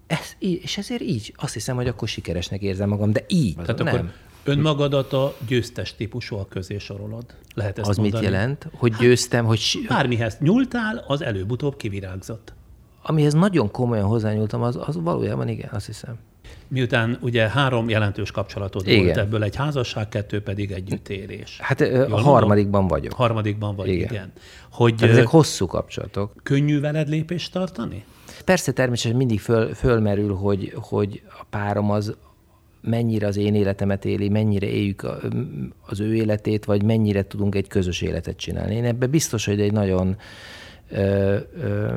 ez, 0.08 0.36
és 0.40 0.78
ezért 0.78 1.02
így, 1.02 1.34
azt 1.38 1.54
hiszem, 1.54 1.76
hogy 1.76 1.88
akkor 1.88 2.08
sikeresnek 2.08 2.62
érzem 2.62 2.90
magam, 2.90 3.12
de 3.12 3.24
így. 3.28 3.56
Tehát 3.56 3.78
nem. 3.78 3.88
akkor 3.88 4.12
önmagadat 4.44 5.14
a 5.14 5.36
győztes 5.48 5.96
típusúak 5.96 6.50
közé 6.50 6.78
sorolod. 6.78 7.26
Lehet 7.56 7.80
ezt 7.80 7.90
az 7.90 7.98
mondani? 7.98 8.24
mit 8.24 8.34
jelent? 8.34 8.68
Hogy 8.74 8.94
győztem, 8.94 9.46
hogy 9.46 9.86
Bármihez 9.88 10.38
nyúltál, 10.40 11.04
az 11.08 11.22
előbb-utóbb 11.22 11.76
kivirágzott. 11.76 12.54
amihez 13.02 13.34
nagyon 13.34 13.72
komolyan 13.72 14.06
hozzányúltam, 14.06 14.62
az, 14.62 14.80
az 14.82 15.02
valójában 15.02 15.48
igen, 15.48 15.70
azt 15.74 15.86
hiszem. 15.86 16.20
Miután 16.68 17.18
ugye 17.22 17.48
három 17.48 17.90
jelentős 17.90 18.32
kapcsolatod 18.32 18.88
Igen. 18.88 19.04
volt, 19.04 19.18
ebből 19.18 19.44
egy 19.44 19.56
házasság, 19.56 20.10
kettő 20.10 20.42
pedig 20.42 20.72
együttérés. 20.72 21.58
Hát 21.62 21.82
ö, 21.82 21.96
a 21.96 21.98
mondom? 21.98 22.24
harmadikban 22.24 22.88
vagyok. 22.88 23.14
Harmadikban 23.14 23.76
vagy, 23.76 23.88
igen. 23.88 24.10
Igen. 24.10 24.32
Hogy 24.72 24.96
Tehát 24.96 25.14
ezek 25.14 25.28
hosszú 25.28 25.66
kapcsolatok. 25.66 26.34
könnyű 26.44 26.80
veled 26.80 27.10
lépést 27.10 27.52
tartani? 27.52 28.04
Persze 28.46 28.72
természetesen 28.72 29.18
mindig 29.18 29.40
föl, 29.40 29.74
fölmerül, 29.74 30.36
hogy, 30.36 30.74
hogy 30.76 31.22
a 31.40 31.46
párom 31.50 31.92
az 31.92 32.16
mennyire 32.82 33.28
az 33.28 33.38
én 33.38 33.56
életemet 33.56 34.06
éli, 34.06 34.30
mennyire 34.30 34.68
éljük 34.68 35.08
az 35.86 36.00
ő 36.00 36.16
életét, 36.16 36.66
vagy 36.66 36.84
mennyire 36.84 37.28
tudunk 37.28 37.56
egy 37.56 37.68
közös 37.68 38.02
életet 38.02 38.38
csinálni. 38.38 38.76
Én 38.76 38.86
ebben 38.86 39.10
biztos, 39.10 39.46
hogy 39.46 39.62
egy 39.62 39.72
nagyon... 39.72 40.18
Ö, 40.92 41.38
ö, 41.62 41.94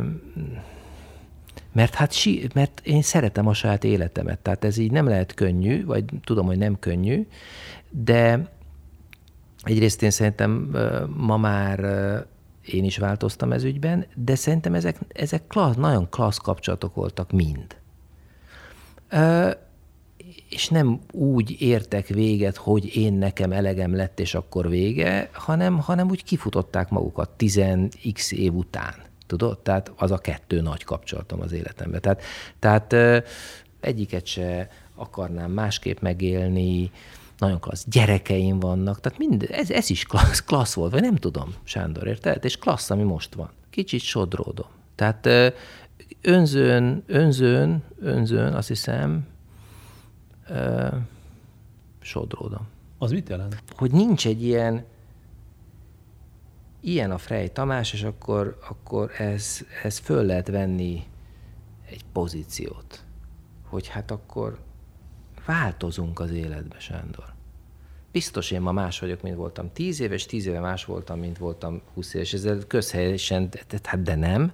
mert 1.73 1.95
hát 1.95 2.13
si, 2.13 2.49
mert 2.55 2.81
én 2.85 3.03
szeretem 3.03 3.47
a 3.47 3.55
saját 3.55 3.85
életemet, 3.85 4.39
tehát 4.39 4.65
ez 4.65 4.77
így 4.77 4.91
nem 4.91 5.09
lehet 5.09 5.35
könnyű, 5.35 5.85
vagy 5.85 6.05
tudom, 6.25 6.47
hogy 6.47 6.59
nem 6.59 6.79
könnyű, 6.79 7.27
de 7.91 8.51
egyrészt 9.63 10.03
én 10.03 10.11
szerintem 10.11 10.77
ma 11.17 11.37
már 11.37 11.81
én 12.67 12.85
is 12.85 12.99
változtam 12.99 13.53
ez 13.53 13.63
ügyben, 13.63 14.07
de 14.15 14.35
szerintem 14.35 14.75
ezek, 14.75 14.99
ezek 15.09 15.47
klassz, 15.47 15.77
nagyon 15.77 16.09
klassz 16.11 16.39
kapcsolatok 16.39 16.95
voltak 16.95 17.31
mind. 17.31 17.77
És 20.49 20.69
nem 20.69 21.01
úgy 21.11 21.57
értek 21.61 22.07
véget, 22.07 22.57
hogy 22.57 22.97
én 22.97 23.13
nekem 23.13 23.53
elegem 23.53 23.95
lett, 23.95 24.21
és 24.21 24.35
akkor 24.35 24.69
vége, 24.69 25.31
hanem, 25.33 25.79
hanem 25.79 26.11
úgy 26.11 26.25
kifutották 26.25 26.89
magukat 26.89 27.31
10x 27.39 28.33
év 28.33 28.55
után. 28.55 28.95
Tudod? 29.39 29.59
Tehát 29.59 29.93
az 29.97 30.11
a 30.11 30.19
kettő 30.19 30.61
nagy 30.61 30.85
kapcsolatom 30.85 31.41
az 31.41 31.53
életemben. 31.53 32.01
Tehát, 32.01 32.23
tehát 32.59 32.95
egyiket 33.81 34.27
se 34.27 34.69
akarnám 34.95 35.51
másképp 35.51 36.01
megélni, 36.01 36.91
nagyon 37.39 37.61
klassz 37.61 37.85
gyerekeim 37.89 38.61
vannak, 38.61 39.01
tehát 39.01 39.19
mind, 39.19 39.49
ez, 39.51 39.71
ez 39.71 39.91
is 39.91 40.05
klassz, 40.05 40.41
klassz 40.45 40.75
volt, 40.75 40.93
vagy 40.93 41.01
nem 41.01 41.17
tudom, 41.17 41.55
Sándor, 41.63 42.07
érted? 42.07 42.45
És 42.45 42.57
klassz, 42.57 42.91
ami 42.91 43.03
most 43.03 43.35
van. 43.35 43.51
Kicsit 43.71 44.01
sodródom. 44.01 44.67
Tehát 44.95 45.29
önzőn, 46.23 47.03
önzőn, 47.07 47.83
önzőn, 48.01 48.55
azt 48.55 48.69
hiszem, 48.69 49.27
ö, 50.49 50.87
sodródom. 52.01 52.69
Az 52.99 53.11
mit 53.11 53.29
jelent? 53.29 53.63
Hogy 53.77 53.91
nincs 53.91 54.27
egy 54.27 54.45
ilyen, 54.45 54.85
ilyen 56.83 57.11
a 57.11 57.19
Frey 57.19 57.49
Tamás, 57.49 57.93
és 57.93 58.03
akkor, 58.03 58.59
akkor 58.69 59.11
ez, 59.19 59.61
ez 59.83 59.99
föl 59.99 60.25
lehet 60.25 60.49
venni 60.49 61.05
egy 61.87 62.05
pozíciót. 62.13 63.05
Hogy 63.69 63.89
hát 63.89 64.11
akkor 64.11 64.59
változunk 65.47 66.21
az 66.21 66.31
életbe, 66.31 66.79
Sándor. 66.79 67.25
Biztos 68.13 68.51
én 68.51 68.61
ma 68.61 68.73
más 68.73 69.01
vagyok, 69.01 69.23
mint 69.23 69.37
voltam 69.37 69.73
tíz 69.73 70.01
éves, 70.01 70.27
tíz 70.27 70.47
éve 70.47 70.61
más 70.61 70.85
voltam, 70.85 71.19
mint 71.19 71.39
voltam 71.39 71.81
húsz 71.95 72.15
éves. 72.15 72.33
Ez 72.33 72.49
közhelyesen, 72.67 73.49
hát 73.83 74.03
de 74.03 74.15
nem. 74.15 74.53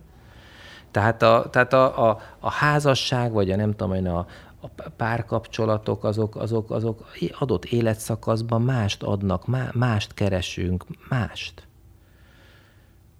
Tehát 0.90 1.22
a, 1.22 1.48
tehát 1.50 1.72
a, 1.72 2.08
a, 2.08 2.20
a 2.38 2.50
házasság, 2.50 3.32
vagy 3.32 3.50
a 3.50 3.56
nem 3.56 3.70
tudom 3.70 3.94
én, 3.94 4.06
a, 4.06 4.26
a 4.60 4.68
párkapcsolatok, 4.96 6.04
azok, 6.04 6.36
azok, 6.36 6.70
azok 6.70 7.10
adott 7.38 7.64
életszakaszban 7.64 8.62
mást 8.62 9.02
adnak, 9.02 9.46
má, 9.46 9.70
mást 9.74 10.14
keresünk, 10.14 10.84
mást. 11.08 11.67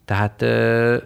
Tehát 0.09 0.43
ö, 0.43 0.97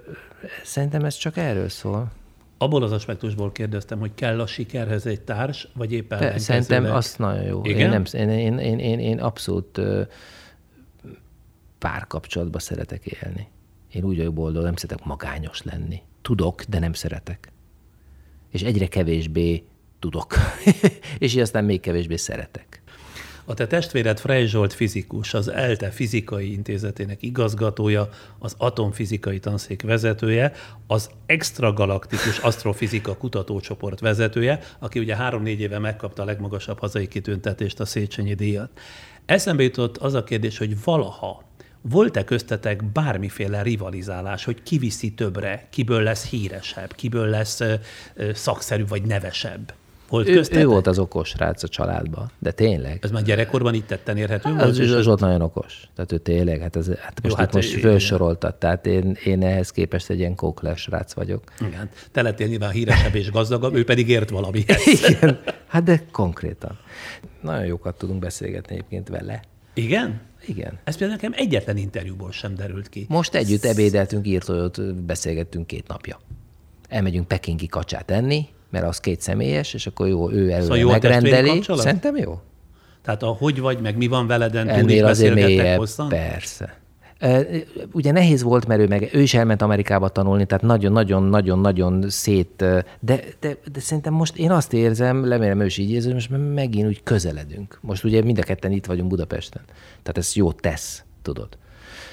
szerintem 0.65 1.05
ez 1.05 1.15
csak 1.15 1.37
erről 1.37 1.69
szól. 1.69 2.11
Abból 2.59 2.83
az 2.83 2.93
aspektusból 2.93 3.53
kérdeztem, 3.53 3.99
hogy 3.99 4.11
kell 4.15 4.41
a 4.41 4.47
sikerhez 4.47 5.07
egy 5.07 5.21
társ, 5.21 5.69
vagy 5.75 5.93
éppen 5.93 6.19
De 6.19 6.39
szerintem 6.39 6.85
azt 6.85 7.19
nagyon 7.19 7.43
jó. 7.43 7.61
Igen? 7.65 7.79
Én, 7.79 7.89
nem, 7.89 8.31
én, 8.31 8.59
én, 8.59 8.79
én, 8.79 8.99
én 8.99 9.21
abszolút 9.21 9.79
ö, 9.79 10.03
párkapcsolatba 11.79 12.59
szeretek 12.59 13.07
élni. 13.07 13.49
Én 13.93 14.05
úgy 14.05 14.17
vagyok 14.17 14.35
boldog, 14.35 14.63
nem 14.63 14.77
szeretek 14.77 15.07
magányos 15.07 15.63
lenni. 15.63 16.03
Tudok, 16.21 16.63
de 16.63 16.79
nem 16.79 16.93
szeretek. 16.93 17.53
És 18.51 18.63
egyre 18.63 18.87
kevésbé 18.87 19.65
tudok. 19.99 20.35
és 21.19 21.35
így 21.35 21.41
aztán 21.41 21.65
még 21.65 21.81
kevésbé 21.81 22.17
szeretek. 22.17 22.82
A 23.45 23.55
te 23.55 23.67
testvéred 23.67 24.19
Frey 24.19 24.47
Zsolt 24.47 24.73
fizikus, 24.73 25.35
az 25.35 25.49
ELTE 25.49 25.91
fizikai 25.91 26.53
intézetének 26.53 27.23
igazgatója, 27.23 28.09
az 28.39 28.55
atomfizikai 28.59 29.39
tanszék 29.39 29.83
vezetője, 29.83 30.53
az 30.87 31.11
extragalaktikus 31.27 32.39
asztrofizika 32.39 33.17
kutatócsoport 33.17 34.01
vezetője, 34.01 34.61
aki 34.79 34.99
ugye 34.99 35.17
három-négy 35.17 35.61
éve 35.61 35.79
megkapta 35.79 36.23
a 36.23 36.25
legmagasabb 36.25 36.79
hazai 36.79 37.09
kitüntetést, 37.09 37.81
a 37.81 37.85
Széchenyi 37.85 38.35
díjat. 38.35 38.71
Eszembe 39.27 39.63
jutott 39.63 39.97
az 39.97 40.15
a 40.15 40.25
kérdés, 40.25 40.59
hogy 40.59 40.83
valaha 40.85 41.45
volt-e 41.81 42.25
köztetek 42.25 42.85
bármiféle 42.85 43.63
rivalizálás, 43.63 44.45
hogy 44.45 44.63
ki 44.63 44.79
viszi 44.79 45.15
többre, 45.15 45.67
kiből 45.71 46.03
lesz 46.03 46.27
híresebb, 46.27 46.95
kiből 46.95 47.27
lesz 47.27 47.61
szakszerű 48.33 48.85
vagy 48.87 49.03
nevesebb? 49.03 49.75
Volt 50.13 50.29
Ő, 50.29 50.35
köztetek? 50.35 50.65
ő 50.65 50.67
volt 50.67 50.87
az 50.87 50.99
okos 50.99 51.35
rác 51.37 51.63
a 51.63 51.69
családban, 51.69 52.31
de 52.39 52.51
tényleg. 52.51 52.99
Ez 53.03 53.11
már 53.11 53.23
gyerekkorban 53.23 53.75
itt 53.75 53.87
tetten 53.87 54.17
érhető 54.17 54.51
Az, 54.51 54.79
volt? 54.79 54.91
az, 54.91 55.05
volt 55.07 55.21
nagyon 55.21 55.41
okos. 55.41 55.89
Tehát 55.95 56.13
ő 56.13 56.19
tényleg, 56.19 56.61
hát, 56.61 56.77
ez, 56.77 56.87
hát 56.87 57.23
most, 57.23 57.35
hát 57.35 57.45
hát 57.45 57.55
most 57.55 57.81
felsoroltad, 57.81 58.55
tehát 58.55 58.87
én, 58.87 59.17
én 59.25 59.43
ehhez 59.43 59.71
képest 59.71 60.11
egy 60.11 60.19
ilyen 60.19 60.35
kókler 60.35 60.77
srác 60.77 61.13
vagyok. 61.13 61.43
Igen. 61.61 61.89
Te 62.13 62.23
lettél 62.23 62.47
nyilván 62.47 62.71
híresebb 62.71 63.15
és 63.15 63.31
gazdagabb, 63.31 63.75
ő 63.75 63.85
pedig 63.85 64.09
ért 64.09 64.31
valamihez. 64.31 64.87
Igen, 65.09 65.41
hát 65.67 65.83
de 65.83 66.05
konkrétan. 66.11 66.79
Nagyon 67.41 67.65
jókat 67.65 67.99
tudunk 67.99 68.21
beszélgetni 68.21 68.75
egyébként 68.75 69.09
vele. 69.09 69.43
Igen? 69.75 70.21
Igen. 70.47 70.79
Ez 70.85 70.97
például 70.97 71.21
nekem 71.21 71.33
egyetlen 71.47 71.77
interjúból 71.77 72.33
sem 72.33 72.55
derült 72.55 72.89
ki. 72.89 73.07
Most 73.09 73.35
együtt 73.35 73.65
ebédeltünk, 73.65 74.27
írtójót 74.27 74.95
beszélgettünk 74.95 75.67
két 75.67 75.89
napja. 75.89 76.21
Elmegyünk 76.89 77.29
pekingi 77.29 77.67
kacsát 77.67 78.11
enni, 78.11 78.49
mert 78.73 78.87
az 78.87 79.01
két 79.01 79.21
személyes, 79.21 79.75
és 79.75 79.87
akkor 79.87 80.09
jó, 80.09 80.31
ő 80.31 80.43
előre 80.43 80.61
Szóval 80.61 80.79
jó 80.79 80.91
megrendeli. 80.91 81.63
Szerintem 81.63 82.17
jó. 82.17 82.41
Tehát 83.03 83.23
a 83.23 83.27
hogy 83.27 83.61
vagy, 83.61 83.81
meg 83.81 83.97
mi 83.97 84.07
van 84.07 84.27
veleden, 84.27 84.67
túl 84.67 84.77
Ennél 84.77 85.07
azért 85.07 85.35
beszélgettek 85.35 85.79
hosszan? 85.79 86.09
persze. 86.09 86.81
Ugye 87.93 88.13
nehéz 88.13 88.43
volt, 88.43 88.67
mert 88.67 88.81
ő, 88.81 88.87
meg, 88.87 89.11
ő 89.13 89.21
is 89.21 89.35
elment 89.35 89.63
Amerikába 89.63 90.09
tanulni, 90.09 90.47
tehát 90.47 90.65
nagyon-nagyon-nagyon-nagyon 90.65 92.05
szét, 92.09 92.65
de, 93.01 93.25
de, 93.41 93.57
de 93.73 93.81
szerintem 93.81 94.13
most 94.13 94.37
én 94.37 94.51
azt 94.51 94.73
érzem, 94.73 95.25
remélem 95.25 95.61
ő 95.61 95.65
is 95.65 95.79
így 95.79 95.91
érzi, 95.91 96.13
most 96.13 96.31
megint 96.55 96.87
úgy 96.87 97.03
közeledünk. 97.03 97.79
Most 97.81 98.05
ugye 98.05 98.23
mind 98.23 98.39
a 98.39 98.43
ketten 98.43 98.73
itt 98.73 98.87
vagyunk 98.87 99.09
Budapesten. 99.09 99.63
Tehát 100.03 100.19
ez 100.19 100.33
jó 100.35 100.53
tesz, 100.53 101.05
tudod. 101.23 101.49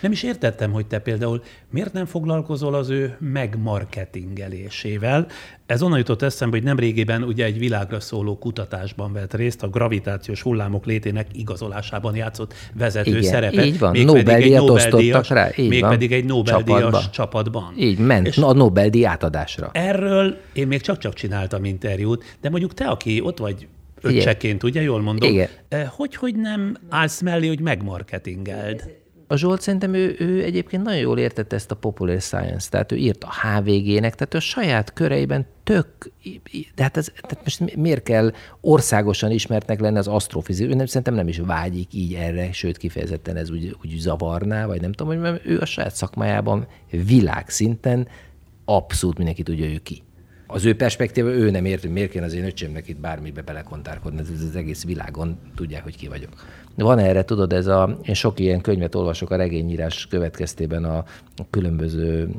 Nem 0.01 0.11
is 0.11 0.23
értettem, 0.23 0.71
hogy 0.71 0.85
te 0.87 0.99
például 0.99 1.41
miért 1.71 1.93
nem 1.93 2.05
foglalkozol 2.05 2.73
az 2.73 2.89
ő 2.89 3.17
megmarketingelésével. 3.19 5.27
Ez 5.65 5.81
onnan 5.81 5.97
jutott 5.97 6.21
eszembe, 6.21 6.55
hogy 6.55 6.65
nemrégiben 6.65 7.23
ugye 7.23 7.45
egy 7.45 7.59
világra 7.59 7.99
szóló 7.99 8.37
kutatásban 8.37 9.13
vett 9.13 9.33
részt, 9.33 9.63
a 9.63 9.67
gravitációs 9.67 10.41
hullámok 10.41 10.85
létének 10.85 11.27
igazolásában 11.33 12.15
játszott 12.15 12.53
vezető 12.73 13.09
Igen, 13.09 13.23
szerepet. 13.23 13.65
így 13.65 13.79
van. 13.79 13.97
Nobel-díjat 13.97 14.69
osztottak 14.69 15.27
rá, 15.27 15.49
így 15.57 15.69
Mégpedig 15.69 16.11
egy 16.11 16.25
Nobel-díjas 16.25 16.79
Csapatban. 16.79 17.11
csapatban. 17.11 17.73
Így 17.77 17.99
ment 17.99 18.27
És 18.27 18.37
a 18.37 18.53
Nobel-díj 18.53 19.05
átadásra. 19.05 19.69
Erről 19.73 20.37
én 20.53 20.67
még 20.67 20.81
csak-csak 20.81 21.13
csináltam 21.13 21.65
interjút, 21.65 22.37
de 22.41 22.49
mondjuk 22.49 22.73
te, 22.73 22.85
aki 22.85 23.21
ott 23.21 23.37
vagy 23.37 23.67
öccseként, 24.01 24.63
ugye, 24.63 24.81
jól 24.81 25.01
mondom, 25.01 25.29
Igen. 25.31 25.47
eh, 25.69 25.87
hogy, 25.95 26.15
hogy 26.15 26.35
nem 26.35 26.77
állsz 26.89 27.21
mellé, 27.21 27.47
hogy 27.47 27.59
megmarketingeld? 27.59 28.83
A 29.31 29.35
Zsolt 29.35 29.61
szerintem 29.61 29.93
ő, 29.93 30.15
ő 30.19 30.43
egyébként 30.43 30.83
nagyon 30.83 30.99
jól 30.99 31.19
értette 31.19 31.55
ezt 31.55 31.71
a 31.71 31.75
popular 31.75 32.21
science, 32.21 32.69
tehát 32.69 32.91
ő 32.91 32.95
írt 32.95 33.23
a 33.23 33.29
HVG-nek, 33.31 34.15
tehát 34.15 34.33
ő 34.33 34.37
a 34.37 34.41
saját 34.41 34.93
köreiben 34.93 35.45
tök, 35.63 35.87
de 36.75 36.83
hát 36.83 36.97
ez, 36.97 37.11
tehát 37.21 37.43
most 37.43 37.59
mi- 37.59 37.73
miért 37.75 38.03
kell 38.03 38.31
országosan 38.61 39.31
ismertnek 39.31 39.79
lenni 39.79 39.97
az 39.97 40.07
asztrofizikus? 40.07 40.73
Ő 40.73 40.75
nem, 40.75 40.85
szerintem 40.85 41.13
nem 41.13 41.27
is 41.27 41.39
vágyik 41.39 41.93
így 41.93 42.13
erre, 42.13 42.51
sőt 42.51 42.77
kifejezetten 42.77 43.35
ez 43.35 43.49
úgy, 43.49 43.75
úgy 43.83 43.95
zavarná, 43.97 44.65
vagy 44.65 44.81
nem 44.81 44.91
tudom, 44.91 45.21
hogy 45.21 45.41
ő 45.45 45.59
a 45.59 45.65
saját 45.65 45.95
szakmájában 45.95 46.67
világszinten 46.89 48.07
abszolút 48.65 49.17
mindenki 49.17 49.43
tudja 49.43 49.65
ő 49.65 49.77
ki. 49.77 50.03
Az 50.47 50.65
ő 50.65 50.75
perspektíva, 50.75 51.29
ő 51.29 51.49
nem 51.49 51.65
érti, 51.65 51.87
miért 51.87 52.11
kéne 52.11 52.25
az 52.25 52.33
én 52.33 52.45
öcsémnek 52.45 52.87
itt 52.87 52.99
bármibe 52.99 53.41
belekontárkodni, 53.41 54.19
az 54.19 54.55
egész 54.55 54.85
világon 54.85 55.39
tudják, 55.55 55.83
hogy 55.83 55.97
ki 55.97 56.07
vagyok. 56.07 56.29
Van 56.83 56.99
erre, 56.99 57.23
tudod, 57.23 57.53
ez 57.53 57.67
a, 57.67 57.97
én 58.03 58.13
sok 58.13 58.39
ilyen 58.39 58.61
könyvet 58.61 58.95
olvasok 58.95 59.29
a 59.29 59.35
regényírás 59.35 60.07
következtében 60.07 60.83
a 60.83 61.03
különböző 61.49 62.29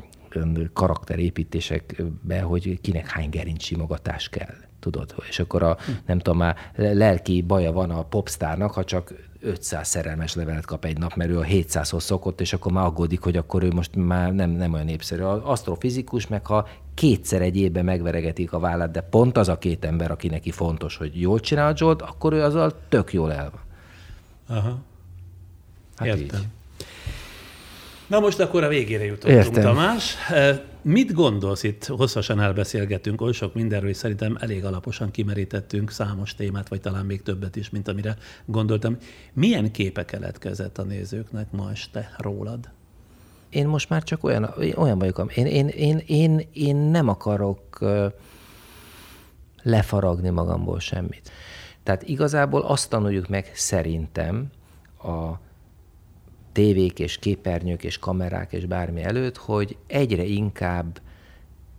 karakterépítésekbe, 0.73 2.41
hogy 2.41 2.81
kinek 2.81 3.07
hány 3.07 3.29
gerinc 3.29 3.63
simogatás 3.63 4.29
kell, 4.29 4.53
tudod, 4.79 5.15
és 5.29 5.39
akkor 5.39 5.63
a, 5.63 5.77
nem 6.05 6.19
tudom, 6.19 6.37
már 6.37 6.55
lelki 6.75 7.41
baja 7.41 7.71
van 7.71 7.89
a 7.89 8.03
popstárnak, 8.03 8.71
ha 8.71 8.83
csak 8.83 9.13
500 9.39 9.87
szerelmes 9.87 10.35
levelet 10.35 10.65
kap 10.65 10.85
egy 10.85 10.97
nap, 10.97 11.15
mert 11.15 11.29
ő 11.29 11.37
a 11.37 11.43
700-hoz 11.43 12.03
szokott, 12.03 12.41
és 12.41 12.53
akkor 12.53 12.71
már 12.71 12.85
aggódik, 12.85 13.21
hogy 13.21 13.37
akkor 13.37 13.63
ő 13.63 13.71
most 13.73 13.95
már 13.95 14.33
nem, 14.33 14.49
nem 14.49 14.73
olyan 14.73 14.85
népszerű. 14.85 15.21
Az 15.21 15.39
asztrofizikus 15.43 16.27
meg 16.27 16.45
ha 16.45 16.67
kétszer 16.93 17.41
egy 17.41 17.57
évben 17.57 17.85
megveregetik 17.85 18.53
a 18.53 18.59
vállát, 18.59 18.91
de 18.91 19.01
pont 19.01 19.37
az 19.37 19.49
a 19.49 19.57
két 19.57 19.85
ember, 19.85 20.11
aki 20.11 20.27
neki 20.27 20.51
fontos, 20.51 20.97
hogy 20.97 21.21
jól 21.21 21.39
csinál 21.39 21.71
a 21.71 21.73
Jolt, 21.75 22.01
akkor 22.01 22.33
ő 22.33 22.43
azzal 22.43 22.71
tök 22.89 23.13
jól 23.13 23.33
el 23.33 23.49
van. 23.51 23.69
Aha. 24.51 24.79
Hát 25.95 26.07
Értem. 26.07 26.39
így. 26.41 26.47
Na 28.07 28.19
most 28.19 28.39
akkor 28.39 28.63
a 28.63 28.67
végére 28.67 29.05
jutottunk, 29.05 29.45
Értem. 29.45 29.63
Tamás. 29.63 30.15
Eh, 30.29 30.59
Mit 30.83 31.13
gondolsz 31.13 31.63
itt? 31.63 31.85
Hosszasan 31.85 32.39
elbeszélgettünk, 32.39 33.21
oly 33.21 33.31
sok 33.31 33.53
mindenről, 33.53 33.89
és 33.89 33.97
szerintem 33.97 34.37
elég 34.39 34.65
alaposan 34.65 35.11
kimerítettünk 35.11 35.91
számos 35.91 36.35
témát, 36.35 36.67
vagy 36.69 36.81
talán 36.81 37.05
még 37.05 37.21
többet 37.21 37.55
is, 37.55 37.69
mint 37.69 37.87
amire 37.87 38.17
gondoltam. 38.45 38.97
Milyen 39.33 39.71
képe 39.71 40.05
keletkezett 40.05 40.77
a 40.77 40.83
nézőknek 40.83 41.51
ma 41.51 41.71
este 41.71 42.13
rólad? 42.17 42.69
Én 43.49 43.67
most 43.67 43.89
már 43.89 44.03
csak 44.03 44.23
olyan, 44.23 44.53
olyan 44.75 44.97
vagyok, 44.99 45.31
én, 45.35 45.45
én, 45.45 45.67
én, 45.67 46.03
én, 46.05 46.47
én 46.53 46.75
nem 46.75 47.07
akarok 47.07 47.79
lefaragni 49.63 50.29
magamból 50.29 50.79
semmit. 50.79 51.31
Tehát 51.83 52.03
igazából 52.03 52.61
azt 52.61 52.89
tanuljuk 52.89 53.27
meg 53.27 53.51
szerintem 53.53 54.49
a 55.03 55.31
tévék 56.51 56.99
és 56.99 57.17
képernyők 57.17 57.83
és 57.83 57.99
kamerák 57.99 58.53
és 58.53 58.65
bármi 58.65 59.03
előtt, 59.03 59.37
hogy 59.37 59.77
egyre 59.87 60.23
inkább 60.23 61.01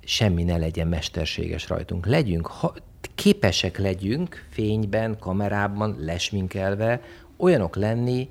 semmi 0.04 0.42
ne 0.42 0.56
legyen 0.56 0.88
mesterséges 0.88 1.68
rajtunk. 1.68 2.06
Legyünk, 2.06 2.46
ha, 2.46 2.74
képesek 3.14 3.78
legyünk 3.78 4.46
fényben, 4.50 5.18
kamerában, 5.18 5.96
lesminkelve, 5.98 7.00
olyanok 7.36 7.76
lenni, 7.76 8.28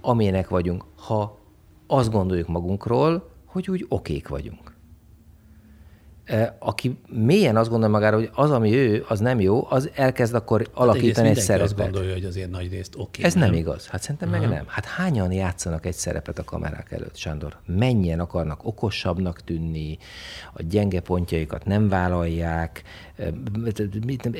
amilyenek 0.00 0.48
vagyunk, 0.48 0.84
ha 0.96 1.38
azt 1.86 2.10
gondoljuk 2.10 2.48
magunkról, 2.48 3.30
hogy 3.44 3.70
úgy 3.70 3.86
okék 3.88 4.28
vagyunk. 4.28 4.74
Aki 6.58 6.98
mélyen 7.08 7.56
azt 7.56 7.70
gondolja 7.70 7.94
magára, 7.94 8.16
hogy 8.16 8.30
az, 8.34 8.50
ami 8.50 8.74
ő, 8.74 9.04
az 9.08 9.20
nem 9.20 9.40
jó, 9.40 9.66
az 9.68 9.90
elkezd 9.94 10.34
akkor 10.34 10.68
alakítani 10.74 11.08
egy 11.08 11.16
Hát 11.16 11.18
Egyrészt 11.18 11.18
mindenki 11.18 11.40
szerepet. 11.40 11.70
azt 11.70 11.76
gondolja, 11.76 12.12
hogy 12.12 12.24
azért 12.24 12.50
nagy 12.50 12.70
részt 12.70 12.94
oké. 12.96 13.22
Ez 13.22 13.34
nem 13.34 13.52
igaz. 13.52 13.86
Hát 13.86 14.02
szerintem 14.02 14.28
meg 14.28 14.40
nem. 14.40 14.64
Hát 14.66 14.84
hányan 14.84 15.32
játszanak 15.32 15.86
egy 15.86 15.94
szerepet 15.94 16.38
a 16.38 16.44
kamerák 16.44 16.92
előtt, 16.92 17.16
Sándor? 17.16 17.56
Mennyien 17.66 18.20
akarnak 18.20 18.64
okosabbnak 18.64 19.40
tűnni, 19.40 19.98
a 20.52 20.62
gyenge 20.62 21.00
pontjaikat 21.00 21.64
nem 21.64 21.88
vállalják, 21.88 22.82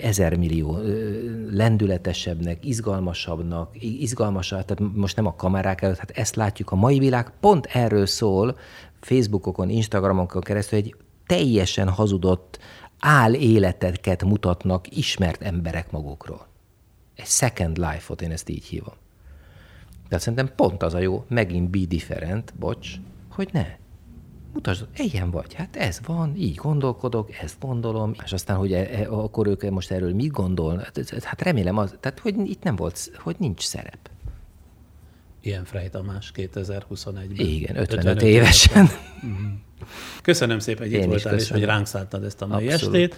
ezer 0.03 0.37
millió 0.37 0.79
lendületesebbnek, 1.51 2.65
izgalmasabbnak, 2.65 3.69
izgalmasabb, 3.81 4.65
tehát 4.65 4.93
most 4.95 5.17
nem 5.17 5.27
a 5.27 5.35
kamerák 5.35 5.83
előtt, 5.83 5.99
hát 5.99 6.11
ezt 6.11 6.37
látjuk. 6.37 6.71
A 6.71 6.77
mai 6.77 6.99
világ 6.99 7.33
pont 7.41 7.67
erről 7.67 8.07
szól, 8.07 8.59
Facebookokon, 9.01 9.69
Instagramokon 9.69 10.43
keresztül 10.43 10.79
egy 10.79 10.95
teljesen 11.31 11.89
hazudott 11.89 12.59
áléleteket 12.99 14.25
mutatnak 14.25 14.97
ismert 14.97 15.43
emberek 15.43 15.91
magukról 15.91 16.47
egy 17.15 17.27
second 17.27 17.77
life-ot, 17.77 18.23
én 18.23 18.31
ezt 18.31 18.49
így 18.49 18.65
hívom. 18.65 18.95
De 20.09 20.19
szerintem 20.19 20.55
pont 20.57 20.83
az 20.83 20.95
a 20.95 20.99
jó, 20.99 21.25
megint 21.29 21.71
be 21.71 21.79
different, 21.89 22.55
bocs, 22.59 22.89
hogy 23.31 23.49
ne. 23.53 23.67
Mutasd, 24.53 24.87
ilyen 24.97 25.31
vagy, 25.31 25.55
hát 25.55 25.77
ez 25.77 26.01
van, 26.07 26.37
így 26.37 26.55
gondolkodok, 26.55 27.39
ezt 27.43 27.61
gondolom, 27.61 28.15
és 28.25 28.33
aztán, 28.33 28.57
hogy 28.57 28.73
e, 28.73 28.89
e, 28.93 29.11
akkor 29.11 29.47
ők 29.47 29.71
most 29.71 29.91
erről 29.91 30.15
mit 30.15 30.31
gondolnak, 30.31 30.85
hát, 30.85 31.25
hát 31.25 31.43
remélem 31.43 31.77
az, 31.77 31.95
tehát 32.01 32.19
hogy 32.19 32.51
itt 32.51 32.63
nem 32.63 32.77
volt, 32.77 33.11
hogy 33.17 33.37
nincs 33.39 33.63
szerep. 33.63 34.11
Ilyen 35.41 35.65
Frey 35.65 35.89
Tamás 35.89 36.33
2021-ben. 36.35 37.47
Igen, 37.47 37.77
55 37.77 38.23
évesen. 38.23 38.89
Köszönöm 40.23 40.59
szépen, 40.59 40.83
hogy 40.87 40.93
itt 40.93 41.03
Én 41.03 41.13
is 41.13 41.23
voltál, 41.23 41.39
és 41.39 41.51
hogy 41.51 41.65
ránk 41.65 41.87
szálltad 41.87 42.25
ezt 42.25 42.43
a 42.43 42.47
mai 42.47 42.69
Abszolút. 42.69 42.95
estét. 42.95 43.17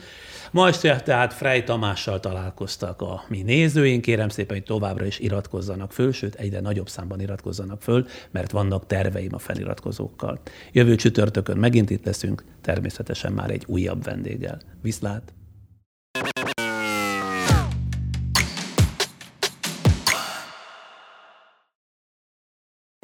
Ma 0.51 0.69
este 0.69 1.01
tehát 1.01 1.33
Frey 1.33 1.63
Tamással 1.63 2.21
találkoztak 2.21 3.03
a 3.03 3.25
mi 3.29 3.43
nézőink. 3.43 4.03
Kérem 4.03 4.29
szépen, 4.29 4.57
hogy 4.57 4.67
továbbra 4.67 5.05
is 5.05 5.19
iratkozzanak 5.19 5.93
föl, 5.93 6.13
sőt, 6.13 6.35
egyre 6.35 6.61
nagyobb 6.61 6.89
számban 6.89 7.21
iratkozzanak 7.21 7.83
föl, 7.83 8.07
mert 8.31 8.51
vannak 8.51 8.87
terveim 8.87 9.35
a 9.35 9.39
feliratkozókkal. 9.39 10.41
Jövő 10.73 10.95
csütörtökön 10.95 11.57
megint 11.57 11.91
itt 11.91 12.05
leszünk, 12.05 12.45
természetesen 12.61 13.33
már 13.33 13.51
egy 13.51 13.65
újabb 13.67 14.05
vendéggel. 14.05 14.61
Viszlát! 14.83 15.33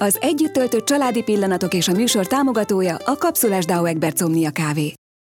Az 0.02 0.18
együtt 0.20 0.52
töltött 0.52 0.86
családi 0.86 1.22
pillanatok 1.22 1.74
és 1.74 1.88
a 1.88 1.92
műsor 1.92 2.26
támogatója 2.26 2.96
a 3.04 3.16
Kapszulás 3.16 3.64
Dao 3.64 3.84
Egberts 3.84 4.20
Omnia 4.20 4.50
Kávé. 4.50 4.92